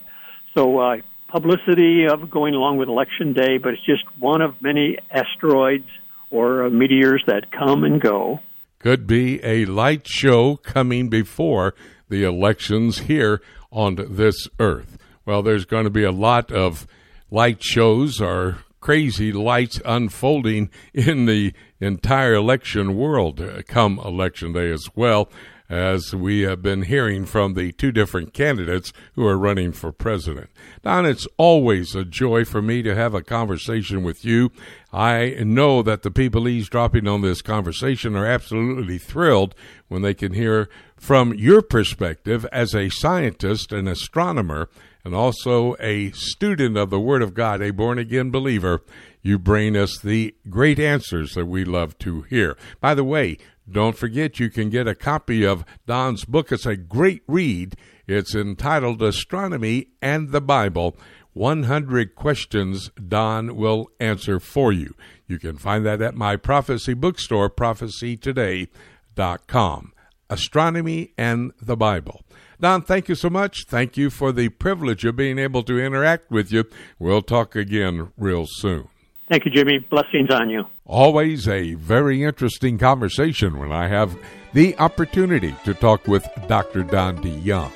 So 0.55 0.79
uh, 0.79 0.97
publicity 1.29 2.07
of 2.11 2.31
going 2.31 2.55
along 2.55 2.79
with 2.79 2.89
election 2.89 3.33
day, 3.33 3.59
but 3.59 3.75
it's 3.75 3.85
just 3.85 4.05
one 4.19 4.41
of 4.41 4.61
many 4.61 4.99
asteroids 5.11 5.89
or 6.31 6.67
uh, 6.67 6.71
meteors 6.71 7.23
that 7.27 7.51
come 7.51 7.85
and 7.85 8.01
go. 8.01 8.39
Could 8.79 9.07
be 9.07 9.45
a 9.45 9.65
light 9.65 10.07
show 10.07 10.57
coming 10.57 11.09
before 11.09 11.75
the 12.09 12.25
elections 12.25 13.01
here 13.01 13.41
on 13.71 13.97
this 14.09 14.49
earth. 14.59 14.99
Well, 15.25 15.43
there's 15.43 15.65
going 15.65 15.85
to 15.85 15.91
be 15.91 16.05
a 16.05 16.13
lot 16.13 16.51
of 16.51 16.87
light 17.31 17.63
shows 17.63 18.21
or 18.21 18.59
crazy 18.81 19.33
lights 19.33 19.81
unfolding 19.85 20.71
in 20.95 21.27
the 21.27 21.53
entire 21.81 22.35
election 22.35 22.97
world 22.97 23.41
uh, 23.41 23.63
come 23.67 23.99
election 23.99 24.53
day 24.53 24.71
as 24.71 24.89
well 24.95 25.29
as 25.69 26.15
we 26.15 26.41
have 26.41 26.63
been 26.63 26.83
hearing 26.83 27.27
from 27.27 27.53
the 27.53 27.73
two 27.73 27.93
different 27.93 28.33
candidates 28.33 28.93
who 29.15 29.27
are 29.27 29.37
running 29.37 29.71
for 29.71 29.93
president. 29.93 30.49
Don, 30.83 31.05
it's 31.05 31.27
always 31.37 31.95
a 31.95 32.05
joy 32.05 32.45
for 32.45 32.63
me 32.63 32.83
to 32.83 32.95
have 32.95 33.13
a 33.13 33.23
conversation 33.23 34.03
with 34.03 34.25
you. 34.25 34.51
I 34.93 35.37
know 35.41 35.83
that 35.83 36.03
the 36.03 36.11
people 36.11 36.49
eavesdropping 36.49 37.07
on 37.07 37.21
this 37.21 37.43
conversation 37.43 38.17
are 38.17 38.27
absolutely 38.27 38.97
thrilled 38.97 39.55
when 39.89 40.01
they 40.01 40.15
can 40.15 40.33
hear 40.33 40.71
from 40.99 41.35
your 41.35 41.63
perspective 41.63 42.45
as 42.53 42.75
a 42.75 42.91
scientist, 42.91 43.73
an 43.73 43.89
astronomer, 43.89 44.69
and 45.05 45.15
also 45.15 45.77
a 45.81 46.11
student 46.11 46.77
of 46.77 46.91
the 46.91 47.01
Word 47.01 47.23
of 47.23 47.33
God, 47.35 47.63
a 47.63 47.71
born 47.71 47.99
again 47.99 48.31
believer. 48.31 48.83
You 49.23 49.39
bring 49.39 49.77
us 49.77 49.99
the 49.99 50.35
great 50.51 50.79
answers 50.79 51.33
that 51.35 51.47
we 51.47 51.65
love 51.65 51.97
to 51.99 52.23
hear. 52.23 52.57
By 52.81 52.95
the 52.95 53.05
way, 53.05 53.39
don't 53.71 53.97
forget 53.97 54.41
you 54.41 54.51
can 54.51 54.71
get 54.71 54.89
a 54.89 54.95
copy 54.95 55.45
of 55.45 55.65
Don's 55.87 56.25
book. 56.25 56.51
It's 56.51 56.65
a 56.67 56.77
great 56.77 57.23
read. 57.27 57.77
It's 58.07 58.35
entitled 58.35 59.03
Astronomy 59.03 59.89
and 60.01 60.31
the 60.31 60.41
Bible 60.41 60.97
100 61.35 62.15
Questions 62.15 62.91
Don 63.07 63.57
Will 63.57 63.91
Answer 64.01 64.41
for 64.41 64.73
You. 64.73 64.95
You 65.27 65.39
can 65.39 65.59
find 65.59 65.85
that 65.87 66.03
at 66.03 66.15
my 66.15 66.37
prophecy 66.37 66.95
bookstore, 66.95 67.51
prophecytoday.com. 67.51 69.93
Astronomy 70.31 71.13
and 71.17 71.53
the 71.61 71.77
Bible. 71.77 72.23
Don, 72.61 72.83
thank 72.83 73.09
you 73.09 73.15
so 73.15 73.31
much. 73.31 73.67
Thank 73.67 73.97
you 73.97 74.11
for 74.11 74.33
the 74.33 74.49
privilege 74.49 75.05
of 75.05 75.17
being 75.17 75.39
able 75.39 75.63
to 75.63 75.79
interact 75.79 76.31
with 76.31 76.51
you. 76.51 76.65
We'll 76.99 77.23
talk 77.23 77.55
again 77.55 78.13
real 78.17 78.47
soon. 78.49 78.89
Thank 79.29 79.45
you, 79.45 79.51
Jimmy. 79.51 79.79
Blessings 79.79 80.31
on 80.31 80.49
you. 80.51 80.65
Always 80.87 81.47
a 81.47 81.75
very 81.75 82.25
interesting 82.25 82.79
conversation 82.79 83.59
when 83.59 83.71
I 83.71 83.87
have 83.89 84.17
the 84.55 84.77
opportunity 84.79 85.55
to 85.65 85.75
talk 85.75 86.09
with 86.09 86.27
Dr. 86.49 86.83
Don 86.83 87.19
DeYoung. 87.19 87.71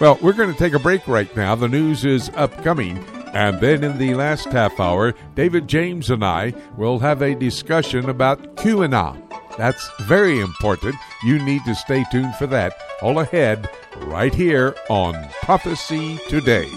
Well, 0.00 0.18
we're 0.22 0.32
going 0.32 0.52
to 0.52 0.58
take 0.58 0.72
a 0.72 0.78
break 0.78 1.06
right 1.06 1.34
now. 1.36 1.54
The 1.54 1.68
news 1.68 2.04
is 2.04 2.30
upcoming. 2.34 2.98
And 3.34 3.60
then 3.60 3.82
in 3.82 3.98
the 3.98 4.14
last 4.14 4.46
half 4.46 4.78
hour, 4.78 5.14
David 5.34 5.68
James 5.68 6.10
and 6.10 6.24
I 6.24 6.54
will 6.76 7.00
have 7.00 7.20
a 7.20 7.34
discussion 7.34 8.08
about 8.08 8.56
QAnon. 8.56 9.20
That's 9.56 9.88
very 10.02 10.40
important. 10.40 10.96
You 11.22 11.38
need 11.38 11.64
to 11.64 11.74
stay 11.74 12.04
tuned 12.10 12.34
for 12.36 12.46
that. 12.48 12.76
All 13.00 13.20
ahead, 13.20 13.70
right 13.98 14.34
here 14.34 14.74
on 14.88 15.28
Prophecy 15.42 16.18
Today. 16.28 16.68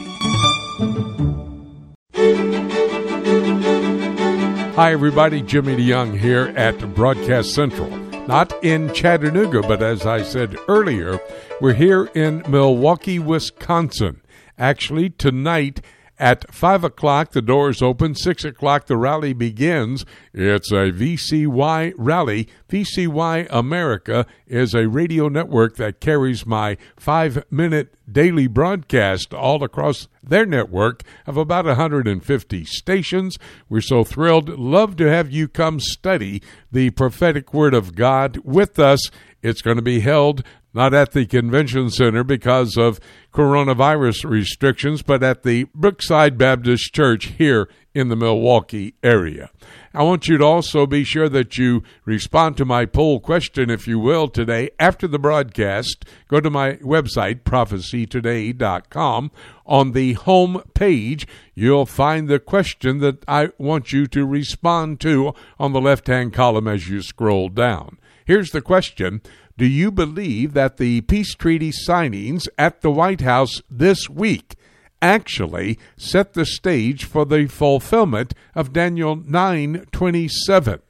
Hi, 4.75 4.91
everybody. 4.91 5.41
Jimmy 5.41 5.75
DeYoung 5.75 6.19
here 6.19 6.53
at 6.55 6.93
Broadcast 6.93 7.55
Central. 7.55 7.89
Not 8.27 8.53
in 8.63 8.93
Chattanooga, 8.93 9.61
but 9.61 9.81
as 9.81 10.05
I 10.05 10.21
said 10.21 10.55
earlier, 10.67 11.19
we're 11.59 11.73
here 11.73 12.11
in 12.13 12.43
Milwaukee, 12.47 13.17
Wisconsin. 13.17 14.21
Actually, 14.59 15.09
tonight 15.09 15.81
at 16.19 16.53
5 16.53 16.83
o'clock, 16.83 17.31
the 17.31 17.41
doors 17.41 17.81
open. 17.81 18.15
6 18.15 18.43
o'clock, 18.45 18.87
the 18.87 18.97
rally 18.97 19.33
begins. 19.33 20.05
It's 20.33 20.71
a 20.71 20.91
VCY 20.91 21.93
rally. 21.97 22.47
VCY 22.69 23.47
America 23.49 24.25
is 24.47 24.73
a 24.73 24.87
radio 24.87 25.29
network 25.29 25.75
that 25.77 25.99
carries 25.99 26.45
my 26.45 26.77
five 26.97 27.43
minute 27.51 27.93
daily 28.11 28.47
broadcast 28.47 29.33
all 29.33 29.63
across 29.63 30.07
their 30.23 30.45
network 30.45 31.03
of 31.25 31.37
about 31.37 31.65
150 31.65 32.65
stations. 32.65 33.37
We're 33.69 33.81
so 33.81 34.03
thrilled. 34.03 34.49
Love 34.49 34.95
to 34.97 35.05
have 35.05 35.31
you 35.31 35.47
come 35.47 35.79
study 35.79 36.41
the 36.71 36.89
prophetic 36.91 37.53
word 37.53 37.73
of 37.73 37.95
God 37.95 38.37
with 38.43 38.79
us. 38.79 39.09
It's 39.41 39.61
going 39.61 39.77
to 39.77 39.83
be 39.83 39.99
held 39.99 40.43
not 40.73 40.93
at 40.93 41.11
the 41.11 41.25
convention 41.25 41.89
center 41.89 42.23
because 42.23 42.77
of 42.77 42.99
coronavirus 43.33 44.29
restrictions, 44.29 45.01
but 45.01 45.23
at 45.23 45.43
the 45.43 45.65
Brookside 45.75 46.37
Baptist 46.37 46.93
Church 46.93 47.25
here 47.37 47.69
in 47.93 48.09
the 48.09 48.15
Milwaukee 48.15 48.93
area. 49.01 49.49
I 49.93 50.03
want 50.03 50.27
you 50.27 50.37
to 50.37 50.43
also 50.43 50.85
be 50.85 51.03
sure 51.03 51.27
that 51.29 51.57
you 51.57 51.81
respond 52.05 52.57
to 52.57 52.65
my 52.65 52.85
poll 52.85 53.19
question, 53.19 53.71
if 53.71 53.87
you 53.87 53.97
will, 53.97 54.27
today 54.27 54.69
after 54.79 55.07
the 55.07 55.17
broadcast. 55.17 56.05
Go 56.27 56.39
to 56.39 56.51
my 56.51 56.73
website, 56.73 57.41
prophecytoday.com. 57.41 59.31
On 59.65 59.91
the 59.93 60.13
home 60.13 60.61
page, 60.75 61.25
you'll 61.55 61.87
find 61.87 62.27
the 62.27 62.39
question 62.39 62.99
that 62.99 63.23
I 63.27 63.49
want 63.57 63.91
you 63.91 64.05
to 64.05 64.27
respond 64.27 64.99
to 64.99 65.33
on 65.57 65.73
the 65.73 65.81
left 65.81 66.05
hand 66.05 66.33
column 66.33 66.67
as 66.67 66.87
you 66.87 67.01
scroll 67.01 67.49
down. 67.49 67.97
Here's 68.25 68.51
the 68.51 68.61
question 68.61 69.21
Do 69.57 69.65
you 69.65 69.91
believe 69.91 70.53
that 70.53 70.77
the 70.77 71.01
peace 71.01 71.33
treaty 71.33 71.71
signings 71.71 72.47
at 72.59 72.81
the 72.81 72.91
White 72.91 73.21
House 73.21 73.63
this 73.71 74.07
week 74.07 74.55
actually 75.01 75.79
set 75.97 76.33
the 76.33 76.45
stage 76.45 77.05
for 77.05 77.25
the 77.25 77.47
fulfillment 77.47 78.35
of 78.53 78.71
Daniel 78.71 79.15
9:27 79.15 80.81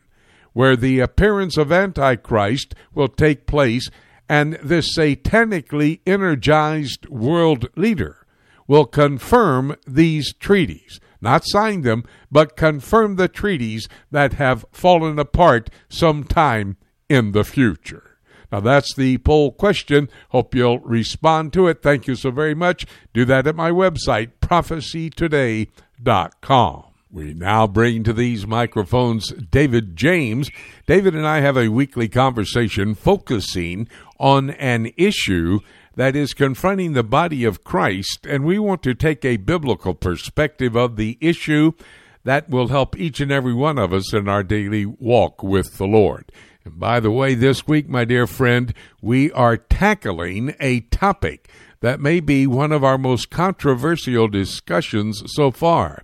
where 0.51 0.75
the 0.75 0.99
appearance 0.99 1.55
of 1.55 1.71
antichrist 1.71 2.75
will 2.93 3.07
take 3.07 3.47
place 3.47 3.89
and 4.27 4.59
this 4.61 4.97
satanically 4.97 6.01
energized 6.05 7.07
world 7.07 7.69
leader 7.77 8.25
will 8.67 8.85
confirm 8.85 9.77
these 9.87 10.33
treaties? 10.33 10.99
Not 11.21 11.47
sign 11.47 11.83
them 11.83 12.03
but 12.29 12.57
confirm 12.57 13.15
the 13.15 13.29
treaties 13.29 13.87
that 14.11 14.33
have 14.33 14.65
fallen 14.73 15.19
apart 15.19 15.69
sometime 15.87 16.75
in 17.07 17.31
the 17.31 17.45
future 17.45 18.06
now, 18.51 18.59
that's 18.61 18.95
the 18.95 19.17
poll 19.19 19.51
question. 19.51 20.09
Hope 20.29 20.55
you'll 20.55 20.79
respond 20.79 21.53
to 21.53 21.67
it. 21.67 21.81
Thank 21.81 22.07
you 22.07 22.15
so 22.15 22.31
very 22.31 22.55
much. 22.55 22.85
Do 23.13 23.25
that 23.25 23.45
at 23.45 23.55
my 23.55 23.71
website, 23.71 24.31
prophecytoday.com. 24.41 26.83
We 27.09 27.33
now 27.33 27.67
bring 27.67 28.03
to 28.03 28.13
these 28.13 28.45
microphones 28.45 29.31
David 29.31 29.95
James. 29.95 30.51
David 30.85 31.15
and 31.15 31.25
I 31.25 31.39
have 31.39 31.57
a 31.57 31.69
weekly 31.69 32.07
conversation 32.07 32.95
focusing 32.95 33.87
on 34.19 34.51
an 34.51 34.91
issue 34.97 35.59
that 35.95 36.15
is 36.15 36.33
confronting 36.33 36.93
the 36.93 37.03
body 37.03 37.43
of 37.43 37.63
Christ, 37.63 38.27
and 38.27 38.45
we 38.45 38.59
want 38.59 38.83
to 38.83 38.93
take 38.93 39.25
a 39.25 39.37
biblical 39.37 39.95
perspective 39.95 40.75
of 40.75 40.95
the 40.95 41.17
issue 41.19 41.71
that 42.23 42.49
will 42.49 42.67
help 42.67 42.99
each 42.99 43.19
and 43.19 43.31
every 43.31 43.53
one 43.53 43.79
of 43.79 43.93
us 43.93 44.13
in 44.13 44.29
our 44.29 44.43
daily 44.43 44.85
walk 44.85 45.41
with 45.41 45.77
the 45.77 45.87
Lord. 45.87 46.31
And 46.67 46.79
by 46.79 46.99
the 46.99 47.11
way, 47.11 47.33
this 47.33 47.65
week, 47.65 47.87
my 47.87 48.03
dear 48.03 48.27
friend, 48.27 48.73
we 49.01 49.31
are 49.31 49.55
tackling 49.55 50.53
a 50.59 50.81
topic 50.81 51.49
that 51.79 52.01
may 52.01 52.19
be 52.19 52.45
one 52.45 52.73
of 52.73 52.83
our 52.83 52.97
most 52.97 53.29
controversial 53.29 54.27
discussions 54.27 55.23
so 55.27 55.49
far. 55.49 56.03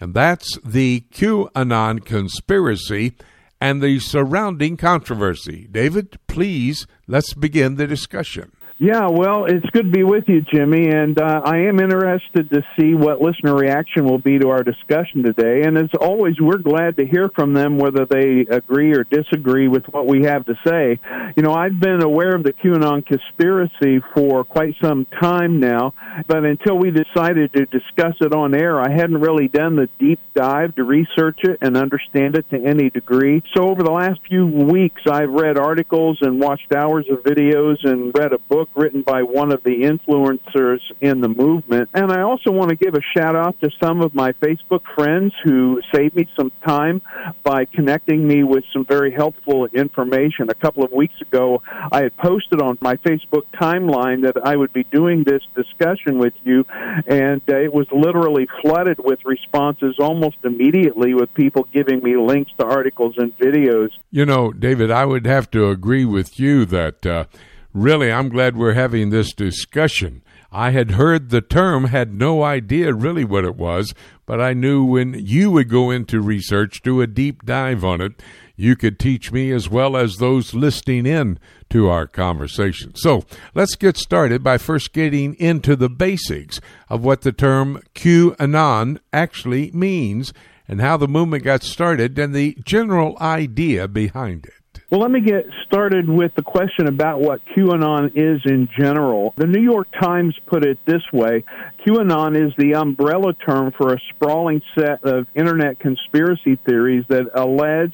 And 0.00 0.12
that's 0.12 0.58
the 0.64 1.04
QAnon 1.12 2.04
conspiracy 2.04 3.12
and 3.60 3.80
the 3.80 4.00
surrounding 4.00 4.76
controversy. 4.76 5.68
David, 5.70 6.18
please, 6.26 6.88
let's 7.06 7.32
begin 7.32 7.76
the 7.76 7.86
discussion. 7.86 8.50
Yeah, 8.82 9.08
well, 9.10 9.44
it's 9.44 9.68
good 9.74 9.84
to 9.84 9.90
be 9.90 10.04
with 10.04 10.24
you, 10.26 10.40
Jimmy, 10.40 10.88
and 10.88 11.20
uh, 11.20 11.42
I 11.44 11.68
am 11.68 11.80
interested 11.80 12.48
to 12.48 12.62
see 12.78 12.94
what 12.94 13.20
listener 13.20 13.54
reaction 13.54 14.06
will 14.06 14.16
be 14.16 14.38
to 14.38 14.48
our 14.48 14.62
discussion 14.62 15.22
today. 15.22 15.64
And 15.66 15.76
as 15.76 15.90
always, 16.00 16.40
we're 16.40 16.56
glad 16.56 16.96
to 16.96 17.04
hear 17.04 17.28
from 17.28 17.52
them 17.52 17.76
whether 17.76 18.06
they 18.06 18.46
agree 18.48 18.94
or 18.94 19.04
disagree 19.04 19.68
with 19.68 19.84
what 19.90 20.06
we 20.06 20.24
have 20.24 20.46
to 20.46 20.54
say. 20.66 20.98
You 21.36 21.42
know, 21.42 21.52
I've 21.52 21.78
been 21.78 22.02
aware 22.02 22.34
of 22.34 22.42
the 22.42 22.54
QAnon 22.54 23.04
conspiracy 23.04 24.02
for 24.14 24.44
quite 24.44 24.74
some 24.80 25.04
time 25.20 25.60
now, 25.60 25.92
but 26.26 26.46
until 26.46 26.78
we 26.78 26.90
decided 26.90 27.52
to 27.52 27.66
discuss 27.66 28.14
it 28.22 28.32
on 28.34 28.54
air, 28.54 28.80
I 28.80 28.90
hadn't 28.90 29.20
really 29.20 29.48
done 29.48 29.76
the 29.76 29.90
deep 29.98 30.20
dive 30.34 30.74
to 30.76 30.84
research 30.84 31.40
it 31.42 31.58
and 31.60 31.76
understand 31.76 32.34
it 32.34 32.48
to 32.48 32.56
any 32.56 32.88
degree. 32.88 33.42
So 33.54 33.68
over 33.68 33.82
the 33.82 33.92
last 33.92 34.20
few 34.26 34.46
weeks, 34.46 35.02
I've 35.06 35.28
read 35.28 35.58
articles 35.58 36.16
and 36.22 36.40
watched 36.40 36.72
hours 36.74 37.04
of 37.10 37.18
videos 37.24 37.76
and 37.84 38.10
read 38.16 38.32
a 38.32 38.38
book 38.38 38.69
written 38.74 39.02
by 39.02 39.22
one 39.22 39.52
of 39.52 39.62
the 39.62 39.82
influencers 39.82 40.80
in 41.00 41.20
the 41.20 41.28
movement. 41.28 41.88
And 41.94 42.12
I 42.12 42.22
also 42.22 42.50
want 42.50 42.70
to 42.70 42.76
give 42.76 42.94
a 42.94 43.00
shout 43.16 43.36
out 43.36 43.60
to 43.60 43.70
some 43.82 44.00
of 44.00 44.14
my 44.14 44.32
Facebook 44.32 44.82
friends 44.94 45.32
who 45.44 45.80
saved 45.94 46.14
me 46.16 46.28
some 46.36 46.52
time 46.66 47.02
by 47.42 47.64
connecting 47.64 48.26
me 48.26 48.44
with 48.44 48.64
some 48.72 48.84
very 48.84 49.12
helpful 49.12 49.66
information. 49.66 50.50
A 50.50 50.54
couple 50.54 50.84
of 50.84 50.92
weeks 50.92 51.20
ago, 51.20 51.62
I 51.92 52.02
had 52.02 52.16
posted 52.16 52.60
on 52.60 52.78
my 52.80 52.96
Facebook 52.96 53.44
timeline 53.60 54.22
that 54.22 54.36
I 54.44 54.56
would 54.56 54.72
be 54.72 54.84
doing 54.84 55.24
this 55.24 55.42
discussion 55.54 56.18
with 56.18 56.34
you, 56.44 56.64
and 57.06 57.42
uh, 57.48 57.56
it 57.56 57.72
was 57.72 57.86
literally 57.92 58.46
flooded 58.62 58.98
with 58.98 59.18
responses 59.24 59.96
almost 59.98 60.36
immediately 60.44 61.14
with 61.14 61.32
people 61.34 61.66
giving 61.72 62.02
me 62.02 62.16
links 62.16 62.52
to 62.58 62.64
articles 62.64 63.14
and 63.18 63.36
videos. 63.38 63.90
You 64.10 64.26
know, 64.26 64.52
David, 64.52 64.90
I 64.90 65.04
would 65.04 65.26
have 65.26 65.50
to 65.52 65.70
agree 65.70 66.04
with 66.04 66.38
you 66.38 66.64
that. 66.66 67.06
Uh, 67.06 67.24
really, 67.72 68.10
I'm 68.12 68.28
glad 68.28 68.56
we're 68.56 68.74
having 68.74 69.10
this 69.10 69.32
discussion. 69.32 70.22
I 70.52 70.70
had 70.70 70.92
heard 70.92 71.30
the 71.30 71.40
term, 71.40 71.84
had 71.84 72.12
no 72.12 72.42
idea 72.42 72.92
really 72.92 73.24
what 73.24 73.44
it 73.44 73.54
was, 73.54 73.94
but 74.26 74.40
I 74.40 74.52
knew 74.52 74.84
when 74.84 75.14
you 75.14 75.50
would 75.52 75.68
go 75.68 75.90
into 75.90 76.20
research, 76.20 76.82
do 76.82 77.00
a 77.00 77.06
deep 77.06 77.44
dive 77.44 77.84
on 77.84 78.00
it, 78.00 78.20
you 78.56 78.76
could 78.76 78.98
teach 78.98 79.32
me 79.32 79.52
as 79.52 79.70
well 79.70 79.96
as 79.96 80.16
those 80.16 80.52
listening 80.52 81.06
in 81.06 81.38
to 81.70 81.88
our 81.88 82.06
conversation. 82.06 82.94
So 82.94 83.24
let's 83.54 83.74
get 83.74 83.96
started 83.96 84.42
by 84.42 84.58
first 84.58 84.92
getting 84.92 85.34
into 85.34 85.76
the 85.76 85.88
basics 85.88 86.60
of 86.88 87.02
what 87.02 87.22
the 87.22 87.32
term 87.32 87.80
QAnon 87.94 88.98
actually 89.12 89.70
means 89.70 90.34
and 90.68 90.80
how 90.80 90.96
the 90.96 91.08
movement 91.08 91.44
got 91.44 91.62
started 91.62 92.18
and 92.18 92.34
the 92.34 92.58
general 92.62 93.16
idea 93.20 93.88
behind 93.88 94.46
it. 94.46 94.59
Well, 94.90 95.02
let 95.02 95.12
me 95.12 95.20
get 95.20 95.46
started 95.66 96.08
with 96.08 96.34
the 96.34 96.42
question 96.42 96.88
about 96.88 97.20
what 97.20 97.40
QAnon 97.56 98.10
is 98.16 98.40
in 98.44 98.68
general. 98.76 99.32
The 99.36 99.46
New 99.46 99.62
York 99.62 99.86
Times 100.00 100.36
put 100.46 100.64
it 100.64 100.78
this 100.84 101.02
way 101.12 101.44
QAnon 101.86 102.34
is 102.34 102.52
the 102.58 102.74
umbrella 102.74 103.34
term 103.34 103.70
for 103.70 103.94
a 103.94 104.00
sprawling 104.08 104.62
set 104.74 105.04
of 105.04 105.28
internet 105.36 105.78
conspiracy 105.78 106.56
theories 106.66 107.04
that 107.08 107.26
allege 107.34 107.92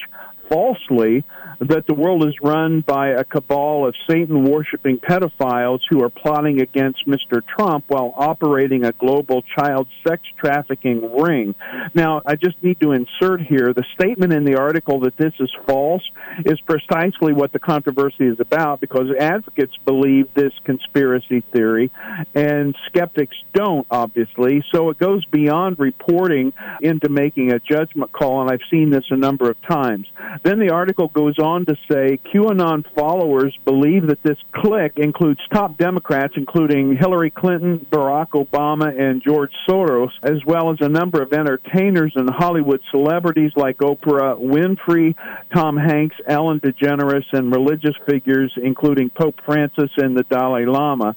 falsely 0.48 1.22
that 1.60 1.86
the 1.86 1.94
world 1.94 2.26
is 2.26 2.34
run 2.42 2.80
by 2.80 3.08
a 3.08 3.24
cabal 3.24 3.86
of 3.86 3.94
Satan 4.08 4.44
worshiping 4.44 4.98
pedophiles 4.98 5.80
who 5.88 6.02
are 6.02 6.10
plotting 6.10 6.60
against 6.60 7.06
Mr. 7.06 7.42
Trump 7.46 7.84
while 7.88 8.12
operating 8.16 8.84
a 8.84 8.92
global 8.92 9.42
child 9.42 9.88
sex 10.06 10.22
trafficking 10.38 11.18
ring. 11.18 11.54
Now, 11.94 12.22
I 12.26 12.36
just 12.36 12.62
need 12.62 12.80
to 12.80 12.92
insert 12.92 13.40
here 13.40 13.72
the 13.72 13.84
statement 13.94 14.32
in 14.32 14.44
the 14.44 14.56
article 14.56 15.00
that 15.00 15.16
this 15.16 15.32
is 15.40 15.50
false 15.66 16.02
is 16.44 16.60
precisely 16.60 17.32
what 17.32 17.52
the 17.52 17.58
controversy 17.58 18.26
is 18.26 18.40
about 18.40 18.80
because 18.80 19.06
advocates 19.18 19.74
believe 19.84 20.32
this 20.34 20.52
conspiracy 20.64 21.42
theory 21.52 21.90
and 22.34 22.76
skeptics 22.86 23.36
don't, 23.54 23.86
obviously. 23.90 24.62
So 24.74 24.90
it 24.90 24.98
goes 24.98 25.24
beyond 25.26 25.78
reporting 25.78 26.52
into 26.82 27.08
making 27.08 27.52
a 27.52 27.58
judgment 27.58 28.12
call, 28.12 28.42
and 28.42 28.50
I've 28.50 28.68
seen 28.70 28.90
this 28.90 29.04
a 29.10 29.16
number 29.16 29.50
of 29.50 29.60
times. 29.62 30.06
Then 30.42 30.58
the 30.58 30.70
article 30.70 31.08
goes 31.08 31.38
on 31.38 31.45
to 31.66 31.76
say 31.90 32.18
QAnon 32.34 32.84
followers 32.94 33.56
believe 33.64 34.08
that 34.08 34.22
this 34.24 34.36
clique 34.52 34.94
includes 34.96 35.38
top 35.52 35.78
Democrats, 35.78 36.34
including 36.36 36.96
Hillary 36.96 37.30
Clinton, 37.30 37.86
Barack 37.88 38.30
Obama, 38.30 38.88
and 38.98 39.22
George 39.22 39.52
Soros, 39.68 40.10
as 40.24 40.44
well 40.44 40.72
as 40.72 40.78
a 40.80 40.88
number 40.88 41.22
of 41.22 41.32
entertainers 41.32 42.12
and 42.16 42.28
Hollywood 42.28 42.80
celebrities 42.90 43.52
like 43.54 43.78
Oprah 43.78 44.38
Winfrey, 44.40 45.14
Tom 45.54 45.76
Hanks, 45.76 46.16
Ellen 46.26 46.58
DeGeneres, 46.60 47.24
and 47.32 47.52
religious 47.52 47.94
figures, 48.08 48.52
including 48.56 49.08
Pope 49.10 49.36
Francis 49.44 49.90
and 49.96 50.16
the 50.16 50.24
Dalai 50.24 50.64
Lama. 50.66 51.14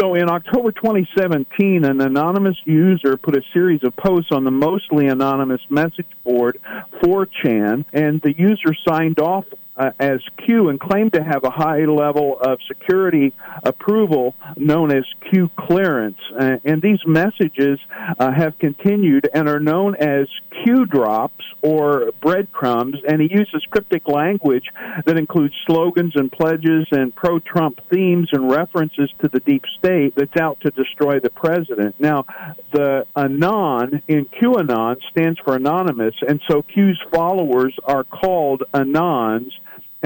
So 0.00 0.14
in 0.14 0.30
October 0.30 0.72
2017, 0.72 1.84
an 1.84 2.00
anonymous 2.00 2.56
user 2.64 3.18
put 3.18 3.36
a 3.36 3.42
series 3.52 3.84
of 3.84 3.94
posts 3.94 4.32
on 4.32 4.44
the 4.44 4.50
mostly 4.50 5.06
anonymous 5.06 5.60
message 5.68 6.06
board 6.24 6.58
4chan, 7.02 7.84
and 7.92 8.22
the 8.22 8.34
user 8.36 8.74
signed 8.88 9.20
off 9.20 9.44
uh, 9.76 9.90
as 9.98 10.20
Q 10.44 10.68
and 10.68 10.80
claimed 10.80 11.12
to 11.14 11.22
have 11.22 11.44
a 11.44 11.50
high 11.50 11.84
level 11.84 12.38
of 12.40 12.58
security 12.66 13.32
approval 13.62 14.34
known 14.56 14.90
as 14.90 15.04
Q 15.30 15.50
clearance. 15.56 16.18
Uh, 16.38 16.56
and 16.64 16.80
these 16.80 17.00
messages 17.06 17.78
uh, 18.18 18.32
have 18.32 18.58
continued 18.58 19.28
and 19.32 19.48
are 19.48 19.60
known 19.60 19.94
as 19.96 20.28
Q 20.64 20.86
drops 20.86 21.44
or 21.62 22.12
breadcrumbs. 22.22 22.96
And 23.06 23.20
he 23.20 23.28
uses 23.30 23.64
cryptic 23.70 24.08
language 24.08 24.66
that 25.04 25.18
includes 25.18 25.54
slogans 25.66 26.14
and 26.16 26.30
pledges 26.32 26.86
and 26.90 27.14
pro 27.14 27.38
Trump 27.40 27.80
themes 27.90 28.28
and 28.32 28.50
references 28.50 29.10
to 29.20 29.28
the 29.28 29.40
deep 29.40 29.64
state 29.78 30.14
that's 30.16 30.36
out 30.40 30.60
to 30.60 30.70
destroy 30.70 31.20
the 31.20 31.30
president. 31.30 31.96
Now, 31.98 32.24
the 32.72 33.06
Anon 33.14 34.02
in 34.08 34.26
QAnon 34.26 34.96
stands 35.10 35.38
for 35.40 35.54
anonymous, 35.54 36.14
and 36.26 36.40
so 36.48 36.62
Q's 36.62 36.98
followers 37.12 37.74
are 37.84 38.04
called 38.04 38.62
Anons 38.72 39.50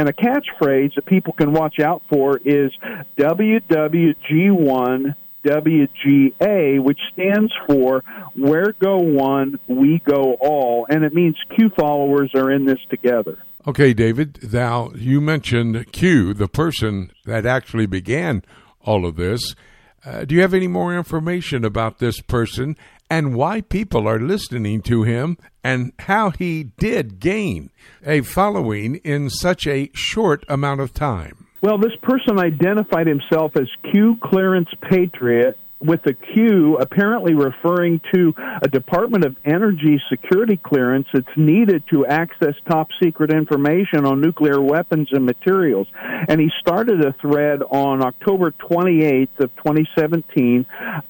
and 0.01 0.09
a 0.09 0.15
catchphrase 0.15 0.95
that 0.95 1.05
people 1.05 1.35
can 1.35 1.53
watch 1.53 1.79
out 1.79 2.03
for 2.09 2.39
is 2.43 2.73
WWG1 3.19 5.15
WGA, 5.45 6.83
which 6.83 6.99
stands 7.13 7.53
for 7.67 8.03
Where 8.35 8.73
Go 8.73 8.97
One, 8.97 9.61
We 9.69 10.01
Go 10.03 10.39
All, 10.41 10.87
and 10.89 11.05
it 11.05 11.13
means 11.13 11.37
Q 11.55 11.69
followers 11.79 12.31
are 12.35 12.51
in 12.51 12.65
this 12.65 12.79
together. 12.89 13.37
Okay, 13.67 13.93
David, 13.93 14.51
now 14.51 14.91
you 14.95 15.21
mentioned 15.21 15.93
Q, 15.93 16.33
the 16.33 16.49
person 16.49 17.11
that 17.27 17.45
actually 17.45 17.85
began 17.85 18.43
all 18.83 19.05
of 19.05 19.17
this. 19.17 19.55
Uh, 20.03 20.25
do 20.25 20.35
you 20.35 20.41
have 20.41 20.55
any 20.55 20.69
more 20.69 20.97
information 20.97 21.63
about 21.63 21.99
this 21.99 22.23
person 22.23 22.75
and 23.11 23.35
why 23.35 23.61
people 23.61 24.07
are 24.07 24.21
listening 24.21 24.81
to 24.83 25.03
him 25.03 25.37
and 25.65 25.93
how 25.99 26.31
he 26.31 26.63
did 26.79 27.19
gain 27.19 27.71
a 28.07 28.23
following 28.23 28.97
in 28.97 29.29
such 29.29 29.67
a 29.67 29.91
short 29.93 30.45
amount 30.49 30.81
of 30.81 30.95
time? 30.95 31.49
Well, 31.61 31.77
this 31.77 31.97
person 32.03 32.39
identified 32.39 33.07
himself 33.07 33.53
as 33.57 33.69
Q 33.91 34.17
Clearance 34.23 34.71
Patriot 34.89 35.59
with 35.81 36.03
the 36.03 36.15
Q 36.15 36.77
apparently 36.77 37.35
referring 37.35 38.01
to 38.13 38.35
a 38.63 38.69
Department 38.69 39.25
of 39.25 39.37
Energy 39.45 40.01
security 40.11 40.57
clearance 40.57 41.07
that's 41.13 41.37
needed 41.37 41.83
to 41.91 42.07
access 42.07 42.55
top 42.69 42.89
secret 43.03 43.33
information 43.33 44.05
on 44.05 44.21
nuclear 44.21 44.61
weapons 44.61 45.09
and 45.13 45.25
materials. 45.25 45.89
And 46.29 46.41
he 46.41 46.51
started 46.61 47.05
a 47.05 47.15
thread 47.21 47.63
on 47.63 48.05
October 48.05 48.53
28th 48.53 49.39
of 49.39 49.57
2017 49.57 50.67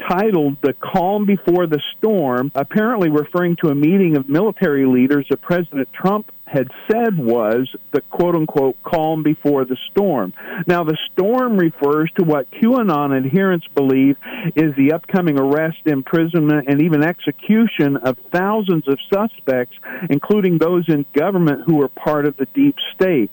titled 0.08 0.56
The 0.62 0.74
Calm 0.74 1.26
Before 1.26 1.66
the 1.66 1.80
Storm, 1.98 2.52
apparently 2.54 3.10
referring 3.10 3.56
to 3.62 3.68
a 3.68 3.74
meeting 3.74 4.16
of 4.16 4.28
military 4.28 4.86
leaders 4.86 5.26
that 5.30 5.42
President 5.42 5.88
Trump 5.92 6.30
had 6.50 6.68
said 6.90 7.16
was 7.16 7.68
the 7.92 8.00
quote 8.00 8.34
unquote 8.34 8.76
calm 8.82 9.22
before 9.22 9.64
the 9.64 9.76
storm. 9.90 10.32
Now, 10.66 10.82
the 10.82 10.98
storm 11.12 11.56
refers 11.56 12.10
to 12.18 12.24
what 12.24 12.50
QAnon 12.50 13.16
adherents 13.16 13.66
believe 13.74 14.16
is 14.56 14.74
the 14.76 14.92
upcoming 14.92 15.38
arrest, 15.38 15.78
imprisonment, 15.86 16.66
and 16.68 16.82
even 16.82 17.04
execution 17.04 17.98
of 17.98 18.18
thousands 18.32 18.88
of 18.88 18.98
suspects, 19.12 19.76
including 20.10 20.58
those 20.58 20.88
in 20.88 21.06
government 21.14 21.62
who 21.66 21.80
are 21.82 21.88
part 21.88 22.26
of 22.26 22.36
the 22.36 22.46
deep 22.46 22.74
state. 22.94 23.30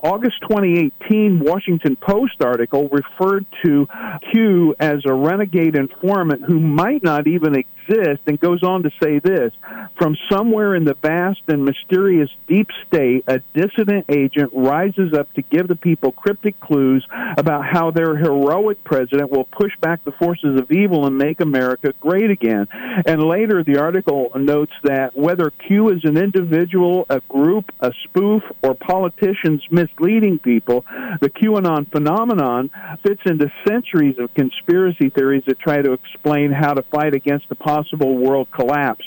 August 0.00 0.40
2018 0.42 1.40
Washington 1.40 1.96
Post 1.96 2.40
article 2.40 2.88
referred 2.88 3.46
to 3.64 3.88
Q 4.30 4.76
as 4.78 5.02
a 5.06 5.12
renegade 5.12 5.74
informant 5.74 6.44
who 6.44 6.60
might 6.60 7.02
not 7.02 7.26
even 7.26 7.56
exist 7.56 7.79
and 7.88 8.38
goes 8.40 8.62
on 8.62 8.82
to 8.84 8.90
say 9.02 9.18
this 9.18 9.52
from 9.98 10.16
somewhere 10.30 10.74
in 10.74 10.84
the 10.84 10.94
vast 10.94 11.40
and 11.48 11.64
mysterious 11.64 12.30
deep 12.46 12.68
state, 12.86 13.24
a 13.26 13.40
dissident 13.54 14.06
agent 14.08 14.50
rises 14.54 15.12
up 15.12 15.32
to 15.34 15.42
give 15.42 15.68
the 15.68 15.76
people 15.76 16.12
cryptic 16.12 16.58
clues 16.60 17.06
about 17.36 17.64
how 17.64 17.90
their 17.90 18.16
heroic 18.16 18.82
president 18.84 19.30
will 19.30 19.44
push 19.44 19.72
back 19.80 20.04
the 20.04 20.12
forces 20.12 20.58
of 20.58 20.70
evil 20.70 21.06
and 21.06 21.18
make 21.18 21.40
America 21.40 21.92
great 22.00 22.30
again. 22.30 22.66
And 23.06 23.22
later, 23.22 23.62
the 23.62 23.78
article 23.78 24.30
notes 24.36 24.72
that 24.84 25.16
whether 25.16 25.50
Q 25.50 25.90
is 25.90 26.04
an 26.04 26.16
individual, 26.16 27.06
a 27.10 27.20
group, 27.28 27.72
a 27.80 27.92
spoof, 28.04 28.42
or 28.62 28.74
politicians 28.74 29.62
misleading 29.70 30.38
people, 30.38 30.84
the 31.20 31.30
QAnon 31.30 31.90
phenomenon 31.90 32.70
fits 33.02 33.22
into 33.26 33.50
centuries 33.66 34.16
of 34.18 34.32
conspiracy 34.34 35.10
theories 35.10 35.44
that 35.46 35.58
try 35.58 35.82
to 35.82 35.92
explain 35.92 36.52
how 36.52 36.72
to 36.72 36.82
fight 36.82 37.14
against 37.14 37.46
a 37.50 37.54
possible 37.70 38.16
world 38.16 38.48
collapse. 38.50 39.04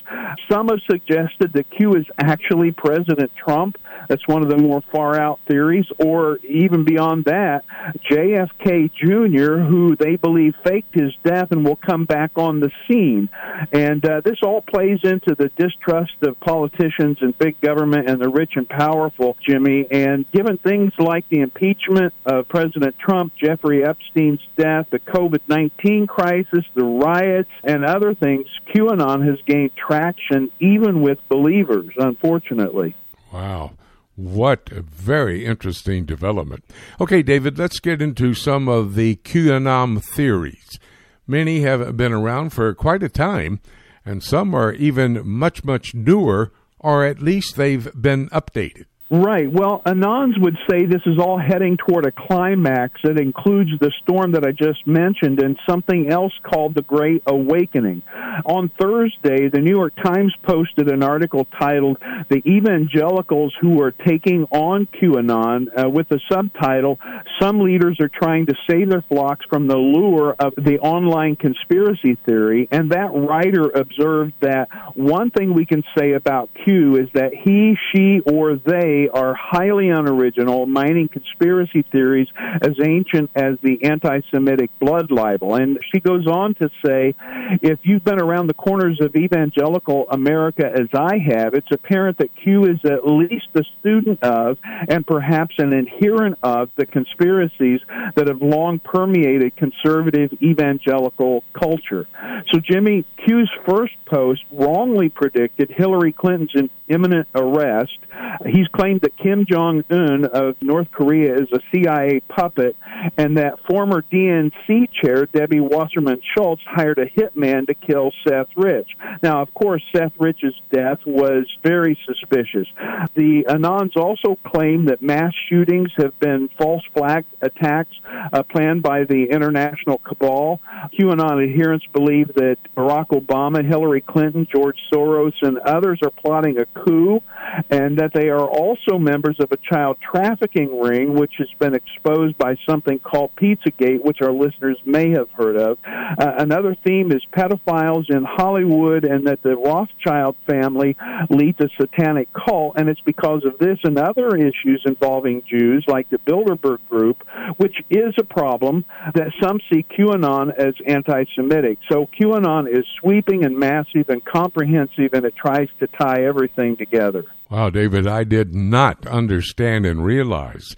Some 0.50 0.70
have 0.70 0.80
suggested 0.90 1.54
that 1.54 1.70
Q 1.70 1.96
is 1.96 2.06
actually 2.18 2.72
President 2.72 3.32
Trump. 3.36 3.78
That's 4.08 4.28
one 4.28 4.42
of 4.42 4.50
the 4.50 4.58
more 4.58 4.82
far 4.92 5.20
out 5.20 5.40
theories. 5.48 5.86
Or 6.00 6.38
even 6.48 6.84
beyond 6.84 7.26
that, 7.26 7.64
JFK 8.10 8.92
Jr., 8.94 9.60
who 9.64 9.96
they 9.96 10.16
believe 10.16 10.56
faked 10.64 10.94
his 10.94 11.14
death 11.24 11.52
and 11.52 11.66
will 11.66 11.78
come 11.78 12.06
back 12.06 12.32
on 12.36 12.60
the 12.60 12.72
scene. 12.88 13.30
And 13.72 14.06
uh, 14.06 14.22
this 14.24 14.38
all 14.44 14.62
plays 14.62 15.00
into 15.04 15.36
the 15.36 15.50
distrust 15.58 16.16
of 16.22 16.40
politicians 16.40 17.18
and 17.22 17.38
big 17.38 17.60
government 17.62 18.10
and 18.10 18.22
the 18.22 18.30
rich 18.30 18.54
and 18.56 18.68
powerful, 18.68 19.38
Jimmy. 19.46 19.88
And 19.90 20.30
given 20.32 20.58
things 20.58 20.94
like 20.98 21.28
the 21.30 21.40
impeachment 21.40 22.14
of 22.26 22.48
President 22.48 22.98
Trump, 22.98 23.34
Jeffrey 23.36 23.86
Epstein's 23.86 24.42
death, 24.58 24.88
the 24.92 25.00
COVID 25.00 25.42
19 25.48 26.08
crisis, 26.08 26.66
the 26.76 26.84
riots, 26.84 27.50
and 27.64 27.86
other 27.86 28.14
things, 28.14 28.48
QAnon 28.74 29.26
has 29.28 29.40
gained 29.46 29.72
traction 29.76 30.52
even 30.60 31.02
with 31.02 31.18
believers, 31.30 31.92
unfortunately. 31.98 32.96
Wow. 33.32 33.72
What 34.16 34.70
a 34.72 34.82
very 34.82 35.44
interesting 35.44 36.06
development. 36.06 36.64
Okay, 37.02 37.24
David, 37.24 37.58
let's 37.58 37.80
get 37.80 38.02
into 38.02 38.34
some 38.34 38.68
of 38.68 38.94
the 38.96 39.16
QAnon 39.18 40.04
theories. 40.04 40.80
Many 41.26 41.62
have 41.62 41.98
been 41.98 42.14
around 42.14 42.52
for 42.52 42.74
quite 42.76 43.02
a 43.02 43.10
time, 43.10 43.60
and 44.06 44.22
some 44.22 44.54
are 44.54 44.72
even 44.74 45.28
much, 45.28 45.64
much 45.64 45.96
newer, 45.96 46.52
or 46.80 47.06
at 47.06 47.22
least 47.22 47.56
they've 47.56 47.90
been 48.00 48.30
updated. 48.30 48.86
Right. 49.14 49.46
Well, 49.48 49.84
Anons 49.86 50.42
would 50.42 50.58
say 50.68 50.88
this 50.88 51.04
is 51.06 51.20
all 51.20 51.38
heading 51.38 51.78
toward 51.78 52.08
a 52.08 52.12
climax 52.12 53.00
that 53.04 53.20
includes 53.20 53.70
the 53.80 53.92
storm 54.02 54.32
that 54.32 54.44
I 54.44 54.52
just 54.52 54.88
mentioned 54.88 55.40
and 55.40 55.56
something 55.70 56.10
else 56.10 56.34
called 56.42 56.74
the 56.74 56.82
Great 56.82 57.22
Awakening. 57.28 58.02
On 58.44 58.72
Thursday, 58.82 59.50
the 59.50 59.60
New 59.60 59.70
York 59.70 59.94
Times 60.04 60.34
posted 60.42 60.92
an 60.92 61.04
article 61.04 61.46
titled 61.60 61.98
The 62.30 62.42
Evangelicals 62.44 63.54
Who 63.62 63.84
Are 63.84 63.92
Taking 63.92 64.46
on 64.46 64.88
QAnon 64.88 65.68
uh, 65.78 65.90
with 65.92 66.10
the 66.10 66.20
subtitle 66.32 66.98
Some 67.40 67.60
Leaders 67.60 68.00
Are 68.00 68.10
Trying 68.10 68.48
to 68.48 68.56
Save 68.68 68.90
Their 68.90 69.04
Flocks 69.10 69.46
from 69.48 69.68
the 69.68 69.78
Lure 69.78 70.36
of 70.40 70.56
the 70.56 70.80
Online 70.80 71.36
Conspiracy 71.36 72.18
Theory. 72.26 72.68
And 72.72 72.94
that 72.94 73.12
writer 73.14 73.70
observed 73.70 74.34
that 74.42 74.70
one 74.96 75.30
thing 75.30 75.54
we 75.54 75.68
can 75.68 75.84
say 75.96 76.14
about 76.14 76.50
Q 76.66 76.96
is 76.96 77.10
that 77.14 77.32
he, 77.36 77.78
she, 77.94 78.20
or 78.22 78.56
they 78.56 79.03
are 79.10 79.34
highly 79.34 79.90
unoriginal, 79.90 80.66
mining 80.66 81.08
conspiracy 81.08 81.84
theories 81.92 82.28
as 82.62 82.74
ancient 82.84 83.32
as 83.36 83.58
the 83.62 83.84
anti 83.84 84.22
Semitic 84.32 84.72
blood 84.80 85.12
libel. 85.12 85.56
And 85.56 85.80
she 85.94 86.00
goes 86.00 86.28
on 86.28 86.56
to 86.56 86.70
say 86.86 87.16
if 87.62 87.80
you've 87.84 88.04
been 88.04 88.22
around 88.22 88.48
the 88.48 88.54
corners 88.54 89.00
of 89.02 89.16
evangelical 89.16 90.08
America 90.10 90.66
as 90.66 90.88
I 90.94 91.18
have, 91.18 91.54
it's 91.54 91.72
apparent 91.72 92.18
that 92.20 92.30
Q 92.36 92.66
is 92.66 92.80
at 92.84 93.06
least 93.06 93.48
a 93.56 93.64
student 93.80 94.24
of 94.24 94.58
and 94.64 95.06
perhaps 95.06 95.56
an 95.58 95.74
adherent 95.74 96.38
of 96.44 96.70
the 96.76 96.86
conspiracies 96.86 97.80
that 98.16 98.28
have 98.28 98.42
long 98.42 98.80
permeated 98.80 99.56
conservative 99.56 100.32
evangelical 100.42 101.44
culture. 101.54 102.08
So, 102.52 102.60
Jimmy, 102.60 103.06
Q's 103.26 103.50
first 103.68 103.94
post 104.06 104.42
wrongly 104.52 105.10
predicted 105.10 105.72
Hillary 105.72 106.12
Clinton's 106.12 106.52
imminent 106.94 107.28
arrest. 107.36 107.98
He's 108.46 108.68
claimed 108.68 109.02
that 109.02 109.18
Kim 109.18 109.46
Jong 109.50 109.84
Un 109.90 110.26
of 110.26 110.56
North 110.62 110.92
Korea 110.92 111.36
is 111.36 111.48
a 111.52 111.60
CIA 111.72 112.22
puppet, 112.22 112.76
and 113.18 113.38
that 113.38 113.60
former 113.68 114.02
DNC 114.02 114.90
chair 114.92 115.26
Debbie 115.26 115.60
Wasserman 115.60 116.22
Schultz 116.34 116.62
hired 116.66 117.00
a 117.00 117.06
hitman 117.06 117.68
to 117.68 117.74
kill 117.74 118.12
Seth 118.28 118.48
Rich. 118.56 118.90
Now, 119.22 119.42
of 119.42 119.54
course, 119.54 119.84
Seth 119.96 120.14
Rich's 120.20 120.54
death 120.72 121.00
was 121.06 121.46
very 121.64 121.98
suspicious. 122.06 122.68
The 123.16 123.46
Anons 123.48 123.96
also 123.98 124.38
claim 124.46 124.86
that 124.86 125.02
mass 125.02 125.34
shootings 125.50 125.92
have 125.98 126.18
been 126.20 126.50
false 126.58 126.84
flag 126.94 127.26
attacks 127.42 127.96
uh, 128.32 128.44
planned 128.44 128.84
by 128.84 129.04
the 129.04 129.28
international 129.30 129.98
cabal. 130.00 130.60
QAnon 130.98 131.44
adherents 131.44 131.86
believe 131.94 132.34
that 132.36 132.58
Barack 132.76 133.08
Obama, 133.08 133.66
Hillary 133.66 134.02
Clinton, 134.02 134.48
George 134.52 134.78
Soros, 134.92 135.34
and 135.42 135.58
others 135.60 136.00
are 136.04 136.12
plotting 136.12 136.58
a 136.60 136.66
coup, 136.84 137.22
and 137.70 137.98
that 137.98 138.12
they 138.14 138.30
are 138.30 138.48
also 138.48 138.98
members 138.98 139.38
of 139.40 139.52
a 139.52 139.58
child 139.58 139.98
trafficking 140.02 140.80
ring, 140.80 141.14
which 141.14 141.34
has 141.38 141.48
been 141.60 141.76
exposed 141.76 142.38
by 142.38 142.56
something 142.68 143.00
called 143.00 143.32
Pizzagate, 143.36 144.04
which 144.04 144.22
our 144.22 144.32
listeners 144.32 144.78
may 144.86 145.12
have 145.12 145.30
heard 145.32 145.58
of. 145.58 145.78
Uh, 145.86 146.34
another 146.38 146.76
theme 146.86 147.12
is 147.12 147.22
pedophiles 147.32 148.10
in 148.10 148.24
Hollywood, 148.24 149.04
and 149.04 149.28
that 149.28 149.44
the 149.44 149.56
Rothschild 149.56 150.36
family 150.48 150.96
leads 151.30 151.60
a 151.60 151.70
satanic 151.80 152.30
cult, 152.34 152.74
and 152.78 152.90
it's 152.90 153.02
because 153.02 153.44
of 153.46 153.58
this 153.60 153.80
and 153.84 153.98
other 153.98 154.36
issues 154.36 154.84
involving 154.86 155.44
Jews, 155.50 155.86
like 155.88 156.10
the 156.10 156.18
Bilderberg 156.20 156.80
Group, 156.90 157.24
which 157.58 157.76
is 157.90 158.14
a 158.18 158.24
problem 158.24 158.86
that 159.14 159.32
some 159.42 159.60
see 159.72 159.84
QAnon 159.84 160.54
as 160.58 160.74
anti 160.86 161.26
Semitic. 161.36 161.78
So 161.92 162.08
QAnon 162.20 162.68
is 162.68 162.86
sweeping 163.00 163.46
and 163.46 163.58
massive 163.58 164.10
and 164.10 164.24
comprehensive, 164.24 165.14
and 165.14 165.26
it 165.26 165.36
tries 165.36 165.68
to 165.80 165.88
tie 165.88 166.24
everything 166.26 166.63
together. 166.78 167.24
Wow, 167.50 167.70
David, 167.70 168.08
I 168.08 168.24
did 168.24 168.56
not 168.56 169.06
understand 169.08 169.86
and 169.86 170.04
realize 170.04 170.76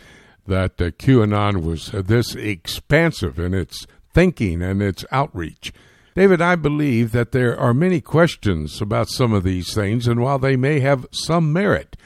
that 0.47 0.81
uh, 0.81 0.91
QAnon 0.91 1.63
was 1.63 1.91
this 1.91 2.35
expansive 2.35 3.39
in 3.39 3.53
its 3.53 3.87
thinking 4.13 4.61
and 4.61 4.81
its 4.81 5.05
outreach. 5.11 5.73
David, 6.15 6.41
I 6.41 6.55
believe 6.55 7.11
that 7.11 7.31
there 7.31 7.57
are 7.59 7.73
many 7.73 7.99
questions 7.99 8.81
about 8.81 9.09
some 9.09 9.33
of 9.33 9.43
these 9.43 9.73
things, 9.73 10.07
and 10.07 10.21
while 10.21 10.39
they 10.39 10.55
may 10.55 10.79
have 10.79 11.05
some 11.11 11.51
merit, 11.51 11.97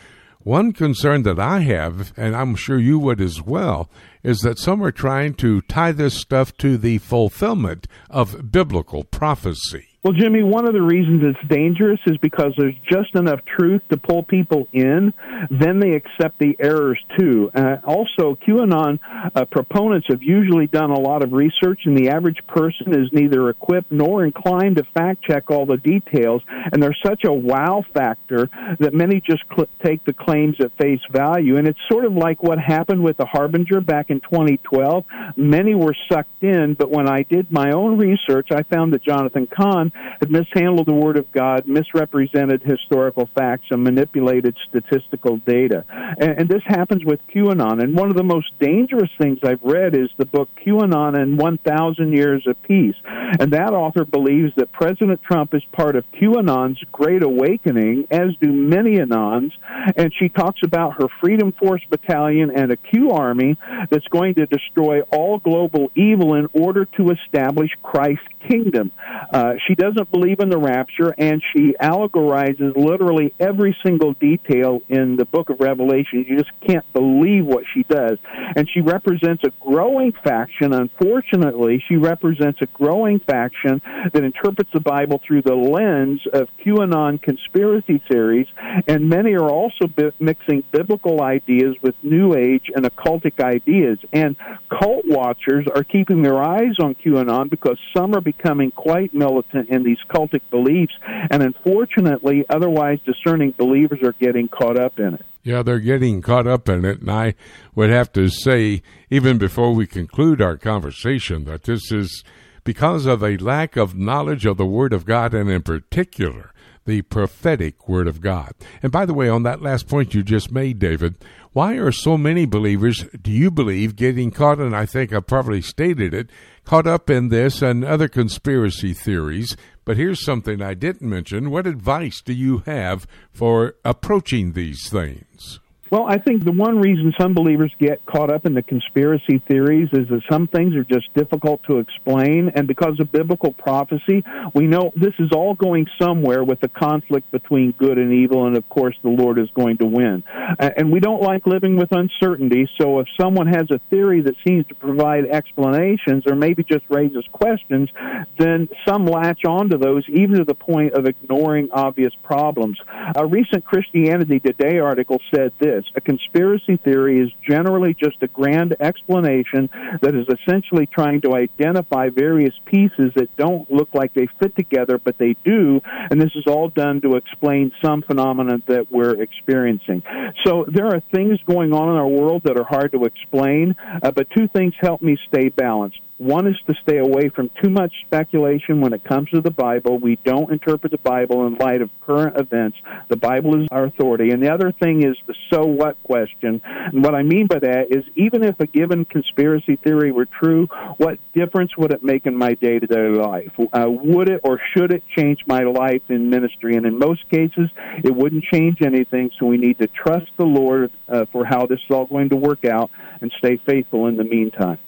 One 0.42 0.72
concern 0.72 1.24
that 1.24 1.38
I 1.38 1.60
have, 1.60 2.14
and 2.16 2.34
I'm 2.34 2.56
sure 2.56 2.80
you 2.80 2.98
would 3.00 3.20
as 3.20 3.42
well, 3.42 3.90
is 4.24 4.40
that 4.40 4.58
some 4.58 4.82
are 4.82 4.92
trying 4.92 5.34
to 5.36 5.62
tie 5.62 5.92
this 5.92 6.14
stuff 6.14 6.56
to 6.58 6.78
the 6.78 7.00
fulfillment 7.00 7.88
of 8.10 8.50
biblical 8.50 9.04
prophecy. 9.04 9.89
Well, 10.02 10.14
Jimmy, 10.14 10.44
one 10.44 10.66
of 10.66 10.74
the 10.74 10.82
reasons 10.82 11.24
it's 11.26 11.50
dangerous 11.50 12.00
is 12.08 12.16
because 12.22 12.54
there's 12.58 12.76
just 12.90 13.14
enough 13.16 13.42
truth 13.44 13.82
to 13.90 13.98
pull 13.98 14.24
people 14.24 14.66
in. 14.72 15.14
Then 15.52 15.82
they 15.82 15.92
accept 15.92 16.40
the 16.40 16.56
errors 16.58 16.98
too. 17.18 17.52
Uh, 17.54 17.78
also, 17.86 18.38
QAnon 18.48 19.00
uh, 19.36 19.44
proponents 19.44 20.08
have 20.10 20.24
usually 20.24 20.68
done 20.68 20.92
a 20.92 21.00
lot 21.00 21.22
of 21.22 21.34
research, 21.34 21.82
and 21.84 21.98
the 21.98 22.12
average 22.12 22.38
person 22.48 22.98
is 22.98 23.10
neither 23.12 23.50
equipped 23.50 23.92
nor 23.92 24.24
inclined 24.24 24.78
to 24.78 24.86
fact 24.94 25.22
check 25.26 25.52
all 25.52 25.66
the 25.66 25.76
details. 25.76 26.42
And 26.48 26.82
there's 26.82 27.00
such 27.06 27.26
a 27.26 27.34
wow 27.34 27.84
factor 27.94 28.50
that 28.80 28.94
many 28.94 29.20
just 29.20 29.44
cl- 29.54 29.68
take 29.84 30.06
the 30.06 30.14
claims 30.14 30.56
at 30.62 30.72
face 30.78 31.02
value. 31.12 31.58
And 31.58 31.68
it's 31.68 31.80
sort 31.92 32.06
of 32.06 32.14
like 32.14 32.42
what 32.42 32.58
happened 32.58 33.04
with 33.04 33.18
the 33.18 33.26
Harbinger 33.26 33.82
back 33.82 34.12
in 34.12 34.22
2012. 34.22 35.04
Many 35.36 35.76
were 35.76 35.96
sucked 36.10 36.42
in, 36.42 36.76
but 36.76 36.90
when 36.90 37.10
I 37.10 37.24
did 37.24 37.52
my 37.52 37.72
own 37.72 37.98
research, 37.98 38.48
I 38.54 38.64
found 38.64 38.94
that 38.94 39.04
Jonathan 39.04 39.46
Had 39.94 40.32
mishandled 40.32 40.88
the 40.88 40.94
Word 40.94 41.18
of 41.18 41.32
God, 41.32 41.68
misrepresented 41.68 42.64
historical 42.64 43.30
facts, 43.36 43.68
and 43.72 43.84
manipulated 43.84 44.56
statistical 44.70 45.38
data. 45.38 45.86
And, 45.90 46.40
and 46.40 46.50
this 46.50 46.64
happens 46.66 47.04
with 47.06 47.20
QAnon. 47.28 47.82
And 47.82 47.96
one 47.96 48.10
of 48.10 48.16
the 48.16 48.24
most 48.24 48.48
dangerous 48.60 49.10
things 49.18 49.40
I've 49.44 49.64
read 49.64 49.96
is 49.96 50.10
the 50.18 50.26
book 50.26 50.50
QAnon 50.66 51.20
and 51.20 51.38
1,000 51.38 52.14
Years 52.14 52.46
of 52.48 52.62
Peace. 52.64 52.96
And 53.06 53.54
that 53.54 53.74
author 53.74 54.06
believes 54.06 54.54
that 54.56 54.72
President 54.72 55.22
Trump 55.24 55.54
is 55.54 55.64
part 55.72 55.96
of 55.96 56.06
QAnon's 56.14 56.82
Great 56.92 57.24
Awakening, 57.24 58.08
as 58.12 58.36
do 58.42 58.52
many 58.52 58.98
Anons. 58.98 59.52
And 59.96 60.14
she 60.18 60.30
talks 60.30 60.62
about 60.64 61.02
her 61.02 61.08
Freedom 61.22 61.52
Force 61.52 61.82
Battalion 61.90 62.52
and 62.56 62.72
a 62.72 62.78
Q 62.78 63.12
Army 63.12 63.58
that's 63.90 64.08
going 64.08 64.36
to 64.36 64.46
destroy 64.46 65.02
all 65.12 65.40
global 65.40 65.92
evil 65.96 66.36
in 66.36 66.48
order 66.54 66.86
to 66.86 67.12
establish 67.12 67.72
Christ's 67.84 68.28
kingdom. 68.48 68.92
Uh, 69.34 69.54
she 69.68 69.76
doesn't 69.80 70.12
believe 70.12 70.42
in 70.42 70.50
the 70.50 70.58
rapture, 70.58 71.16
and 71.18 71.42
she 71.54 71.74
allegorizes 71.82 72.76
literally 72.76 73.34
every 73.40 73.76
single 73.84 74.14
detail 74.14 74.82
in 74.90 75.16
the 75.16 75.26
book 75.26 75.50
of 75.50 75.60
Revelation. 75.62 76.26
You 76.28 76.38
just 76.38 76.52
can't 76.68 76.86
believe 76.92 77.46
what 77.46 77.64
she 77.74 77.84
does. 77.84 78.18
And 78.56 78.70
she 78.70 78.82
represents 78.82 79.44
a 79.46 79.52
growing 79.62 80.12
faction. 80.12 80.74
Unfortunately, 80.74 81.82
she 81.88 81.96
represents 81.96 82.62
a 82.62 82.66
growing 82.68 83.20
faction 83.20 83.82
that 84.14 84.24
interprets 84.24 84.70
the 84.74 84.82
Bible 84.82 85.22
through 85.26 85.44
the 85.44 85.56
lens 85.56 86.22
of 86.34 86.50
QAnon 86.64 87.22
conspiracy 87.22 88.02
theories, 88.12 88.48
and 88.88 89.08
many 89.10 89.34
are 89.34 89.50
also 89.50 89.88
bi- 89.88 90.12
mixing 90.20 90.64
biblical 90.72 91.22
ideas 91.22 91.76
with 91.82 91.96
New 92.04 92.36
Age 92.36 92.70
and 92.76 92.86
occultic 92.86 93.42
ideas. 93.42 93.98
And 94.12 94.36
cult 94.70 95.06
watchers 95.06 95.66
are 95.74 95.84
keeping 95.84 96.22
their 96.22 96.42
eyes 96.42 96.76
on 96.82 96.96
QAnon 96.96 97.50
because 97.50 97.78
some 97.96 98.14
are 98.14 98.22
becoming 98.22 98.72
quite 98.72 99.14
militant 99.14 99.69
in 99.70 99.84
these 99.84 99.98
cultic 100.10 100.42
beliefs, 100.50 100.94
and 101.32 101.42
unfortunately, 101.42 102.46
otherwise 102.50 103.00
discerning 103.06 103.54
believers 103.58 104.00
are 104.04 104.16
getting 104.20 104.48
caught 104.48 104.80
up 104.80 105.00
in 105.00 105.16
it. 105.16 105.26
Yeah, 105.44 105.64
they're 105.64 105.80
getting 105.80 106.22
caught 106.22 106.48
up 106.48 106.68
in 106.68 106.84
it, 106.86 107.02
and 107.02 107.10
I 107.10 107.36
would 107.76 107.90
have 107.90 108.12
to 108.14 108.28
say, 108.28 108.82
even 109.10 109.38
before 109.38 109.74
we 109.74 109.88
conclude 109.88 110.42
our 110.42 110.58
conversation, 110.58 111.46
that 111.46 111.64
this 111.64 111.92
is 111.92 112.24
because 112.64 113.06
of 113.06 113.24
a 113.24 113.38
lack 113.38 113.78
of 113.78 113.96
knowledge 113.96 114.46
of 114.46 114.58
the 114.58 114.66
Word 114.66 114.94
of 114.94 115.06
God, 115.06 115.34
and 115.34 115.50
in 115.50 115.62
particular, 115.62 116.52
the 116.90 117.04
prophetic 117.04 117.88
Word 117.88 118.08
of 118.08 118.20
God. 118.20 118.52
And 118.82 118.92
by 118.92 119.06
the 119.06 119.14
way, 119.14 119.30
on 119.30 119.44
that 119.44 119.62
last 119.62 119.88
point 119.88 120.16
you 120.16 120.24
just 120.24 120.52
made, 120.52 120.80
David, 120.80 121.24
why 121.54 121.76
are 121.76 121.92
so 121.92 122.18
many 122.18 122.46
believers, 122.46 123.06
do 123.22 123.32
you 123.32 123.52
believe, 123.52 123.96
getting 123.96 124.32
caught, 124.32 124.60
and 124.60 124.76
I 124.76 124.86
think 124.86 125.14
I 125.14 125.20
probably 125.20 125.62
stated 125.62 126.14
it, 126.14 126.30
caught 126.66 126.88
up 126.88 127.10
in 127.10 127.30
this 127.30 127.62
and 127.62 127.86
other 127.86 128.08
conspiracy 128.08 128.94
theories? 128.94 129.56
But 129.86 129.98
here's 129.98 130.26
something 130.26 130.62
I 130.62 130.74
didn't 130.74 131.08
mention. 131.08 131.52
What 131.52 131.68
advice 131.68 132.22
do 132.22 132.34
you 132.34 132.60
have 132.66 133.08
for 133.32 133.76
approaching 133.86 134.54
these 134.54 134.90
things? 134.90 135.60
Well, 135.92 136.06
I 136.08 136.20
think 136.20 136.46
the 136.46 136.52
one 136.52 136.80
reason 136.80 137.14
some 137.20 137.34
believers 137.34 137.74
get 137.80 138.06
caught 138.06 138.32
up 138.32 138.46
in 138.46 138.54
the 138.54 138.62
conspiracy 138.62 139.42
theories 139.48 139.90
is 139.92 140.08
that 140.10 140.22
some 140.30 140.48
things 140.48 140.76
are 140.76 140.84
just 140.84 141.12
difficult 141.16 141.64
to 141.64 141.80
explain, 141.80 142.52
and 142.54 142.68
because 142.68 143.00
of 143.00 143.12
biblical 143.12 143.54
prophecy, 143.54 144.24
we 144.54 144.68
know 144.68 144.92
this 144.96 145.16
is 145.18 145.32
all 145.32 145.56
going 145.56 145.88
somewhere 146.00 146.44
with 146.44 146.60
the 146.60 146.68
conflict 146.68 147.32
between 147.32 147.72
good 147.72 147.98
and 147.98 148.14
evil, 148.14 148.46
and 148.46 148.56
of 148.56 148.70
course, 148.70 148.96
the 149.02 149.10
Lord 149.10 149.40
is 149.40 149.50
going 149.56 149.78
to 149.78 149.86
win. 149.86 150.24
And 150.60 150.92
we 150.92 151.00
don't 151.00 151.24
like 151.24 151.48
living 151.48 151.76
with 151.76 151.92
uncertainty, 151.92 152.70
so 152.80 153.00
if 153.00 153.08
someone 153.20 153.48
has 153.48 153.72
a 153.72 153.80
theory 153.90 154.22
that 154.22 154.36
seems 154.48 154.68
to 154.68 154.76
provide 154.76 155.26
explanations 155.26 156.26
or 156.28 156.36
maybe 156.36 156.64
just 156.64 156.86
raises 156.90 157.26
questions, 157.32 157.90
then 158.38 158.70
some 158.88 159.06
latch 159.06 159.44
onto 159.44 159.80
those, 159.80 160.04
even 160.10 160.38
to 160.38 160.44
the 160.44 160.54
point 160.54 160.94
of 160.94 161.08
ignoring 161.08 161.70
obvious 161.72 162.14
problems. 162.22 162.78
A 163.16 163.26
recent 163.26 163.66
Christianity 163.66 164.40
Today 164.40 164.78
article 164.78 165.18
said 165.34 165.52
this 165.60 165.79
this. 165.80 165.92
A 165.96 166.02
conspiracy 166.02 166.78
theory 166.78 167.20
is 167.20 167.30
generally 167.48 167.94
just 167.94 168.18
a 168.22 168.28
grand 168.28 168.76
explanation 168.80 169.70
that 170.02 170.16
is 170.16 170.28
essentially 170.28 170.86
trying 170.86 171.22
to 171.22 171.34
identify 171.34 172.10
various 172.10 172.54
pieces 172.66 173.12
that 173.16 173.36
don't 173.38 173.72
look 173.72 173.90
like 173.94 174.14
they 174.14 174.28
fit 174.40 174.56
together, 174.56 175.00
but 175.04 175.18
they 175.18 175.36
do, 175.44 175.82
and 175.86 176.22
this 176.22 176.32
is 176.36 176.46
all 176.48 176.70
done 176.70 177.02
to 177.02 177.16
explain 177.16 177.72
some 177.84 178.02
phenomenon 178.02 178.64
that 178.68 178.92
we're 178.92 179.22
experiencing. 179.22 180.04
So 180.46 180.66
there 180.68 180.88
are 180.88 181.02
things 181.14 181.40
going 181.46 181.74
on 181.74 181.90
in 181.90 181.96
our 181.96 182.08
world 182.08 182.44
that 182.46 182.58
are 182.58 182.64
hard 182.64 182.92
to 182.92 183.06
explain, 183.06 183.76
uh, 184.02 184.12
but 184.12 184.28
two 184.36 184.48
things 184.48 184.74
help 184.80 185.02
me 185.02 185.18
stay 185.28 185.50
balanced. 185.50 186.00
One 186.20 186.48
is 186.48 186.58
to 186.68 186.74
stay 186.82 186.98
away 186.98 187.30
from 187.30 187.50
too 187.64 187.70
much 187.70 187.94
speculation 188.06 188.82
when 188.82 188.92
it 188.92 189.06
comes 189.06 189.30
to 189.30 189.40
the 189.40 189.52
Bible. 189.52 189.98
We 189.98 190.18
don't 190.26 190.52
interpret 190.52 190.92
the 190.92 190.98
Bible 190.98 191.48
in 191.48 191.56
light 191.56 191.82
of 191.82 191.90
current 192.06 192.38
events. 192.38 192.78
The 193.08 193.16
Bible 193.16 193.62
is 193.62 193.70
our 193.72 193.86
authority. 193.86 194.32
And 194.32 194.44
the 194.44 194.54
other 194.54 194.74
thing 194.74 195.02
is 195.08 195.16
the 195.28 195.36
so 195.50 195.64
what 195.64 195.96
question. 196.04 196.62
And 196.66 197.06
what 197.06 197.16
I 197.16 197.24
mean 197.24 197.48
by 197.48 197.60
that 197.60 197.88
is 197.92 198.04
even 198.18 198.44
if 198.44 198.60
a 198.60 198.68
given 198.68 199.06
conspiracy 199.06 199.78
theory 199.78 200.12
were 200.12 200.26
true, 200.26 200.68
what 200.98 201.20
difference 201.34 201.78
would 201.78 201.94
it 201.94 202.04
make 202.04 202.26
in 202.26 202.36
my 202.36 202.54
day 202.56 202.80
to 202.80 202.86
day 202.86 203.08
life? 203.08 203.54
Uh, 203.72 203.86
would 203.88 204.28
it 204.28 204.42
or 204.44 204.60
should 204.76 204.92
it 204.92 205.04
change 205.16 205.40
my 205.48 205.64
life 205.64 206.02
in 206.10 206.30
ministry? 206.30 206.76
And 206.76 206.86
in 206.86 207.00
most 207.00 207.30
cases, 207.30 207.70
it 208.04 208.14
wouldn't 208.14 208.44
change 208.44 208.82
anything. 208.82 209.32
So 209.40 209.46
we 209.46 209.56
need 209.56 209.78
to 209.80 209.88
trust 209.88 210.32
the 210.36 210.46
Lord 210.46 210.92
uh, 211.08 211.28
for 211.32 211.46
how 211.46 211.66
this 211.66 211.80
is 211.80 211.96
all 211.96 212.08
going 212.08 212.28
to 212.30 212.36
work 212.36 212.66
out 212.66 212.92
and 213.22 213.32
stay 213.38 213.56
faithful 213.66 214.08
in 214.08 214.18
the 214.18 214.26
meantime. 214.26 214.80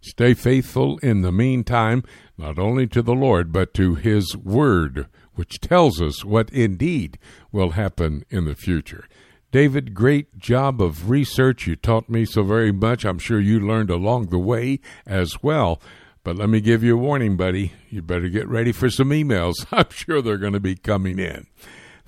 Stay 0.00 0.34
faithful 0.34 0.98
in 0.98 1.22
the 1.22 1.32
meantime, 1.32 2.04
not 2.36 2.58
only 2.58 2.86
to 2.86 3.02
the 3.02 3.14
Lord, 3.14 3.52
but 3.52 3.74
to 3.74 3.94
His 3.94 4.36
Word, 4.36 5.06
which 5.34 5.60
tells 5.60 6.00
us 6.00 6.24
what 6.24 6.50
indeed 6.50 7.18
will 7.52 7.70
happen 7.70 8.24
in 8.30 8.44
the 8.44 8.54
future. 8.54 9.06
David, 9.50 9.94
great 9.94 10.38
job 10.38 10.82
of 10.82 11.08
research. 11.08 11.66
You 11.66 11.74
taught 11.74 12.10
me 12.10 12.26
so 12.26 12.42
very 12.42 12.70
much. 12.70 13.04
I'm 13.04 13.18
sure 13.18 13.40
you 13.40 13.58
learned 13.58 13.88
along 13.88 14.26
the 14.26 14.38
way 14.38 14.80
as 15.06 15.42
well. 15.42 15.80
But 16.22 16.36
let 16.36 16.50
me 16.50 16.60
give 16.60 16.84
you 16.84 16.94
a 16.94 17.00
warning, 17.00 17.36
buddy. 17.36 17.72
You 17.88 18.02
better 18.02 18.28
get 18.28 18.46
ready 18.46 18.72
for 18.72 18.90
some 18.90 19.08
emails. 19.08 19.54
I'm 19.72 19.88
sure 19.90 20.20
they're 20.20 20.36
going 20.36 20.52
to 20.52 20.60
be 20.60 20.76
coming 20.76 21.18
in. 21.18 21.46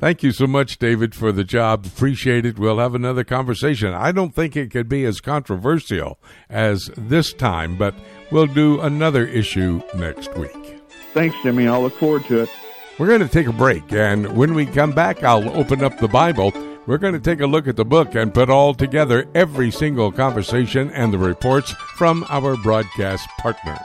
Thank 0.01 0.23
you 0.23 0.33
so 0.33 0.47
much, 0.47 0.79
David, 0.79 1.15
for 1.15 1.31
the 1.31 1.45
job. 1.45 1.85
Appreciate 1.85 2.47
it. 2.47 2.59
We'll 2.59 2.79
have 2.79 2.95
another 2.95 3.23
conversation. 3.23 3.93
I 3.93 4.13
don't 4.13 4.35
think 4.35 4.57
it 4.57 4.71
could 4.71 4.89
be 4.89 5.05
as 5.05 5.21
controversial 5.21 6.19
as 6.49 6.91
this 6.97 7.35
time, 7.35 7.77
but 7.77 7.95
we'll 8.33 8.47
do 8.47 8.81
another 8.81 9.27
issue 9.27 9.83
next 9.95 10.35
week. 10.39 10.81
Thanks, 11.13 11.37
Jimmy. 11.43 11.69
I'll 11.69 11.83
look 11.83 11.93
forward 11.99 12.25
to 12.27 12.41
it. 12.41 12.51
We're 12.99 13.09
going 13.09 13.21
to 13.21 13.29
take 13.29 13.47
a 13.47 13.53
break, 13.53 13.93
and 13.93 14.35
when 14.35 14.55
we 14.55 14.65
come 14.65 14.93
back, 14.93 15.23
I'll 15.23 15.49
open 15.51 15.85
up 15.85 15.99
the 15.99 16.09
Bible. 16.09 16.51
We're 16.87 16.99
going 16.99 17.13
to 17.13 17.21
take 17.21 17.41
a 17.41 17.47
look 17.47 17.69
at 17.69 17.77
the 17.77 17.85
book 17.85 18.15
and 18.15 18.33
put 18.33 18.49
all 18.49 18.73
together 18.73 19.29
every 19.35 19.71
single 19.71 20.11
conversation 20.11 20.91
and 20.93 21.13
the 21.13 21.19
reports 21.19 21.73
from 21.99 22.25
our 22.31 22.57
broadcast 22.57 23.29
partners. 23.39 23.79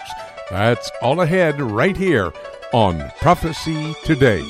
That's 0.50 0.90
all 1.02 1.20
ahead 1.20 1.60
right 1.60 1.98
here 1.98 2.32
on 2.72 3.12
Prophecy 3.20 3.94
Today. 4.06 4.44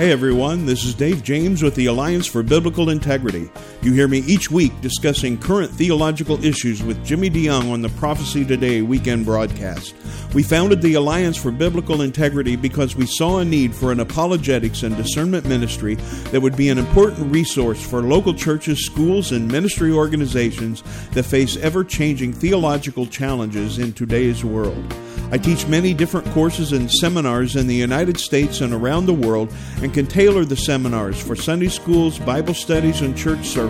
Hey 0.00 0.12
everyone, 0.12 0.64
this 0.64 0.86
is 0.86 0.94
Dave 0.94 1.22
James 1.22 1.62
with 1.62 1.74
the 1.74 1.84
Alliance 1.84 2.26
for 2.26 2.42
Biblical 2.42 2.88
Integrity. 2.88 3.50
You 3.82 3.94
hear 3.94 4.08
me 4.08 4.18
each 4.18 4.50
week 4.50 4.78
discussing 4.82 5.38
current 5.38 5.70
theological 5.70 6.44
issues 6.44 6.82
with 6.82 7.02
Jimmy 7.02 7.30
DeYoung 7.30 7.72
on 7.72 7.80
the 7.80 7.88
Prophecy 7.88 8.44
Today 8.44 8.82
weekend 8.82 9.24
broadcast. 9.24 9.94
We 10.34 10.42
founded 10.42 10.82
the 10.82 10.94
Alliance 10.94 11.38
for 11.38 11.50
Biblical 11.50 12.02
Integrity 12.02 12.56
because 12.56 12.94
we 12.94 13.06
saw 13.06 13.38
a 13.38 13.44
need 13.44 13.74
for 13.74 13.90
an 13.90 14.00
apologetics 14.00 14.82
and 14.82 14.98
discernment 14.98 15.46
ministry 15.46 15.94
that 16.30 16.42
would 16.42 16.58
be 16.58 16.68
an 16.68 16.76
important 16.76 17.32
resource 17.32 17.82
for 17.82 18.02
local 18.02 18.34
churches, 18.34 18.84
schools, 18.84 19.32
and 19.32 19.50
ministry 19.50 19.90
organizations 19.90 20.82
that 21.12 21.22
face 21.22 21.56
ever 21.56 21.82
changing 21.82 22.34
theological 22.34 23.06
challenges 23.06 23.78
in 23.78 23.94
today's 23.94 24.44
world. 24.44 24.94
I 25.32 25.38
teach 25.38 25.68
many 25.68 25.94
different 25.94 26.26
courses 26.32 26.72
and 26.72 26.90
seminars 26.90 27.54
in 27.54 27.68
the 27.68 27.74
United 27.74 28.18
States 28.18 28.60
and 28.62 28.72
around 28.72 29.06
the 29.06 29.14
world 29.14 29.54
and 29.80 29.94
can 29.94 30.06
tailor 30.06 30.44
the 30.44 30.56
seminars 30.56 31.22
for 31.22 31.36
Sunday 31.36 31.68
schools, 31.68 32.18
Bible 32.18 32.52
studies, 32.54 33.00
and 33.00 33.16
church 33.16 33.46
services, 33.46 33.69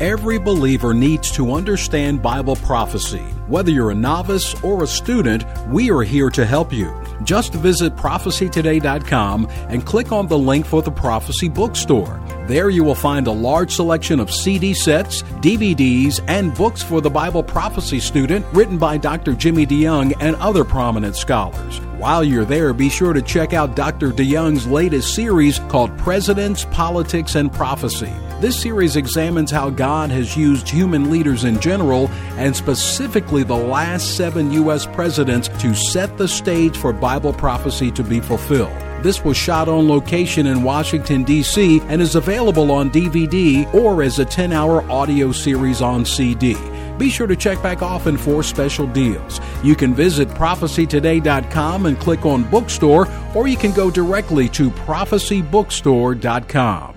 Every 0.00 0.38
believer 0.38 0.92
needs 0.92 1.30
to 1.32 1.52
understand 1.52 2.20
Bible 2.20 2.56
prophecy. 2.56 3.24
Whether 3.46 3.70
you're 3.70 3.92
a 3.92 3.94
novice 3.94 4.54
or 4.62 4.82
a 4.82 4.86
student, 4.86 5.46
we 5.68 5.90
are 5.90 6.02
here 6.02 6.28
to 6.28 6.44
help 6.44 6.70
you. 6.70 6.92
Just 7.24 7.54
visit 7.54 7.96
prophecytoday.com 7.96 9.48
and 9.70 9.86
click 9.86 10.12
on 10.12 10.26
the 10.26 10.36
link 10.36 10.66
for 10.66 10.82
the 10.82 10.90
Prophecy 10.90 11.48
Bookstore. 11.48 12.20
There 12.46 12.70
you 12.70 12.84
will 12.84 12.94
find 12.94 13.26
a 13.26 13.32
large 13.32 13.74
selection 13.74 14.20
of 14.20 14.30
CD 14.30 14.72
sets, 14.72 15.22
DVDs, 15.42 16.22
and 16.28 16.54
books 16.54 16.80
for 16.80 17.00
the 17.00 17.10
Bible 17.10 17.42
prophecy 17.42 17.98
student 17.98 18.46
written 18.52 18.78
by 18.78 18.98
Dr. 18.98 19.34
Jimmy 19.34 19.66
DeYoung 19.66 20.14
and 20.20 20.36
other 20.36 20.64
prominent 20.64 21.16
scholars. 21.16 21.80
While 21.98 22.22
you're 22.22 22.44
there, 22.44 22.72
be 22.72 22.88
sure 22.88 23.12
to 23.12 23.20
check 23.20 23.52
out 23.52 23.74
Dr. 23.74 24.10
DeYoung's 24.10 24.64
latest 24.68 25.12
series 25.12 25.58
called 25.68 25.98
Presidents, 25.98 26.66
Politics, 26.66 27.34
and 27.34 27.52
Prophecy. 27.52 28.12
This 28.40 28.60
series 28.60 28.94
examines 28.94 29.50
how 29.50 29.70
God 29.70 30.10
has 30.10 30.36
used 30.36 30.68
human 30.68 31.10
leaders 31.10 31.42
in 31.42 31.58
general 31.58 32.08
and 32.36 32.54
specifically 32.54 33.42
the 33.42 33.56
last 33.56 34.16
seven 34.16 34.52
U.S. 34.52 34.86
presidents 34.86 35.48
to 35.60 35.74
set 35.74 36.16
the 36.16 36.28
stage 36.28 36.76
for 36.76 36.92
Bible 36.92 37.32
prophecy 37.32 37.90
to 37.90 38.04
be 38.04 38.20
fulfilled. 38.20 38.85
This 39.02 39.22
was 39.22 39.36
shot 39.36 39.68
on 39.68 39.88
location 39.88 40.46
in 40.46 40.62
Washington, 40.62 41.22
D.C., 41.22 41.80
and 41.88 42.00
is 42.00 42.14
available 42.14 42.72
on 42.72 42.90
DVD 42.90 43.72
or 43.74 44.02
as 44.02 44.18
a 44.18 44.24
10 44.24 44.52
hour 44.52 44.90
audio 44.90 45.32
series 45.32 45.82
on 45.82 46.04
CD. 46.04 46.56
Be 46.98 47.10
sure 47.10 47.26
to 47.26 47.36
check 47.36 47.62
back 47.62 47.82
often 47.82 48.16
for 48.16 48.42
special 48.42 48.86
deals. 48.86 49.40
You 49.62 49.76
can 49.76 49.94
visit 49.94 50.28
prophecytoday.com 50.30 51.84
and 51.86 51.98
click 51.98 52.24
on 52.24 52.44
Bookstore, 52.44 53.06
or 53.34 53.48
you 53.48 53.56
can 53.56 53.72
go 53.72 53.90
directly 53.90 54.48
to 54.50 54.70
prophecybookstore.com. 54.70 56.92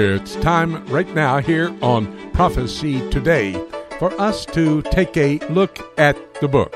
It's 0.00 0.36
time 0.36 0.86
right 0.86 1.12
now 1.14 1.38
here 1.38 1.74
on 1.82 2.30
Prophecy 2.32 3.08
Today 3.10 3.67
for 3.98 4.18
us 4.20 4.44
to 4.46 4.82
take 4.82 5.16
a 5.16 5.38
look 5.50 5.78
at 5.98 6.16
the 6.40 6.48
book. 6.48 6.74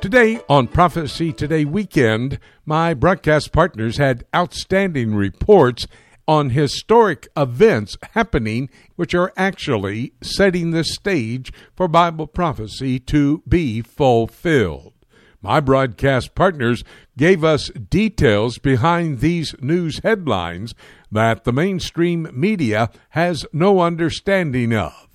Today 0.00 0.40
on 0.48 0.66
Prophecy 0.66 1.32
Today 1.32 1.64
weekend, 1.64 2.38
my 2.64 2.92
broadcast 2.92 3.52
partners 3.52 3.98
had 3.98 4.24
outstanding 4.34 5.14
reports 5.14 5.86
on 6.26 6.50
historic 6.50 7.28
events 7.36 7.96
happening 8.12 8.68
which 8.96 9.14
are 9.14 9.32
actually 9.36 10.12
setting 10.22 10.72
the 10.72 10.82
stage 10.82 11.52
for 11.76 11.86
Bible 11.86 12.26
prophecy 12.26 12.98
to 12.98 13.42
be 13.48 13.80
fulfilled. 13.80 14.92
My 15.40 15.60
broadcast 15.60 16.34
partners 16.34 16.82
gave 17.16 17.44
us 17.44 17.68
details 17.68 18.58
behind 18.58 19.20
these 19.20 19.54
news 19.60 20.00
headlines 20.02 20.74
that 21.12 21.44
the 21.44 21.52
mainstream 21.52 22.28
media 22.32 22.90
has 23.10 23.46
no 23.52 23.80
understanding 23.80 24.72
of. 24.72 25.06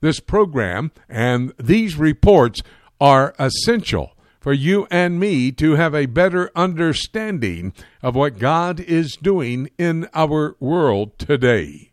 This 0.00 0.20
program 0.20 0.92
and 1.08 1.52
these 1.58 1.96
reports 1.96 2.62
are 3.00 3.34
essential 3.38 4.12
for 4.40 4.52
you 4.52 4.86
and 4.90 5.18
me 5.18 5.50
to 5.52 5.74
have 5.74 5.94
a 5.94 6.06
better 6.06 6.50
understanding 6.54 7.72
of 8.02 8.14
what 8.14 8.38
God 8.38 8.80
is 8.80 9.16
doing 9.16 9.70
in 9.78 10.08
our 10.14 10.56
world 10.60 11.18
today. 11.18 11.88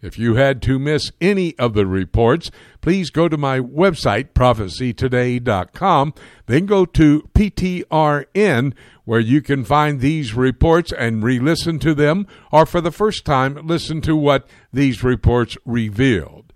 If 0.00 0.16
you 0.16 0.36
had 0.36 0.62
to 0.62 0.78
miss 0.78 1.10
any 1.20 1.58
of 1.58 1.74
the 1.74 1.84
reports, 1.84 2.52
please 2.80 3.10
go 3.10 3.28
to 3.28 3.36
my 3.36 3.58
website, 3.58 4.30
prophecytoday.com, 4.32 6.14
then 6.46 6.66
go 6.66 6.84
to 6.84 7.28
PTRN, 7.34 8.74
where 9.04 9.20
you 9.20 9.42
can 9.42 9.64
find 9.64 10.00
these 10.00 10.34
reports 10.34 10.92
and 10.92 11.24
re 11.24 11.40
listen 11.40 11.80
to 11.80 11.94
them, 11.94 12.28
or 12.52 12.64
for 12.64 12.80
the 12.80 12.92
first 12.92 13.24
time, 13.24 13.66
listen 13.66 14.00
to 14.02 14.14
what 14.14 14.46
these 14.72 15.02
reports 15.02 15.56
revealed. 15.64 16.47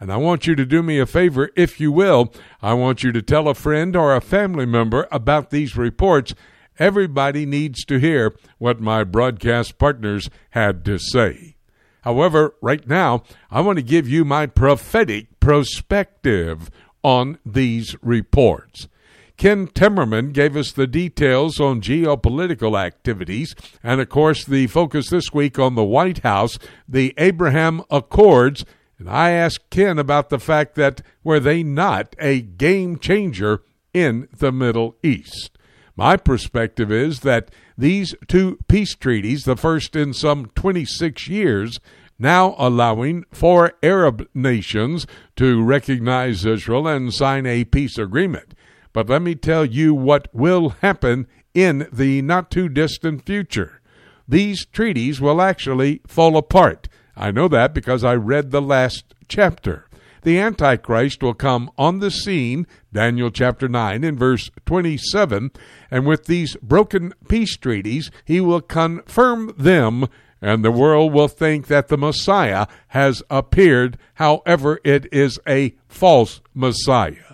And 0.00 0.10
I 0.10 0.16
want 0.16 0.46
you 0.46 0.54
to 0.56 0.64
do 0.64 0.82
me 0.82 0.98
a 0.98 1.06
favor, 1.06 1.50
if 1.54 1.78
you 1.78 1.92
will. 1.92 2.32
I 2.62 2.72
want 2.72 3.04
you 3.04 3.12
to 3.12 3.20
tell 3.20 3.46
a 3.48 3.54
friend 3.54 3.94
or 3.94 4.16
a 4.16 4.22
family 4.22 4.64
member 4.64 5.06
about 5.12 5.50
these 5.50 5.76
reports. 5.76 6.34
Everybody 6.78 7.44
needs 7.44 7.84
to 7.84 7.98
hear 7.98 8.34
what 8.56 8.80
my 8.80 9.04
broadcast 9.04 9.76
partners 9.76 10.30
had 10.50 10.82
to 10.86 10.98
say. 10.98 11.56
However, 12.00 12.54
right 12.62 12.86
now, 12.88 13.24
I 13.50 13.60
want 13.60 13.76
to 13.76 13.82
give 13.82 14.08
you 14.08 14.24
my 14.24 14.46
prophetic 14.46 15.38
perspective 15.38 16.70
on 17.02 17.38
these 17.44 17.94
reports. 18.00 18.88
Ken 19.36 19.66
Timmerman 19.66 20.32
gave 20.32 20.54
us 20.56 20.70
the 20.72 20.86
details 20.86 21.60
on 21.60 21.80
geopolitical 21.80 22.78
activities, 22.78 23.54
and 23.82 24.00
of 24.00 24.08
course, 24.10 24.44
the 24.44 24.66
focus 24.66 25.08
this 25.08 25.32
week 25.32 25.58
on 25.58 25.74
the 25.74 25.84
White 25.84 26.18
House, 26.18 26.58
the 26.88 27.14
Abraham 27.16 27.82
Accords. 27.90 28.64
And 29.00 29.08
I 29.08 29.30
asked 29.30 29.70
Ken 29.70 29.98
about 29.98 30.28
the 30.28 30.38
fact 30.38 30.74
that 30.74 31.00
were 31.24 31.40
they 31.40 31.62
not 31.62 32.14
a 32.18 32.42
game 32.42 32.98
changer 32.98 33.62
in 33.94 34.28
the 34.36 34.52
Middle 34.52 34.94
East? 35.02 35.56
My 35.96 36.18
perspective 36.18 36.92
is 36.92 37.20
that 37.20 37.50
these 37.78 38.14
two 38.28 38.58
peace 38.68 38.94
treaties, 38.94 39.44
the 39.44 39.56
first 39.56 39.96
in 39.96 40.12
some 40.12 40.50
26 40.54 41.28
years, 41.28 41.80
now 42.18 42.54
allowing 42.58 43.24
four 43.32 43.72
Arab 43.82 44.28
nations 44.34 45.06
to 45.36 45.64
recognize 45.64 46.44
Israel 46.44 46.86
and 46.86 47.12
sign 47.12 47.46
a 47.46 47.64
peace 47.64 47.96
agreement. 47.96 48.52
But 48.92 49.08
let 49.08 49.22
me 49.22 49.34
tell 49.34 49.64
you 49.64 49.94
what 49.94 50.28
will 50.34 50.70
happen 50.82 51.26
in 51.54 51.88
the 51.90 52.20
not 52.20 52.50
too 52.50 52.68
distant 52.68 53.24
future. 53.24 53.80
These 54.28 54.66
treaties 54.66 55.22
will 55.22 55.40
actually 55.40 56.02
fall 56.06 56.36
apart. 56.36 56.86
I 57.20 57.30
know 57.30 57.48
that 57.48 57.74
because 57.74 58.02
I 58.02 58.14
read 58.14 58.50
the 58.50 58.62
last 58.62 59.14
chapter. 59.28 59.86
The 60.22 60.38
Antichrist 60.38 61.22
will 61.22 61.34
come 61.34 61.70
on 61.76 61.98
the 61.98 62.10
scene, 62.10 62.66
Daniel 62.94 63.30
chapter 63.30 63.68
9 63.68 64.02
in 64.02 64.16
verse 64.16 64.50
27, 64.64 65.50
and 65.90 66.06
with 66.06 66.24
these 66.24 66.56
broken 66.62 67.12
peace 67.28 67.58
treaties, 67.58 68.10
he 68.24 68.40
will 68.40 68.62
confirm 68.62 69.52
them, 69.58 70.08
and 70.40 70.64
the 70.64 70.70
world 70.70 71.12
will 71.12 71.28
think 71.28 71.66
that 71.66 71.88
the 71.88 71.98
Messiah 71.98 72.66
has 72.88 73.22
appeared. 73.28 73.98
However, 74.14 74.80
it 74.82 75.06
is 75.12 75.38
a 75.46 75.74
false 75.88 76.40
Messiah. 76.54 77.29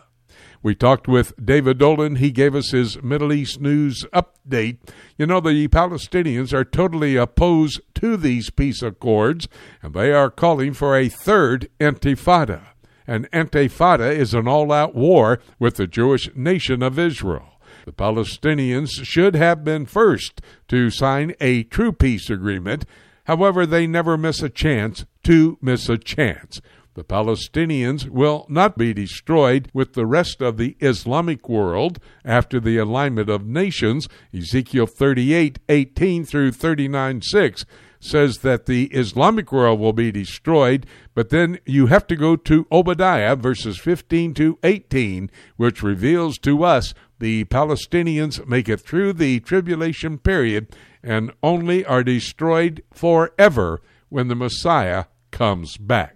We 0.67 0.75
talked 0.75 1.07
with 1.07 1.33
David 1.41 1.79
Dolan. 1.79 2.17
He 2.17 2.33
gave 2.33 2.57
us 2.57 2.73
his 2.73 3.01
Middle 3.01 3.33
East 3.33 3.61
news 3.61 4.05
update. 4.13 4.79
You 5.17 5.27
know, 5.27 5.39
the 5.39 5.69
Palestinians 5.69 6.53
are 6.53 6.65
totally 6.65 7.15
opposed 7.15 7.81
to 7.95 8.17
these 8.17 8.51
peace 8.51 8.83
accords, 8.83 9.47
and 9.81 9.95
they 9.95 10.11
are 10.11 10.29
calling 10.29 10.73
for 10.73 10.97
a 10.97 11.09
third 11.09 11.69
intifada. 11.79 12.63
An 13.07 13.29
intifada 13.33 14.13
is 14.13 14.35
an 14.35 14.49
all 14.49 14.73
out 14.73 14.97
war 14.97 15.39
with 15.61 15.77
the 15.77 15.87
Jewish 15.87 16.35
nation 16.35 16.83
of 16.83 16.99
Israel. 16.99 17.61
The 17.85 17.93
Palestinians 17.93 18.89
should 19.05 19.37
have 19.37 19.63
been 19.63 19.87
first 19.87 20.41
to 20.67 20.91
sign 20.91 21.37
a 21.41 21.63
true 21.63 21.93
peace 21.93 22.29
agreement. 22.29 22.85
However, 23.27 23.67
they 23.67 23.87
never 23.87 24.19
miss 24.19 24.43
a 24.43 24.49
chance 24.49 25.07
to 25.23 25.59
miss 25.63 25.89
a 25.89 25.97
chance. 25.97 26.61
The 26.97 27.05
Palestinians 27.05 28.09
will 28.09 28.47
not 28.49 28.79
be 28.79 28.95
destroyed 28.95 29.69
with 29.75 29.93
the 29.93 30.07
rest 30.07 30.41
of 30.41 30.57
the 30.57 30.79
Islamic 30.81 31.47
world 31.47 31.99
after 32.25 32.59
the 32.59 32.79
alignment 32.79 33.29
of 33.29 33.47
nations. 33.47 34.09
Ezekiel 34.35 34.87
38 34.87 35.59
18 35.69 36.25
through 36.25 36.53
39 36.53 37.21
6 37.21 37.67
says 38.01 38.39
that 38.39 38.65
the 38.65 38.87
Islamic 38.87 39.53
world 39.53 39.79
will 39.79 39.93
be 39.93 40.11
destroyed, 40.11 40.87
but 41.15 41.29
then 41.29 41.59
you 41.67 41.89
have 41.89 42.07
to 42.07 42.17
go 42.17 42.35
to 42.35 42.67
Obadiah 42.73 43.37
verses 43.37 43.79
15 43.79 44.33
to 44.33 44.59
18, 44.63 45.31
which 45.59 45.83
reveals 45.83 46.39
to 46.39 46.65
us 46.65 46.95
the 47.19 47.45
Palestinians 47.45 48.47
make 48.49 48.71
it 48.71 48.81
through 48.81 49.13
the 49.13 49.41
tribulation 49.41 50.17
period 50.17 50.75
and 51.03 51.31
only 51.43 51.85
are 51.85 52.03
destroyed 52.03 52.83
forever 52.91 53.83
when 54.09 54.29
the 54.29 54.35
Messiah 54.35 55.05
comes 55.31 55.77
back. 55.77 56.16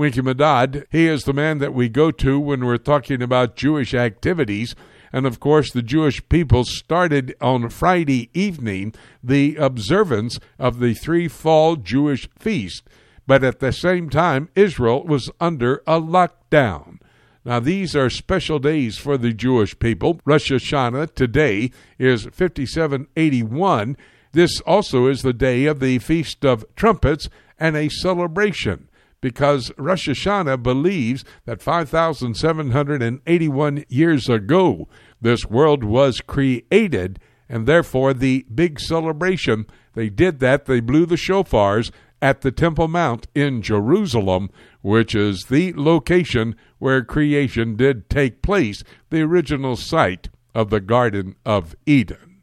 Winky 0.00 0.22
Madad, 0.22 0.86
he 0.88 1.06
is 1.06 1.24
the 1.24 1.34
man 1.34 1.58
that 1.58 1.74
we 1.74 1.90
go 1.90 2.10
to 2.10 2.40
when 2.40 2.64
we're 2.64 2.78
talking 2.78 3.20
about 3.20 3.54
Jewish 3.54 3.92
activities. 3.92 4.74
And 5.12 5.26
of 5.26 5.40
course, 5.40 5.70
the 5.70 5.82
Jewish 5.82 6.26
people 6.30 6.64
started 6.64 7.36
on 7.38 7.68
Friday 7.68 8.30
evening 8.32 8.94
the 9.22 9.56
observance 9.56 10.40
of 10.58 10.78
the 10.78 10.94
three 10.94 11.28
fall 11.28 11.76
Jewish 11.76 12.30
feast. 12.38 12.88
But 13.26 13.44
at 13.44 13.60
the 13.60 13.72
same 13.72 14.08
time, 14.08 14.48
Israel 14.56 15.04
was 15.04 15.30
under 15.38 15.82
a 15.86 16.00
lockdown. 16.00 16.98
Now, 17.44 17.60
these 17.60 17.94
are 17.94 18.08
special 18.08 18.58
days 18.58 18.96
for 18.96 19.18
the 19.18 19.34
Jewish 19.34 19.78
people. 19.78 20.18
Rosh 20.24 20.50
Hashanah 20.50 21.14
today 21.14 21.72
is 21.98 22.24
5781. 22.24 23.98
This 24.32 24.62
also 24.62 25.08
is 25.08 25.20
the 25.20 25.34
day 25.34 25.66
of 25.66 25.78
the 25.78 25.98
Feast 25.98 26.42
of 26.46 26.64
Trumpets 26.74 27.28
and 27.58 27.76
a 27.76 27.90
celebration 27.90 28.86
because 29.20 29.70
Rosh 29.76 30.08
Hashanah 30.08 30.62
believes 30.62 31.24
that 31.44 31.60
5,781 31.62 33.84
years 33.88 34.28
ago 34.28 34.88
this 35.20 35.46
world 35.46 35.82
was 35.84 36.20
created, 36.20 37.20
and 37.48 37.66
therefore 37.66 38.14
the 38.14 38.46
big 38.54 38.78
celebration, 38.80 39.66
they 39.94 40.08
did 40.08 40.38
that, 40.40 40.66
they 40.66 40.80
blew 40.80 41.06
the 41.06 41.14
shofars 41.16 41.90
at 42.22 42.42
the 42.42 42.52
Temple 42.52 42.88
Mount 42.88 43.26
in 43.34 43.62
Jerusalem, 43.62 44.50
which 44.82 45.14
is 45.14 45.44
the 45.44 45.72
location 45.74 46.56
where 46.78 47.04
creation 47.04 47.76
did 47.76 48.10
take 48.10 48.42
place, 48.42 48.82
the 49.10 49.22
original 49.22 49.76
site 49.76 50.28
of 50.54 50.70
the 50.70 50.80
Garden 50.80 51.36
of 51.44 51.76
Eden. 51.86 52.42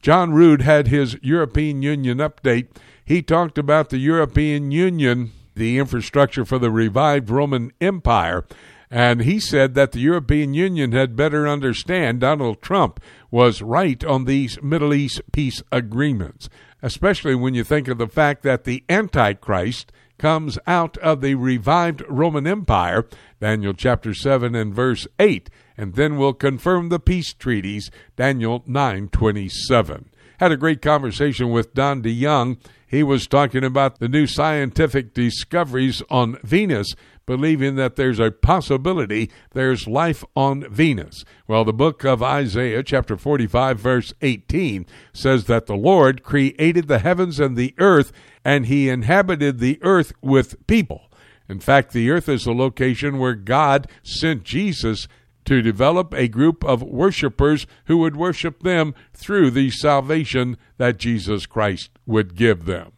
John 0.00 0.32
Rood 0.32 0.62
had 0.62 0.88
his 0.88 1.18
European 1.22 1.82
Union 1.82 2.18
update. 2.18 2.68
He 3.04 3.22
talked 3.22 3.58
about 3.58 3.90
the 3.90 3.98
European 3.98 4.70
Union 4.70 5.32
the 5.54 5.78
infrastructure 5.78 6.44
for 6.44 6.58
the 6.58 6.70
revived 6.70 7.30
Roman 7.30 7.72
Empire. 7.80 8.44
And 8.90 9.22
he 9.22 9.40
said 9.40 9.74
that 9.74 9.92
the 9.92 10.00
European 10.00 10.54
Union 10.54 10.92
had 10.92 11.16
better 11.16 11.48
understand 11.48 12.20
Donald 12.20 12.62
Trump 12.62 13.00
was 13.30 13.62
right 13.62 14.04
on 14.04 14.24
these 14.24 14.62
Middle 14.62 14.94
East 14.94 15.20
peace 15.32 15.62
agreements, 15.72 16.48
especially 16.82 17.34
when 17.34 17.54
you 17.54 17.64
think 17.64 17.88
of 17.88 17.98
the 17.98 18.06
fact 18.06 18.42
that 18.42 18.64
the 18.64 18.84
Antichrist 18.88 19.90
comes 20.18 20.58
out 20.66 20.96
of 20.98 21.20
the 21.20 21.34
revived 21.34 22.02
Roman 22.08 22.46
Empire, 22.46 23.06
Daniel 23.40 23.74
chapter 23.74 24.14
7 24.14 24.54
and 24.54 24.72
verse 24.72 25.08
8, 25.18 25.50
and 25.76 25.94
then 25.94 26.16
will 26.16 26.32
confirm 26.32 26.88
the 26.88 27.00
peace 27.00 27.32
treaties, 27.32 27.90
Daniel 28.16 28.62
9:27. 28.66 30.04
Had 30.44 30.52
a 30.52 30.58
great 30.58 30.82
conversation 30.82 31.52
with 31.52 31.72
Don 31.72 32.02
DeYoung 32.02 32.58
he 32.86 33.02
was 33.02 33.26
talking 33.26 33.64
about 33.64 33.98
the 33.98 34.10
new 34.10 34.26
scientific 34.26 35.14
discoveries 35.14 36.02
on 36.10 36.36
Venus, 36.44 36.94
believing 37.24 37.76
that 37.76 37.96
there's 37.96 38.18
a 38.18 38.30
possibility 38.30 39.30
there's 39.54 39.88
life 39.88 40.22
on 40.36 40.70
Venus. 40.70 41.24
Well, 41.48 41.64
the 41.64 41.72
book 41.72 42.04
of 42.04 42.22
Isaiah, 42.22 42.82
chapter 42.82 43.16
45, 43.16 43.78
verse 43.78 44.12
18, 44.20 44.84
says 45.14 45.46
that 45.46 45.64
the 45.64 45.76
Lord 45.76 46.22
created 46.22 46.88
the 46.88 46.98
heavens 46.98 47.40
and 47.40 47.56
the 47.56 47.72
earth, 47.78 48.12
and 48.44 48.66
he 48.66 48.90
inhabited 48.90 49.60
the 49.60 49.78
earth 49.80 50.12
with 50.20 50.66
people. 50.66 51.10
In 51.48 51.58
fact, 51.58 51.94
the 51.94 52.10
earth 52.10 52.28
is 52.28 52.44
the 52.44 52.52
location 52.52 53.18
where 53.18 53.34
God 53.34 53.88
sent 54.02 54.44
Jesus 54.44 55.08
to 55.44 55.62
develop 55.62 56.14
a 56.14 56.28
group 56.28 56.64
of 56.64 56.82
worshipers 56.82 57.66
who 57.86 57.98
would 57.98 58.16
worship 58.16 58.62
them 58.62 58.94
through 59.12 59.50
the 59.50 59.70
salvation 59.70 60.56
that 60.78 60.98
Jesus 60.98 61.46
Christ 61.46 61.90
would 62.06 62.34
give 62.34 62.64
them. 62.64 62.92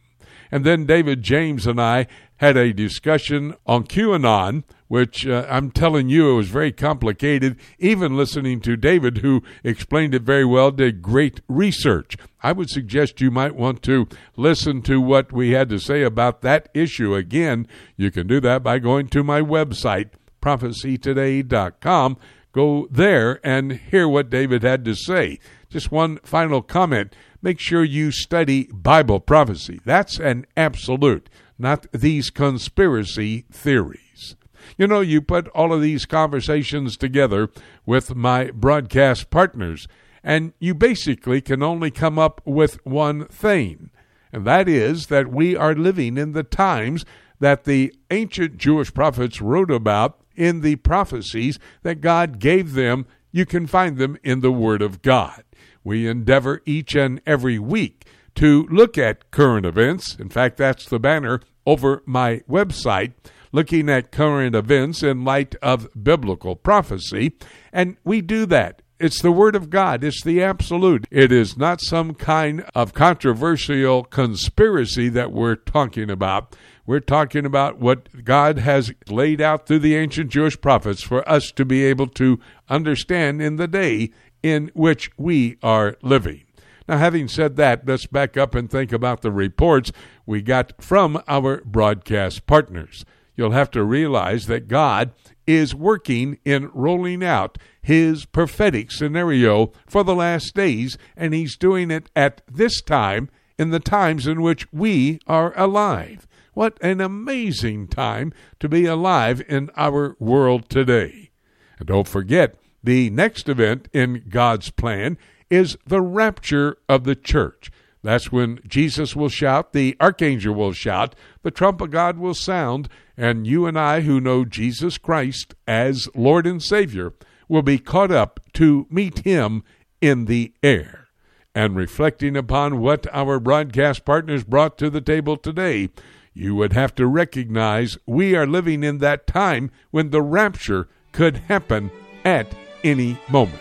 And 0.51 0.63
then 0.63 0.85
David 0.85 1.23
James 1.23 1.67
and 1.67 1.81
I 1.81 2.07
had 2.37 2.55
a 2.55 2.73
discussion 2.73 3.55
on 3.65 3.83
QAnon, 3.83 4.63
which 4.87 5.27
uh, 5.27 5.45
I'm 5.49 5.71
telling 5.71 6.07
you, 6.07 6.31
it 6.31 6.35
was 6.35 6.49
very 6.49 6.71
complicated. 6.71 7.57
Even 7.79 8.15
listening 8.15 8.61
to 8.61 8.77
David, 8.77 9.17
who 9.17 9.43
explained 9.63 10.13
it 10.13 10.21
very 10.21 10.45
well, 10.45 10.71
did 10.71 11.01
great 11.01 11.41
research. 11.47 12.15
I 12.41 12.51
would 12.51 12.69
suggest 12.69 13.19
you 13.19 13.31
might 13.31 13.55
want 13.55 13.81
to 13.83 14.07
listen 14.35 14.81
to 14.83 15.01
what 15.01 15.33
we 15.33 15.51
had 15.51 15.67
to 15.69 15.79
say 15.79 16.03
about 16.03 16.41
that 16.41 16.69
issue. 16.73 17.15
Again, 17.15 17.67
you 17.97 18.11
can 18.11 18.27
do 18.27 18.39
that 18.41 18.63
by 18.63 18.79
going 18.79 19.07
to 19.09 19.23
my 19.23 19.41
website, 19.41 20.11
prophecytoday.com 20.41 22.17
Go 22.57 22.87
there 22.89 23.39
and 23.45 23.73
hear 23.73 24.07
what 24.07 24.31
David 24.31 24.63
had 24.63 24.83
to 24.85 24.95
say. 24.95 25.37
Just 25.69 25.91
one 25.91 26.17
final 26.23 26.63
comment. 26.63 27.15
Make 27.39 27.59
sure 27.59 27.83
you 27.83 28.09
study 28.09 28.67
Bible 28.73 29.19
prophecy. 29.19 29.79
That's 29.85 30.19
an 30.19 30.47
absolute, 30.57 31.29
not 31.59 31.85
these 31.91 32.31
conspiracy 32.31 33.45
theories. 33.51 34.35
You 34.75 34.87
know, 34.87 35.01
you 35.01 35.21
put 35.21 35.49
all 35.49 35.71
of 35.71 35.83
these 35.83 36.07
conversations 36.07 36.97
together 36.97 37.51
with 37.85 38.15
my 38.15 38.49
broadcast 38.49 39.29
partners, 39.29 39.87
and 40.23 40.51
you 40.57 40.73
basically 40.73 41.41
can 41.41 41.61
only 41.61 41.91
come 41.91 42.17
up 42.17 42.41
with 42.43 42.83
one 42.83 43.25
thing, 43.27 43.91
and 44.33 44.45
that 44.45 44.67
is 44.67 45.07
that 45.07 45.27
we 45.27 45.55
are 45.55 45.75
living 45.75 46.17
in 46.17 46.31
the 46.31 46.41
times 46.41 47.05
that 47.39 47.65
the 47.65 47.93
ancient 48.09 48.57
Jewish 48.57 48.91
prophets 48.91 49.41
wrote 49.41 49.69
about 49.69 50.19
in 50.37 50.61
the 50.61 50.77
prophecies 50.77 51.59
that 51.83 52.01
God 52.01 52.39
gave 52.39 52.73
them. 52.73 53.05
You 53.31 53.45
can 53.45 53.67
find 53.67 53.97
them 53.97 54.17
in 54.23 54.39
the 54.39 54.51
Word 54.51 54.81
of 54.81 55.01
God. 55.01 55.43
We 55.83 56.07
endeavor 56.07 56.61
each 56.65 56.95
and 56.95 57.21
every 57.25 57.59
week 57.59 58.05
to 58.35 58.67
look 58.71 58.97
at 58.97 59.31
current 59.31 59.65
events. 59.65 60.15
In 60.15 60.29
fact, 60.29 60.57
that's 60.57 60.87
the 60.87 60.99
banner 60.99 61.41
over 61.65 62.03
my 62.05 62.41
website, 62.49 63.13
looking 63.51 63.89
at 63.89 64.11
current 64.11 64.55
events 64.55 65.03
in 65.03 65.25
light 65.25 65.55
of 65.61 65.89
biblical 66.01 66.55
prophecy. 66.55 67.33
And 67.73 67.97
we 68.03 68.21
do 68.21 68.45
that 68.45 68.81
it's 68.99 69.21
the 69.21 69.31
Word 69.31 69.55
of 69.55 69.69
God. 69.69 70.03
It's 70.03 70.23
the 70.23 70.41
absolute. 70.41 71.07
It 71.11 71.31
is 71.31 71.57
not 71.57 71.81
some 71.81 72.13
kind 72.15 72.65
of 72.73 72.93
controversial 72.93 74.03
conspiracy 74.03 75.09
that 75.09 75.31
we're 75.31 75.55
talking 75.55 76.09
about. 76.09 76.55
We're 76.87 77.01
talking 77.01 77.45
about 77.45 77.79
what 77.79 78.23
God 78.23 78.59
has 78.59 78.93
laid 79.09 79.41
out 79.41 79.67
through 79.67 79.79
the 79.79 79.97
ancient 79.97 80.31
Jewish 80.31 80.59
prophets 80.59 81.03
for 81.03 81.27
us 81.27 81.51
to 81.51 81.65
be 81.65 81.83
able 81.83 82.07
to 82.07 82.39
understand 82.69 83.41
in 83.41 83.57
the 83.57 83.67
day 83.67 84.11
in 84.41 84.71
which 84.73 85.11
we 85.17 85.57
are 85.61 85.97
living. 86.01 86.45
Now, 86.87 86.97
having 86.97 87.27
said 87.27 87.57
that, 87.57 87.85
let's 87.85 88.07
back 88.07 88.37
up 88.37 88.55
and 88.55 88.71
think 88.71 88.93
about 88.93 89.21
the 89.21 89.33
reports 89.33 89.91
we 90.25 90.41
got 90.41 90.81
from 90.81 91.21
our 91.27 91.61
broadcast 91.65 92.47
partners. 92.47 93.03
You'll 93.35 93.51
have 93.51 93.69
to 93.71 93.83
realize 93.83 94.45
that 94.45 94.69
God 94.69 95.11
is 95.45 95.75
working 95.75 96.39
in 96.45 96.69
rolling 96.73 97.21
out 97.21 97.57
his 97.81 98.23
prophetic 98.23 98.93
scenario 98.93 99.73
for 99.87 100.05
the 100.05 100.15
last 100.15 100.55
days, 100.55 100.97
and 101.17 101.33
he's 101.33 101.57
doing 101.57 101.91
it 101.91 102.09
at 102.15 102.41
this 102.49 102.81
time 102.81 103.29
in 103.59 103.71
the 103.71 103.81
times 103.81 104.25
in 104.25 104.41
which 104.41 104.71
we 104.71 105.19
are 105.27 105.53
alive. 105.59 106.25
What 106.57 106.79
an 106.81 107.01
amazing 107.01 107.87
time 107.87 108.33
to 108.59 108.67
be 108.67 108.87
alive 108.87 109.43
in 109.47 109.69
our 109.77 110.15
world 110.17 110.69
today. 110.69 111.29
And 111.77 111.87
don't 111.87 112.07
forget, 112.07 112.55
the 112.83 113.11
next 113.11 113.47
event 113.47 113.87
in 113.93 114.23
God's 114.27 114.71
plan 114.71 115.19
is 115.51 115.77
the 115.85 116.01
rapture 116.01 116.79
of 116.89 117.03
the 117.03 117.13
church. 117.13 117.69
That's 118.01 118.31
when 118.31 118.59
Jesus 118.65 119.15
will 119.15 119.29
shout, 119.29 119.71
the 119.71 119.95
archangel 120.01 120.55
will 120.55 120.73
shout, 120.73 121.13
the 121.43 121.51
trump 121.51 121.79
of 121.79 121.91
God 121.91 122.17
will 122.17 122.33
sound, 122.33 122.89
and 123.15 123.45
you 123.45 123.67
and 123.67 123.77
I 123.77 124.01
who 124.01 124.19
know 124.19 124.43
Jesus 124.43 124.97
Christ 124.97 125.53
as 125.67 126.09
Lord 126.15 126.47
and 126.47 126.63
Savior 126.63 127.13
will 127.47 127.61
be 127.61 127.77
caught 127.77 128.09
up 128.09 128.39
to 128.53 128.87
meet 128.89 129.19
him 129.19 129.63
in 130.01 130.25
the 130.25 130.53
air. 130.63 131.09
And 131.53 131.75
reflecting 131.75 132.35
upon 132.35 132.79
what 132.79 133.05
our 133.13 133.39
broadcast 133.39 134.05
partners 134.05 134.43
brought 134.43 134.79
to 134.79 134.89
the 134.89 135.01
table 135.01 135.37
today, 135.37 135.89
you 136.37 136.53
would 136.55 136.73
have 136.73 136.93
to 136.93 137.07
recognize 137.07 137.97
we 138.05 138.35
are 138.35 138.45
living 138.45 138.83
in 138.83 138.99
that 138.99 139.25
time 139.25 139.71
when 139.89 140.11
the 140.11 140.21
rapture 140.21 140.87
could 141.11 141.37
happen 141.37 141.89
at 142.23 142.53
any 142.83 143.19
moment, 143.27 143.59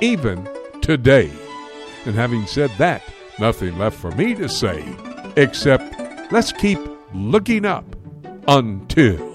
even 0.00 0.48
today. 0.80 1.30
And 2.06 2.14
having 2.14 2.46
said 2.46 2.70
that, 2.78 3.02
nothing 3.38 3.76
left 3.76 3.98
for 3.98 4.10
me 4.12 4.34
to 4.34 4.48
say 4.48 4.82
except 5.36 6.32
let's 6.32 6.52
keep 6.52 6.78
looking 7.12 7.64
up 7.64 7.84
until 8.48 9.34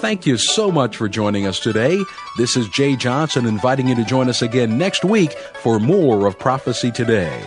Thank 0.00 0.26
you 0.26 0.36
so 0.36 0.70
much 0.70 0.94
for 0.98 1.08
joining 1.08 1.46
us 1.46 1.58
today. 1.58 1.98
This 2.36 2.54
is 2.54 2.68
Jay 2.68 2.96
Johnson 2.96 3.46
inviting 3.46 3.88
you 3.88 3.94
to 3.94 4.04
join 4.04 4.28
us 4.28 4.42
again 4.42 4.76
next 4.76 5.06
week 5.06 5.32
for 5.62 5.80
more 5.80 6.26
of 6.26 6.38
Prophecy 6.38 6.90
Today. 6.90 7.42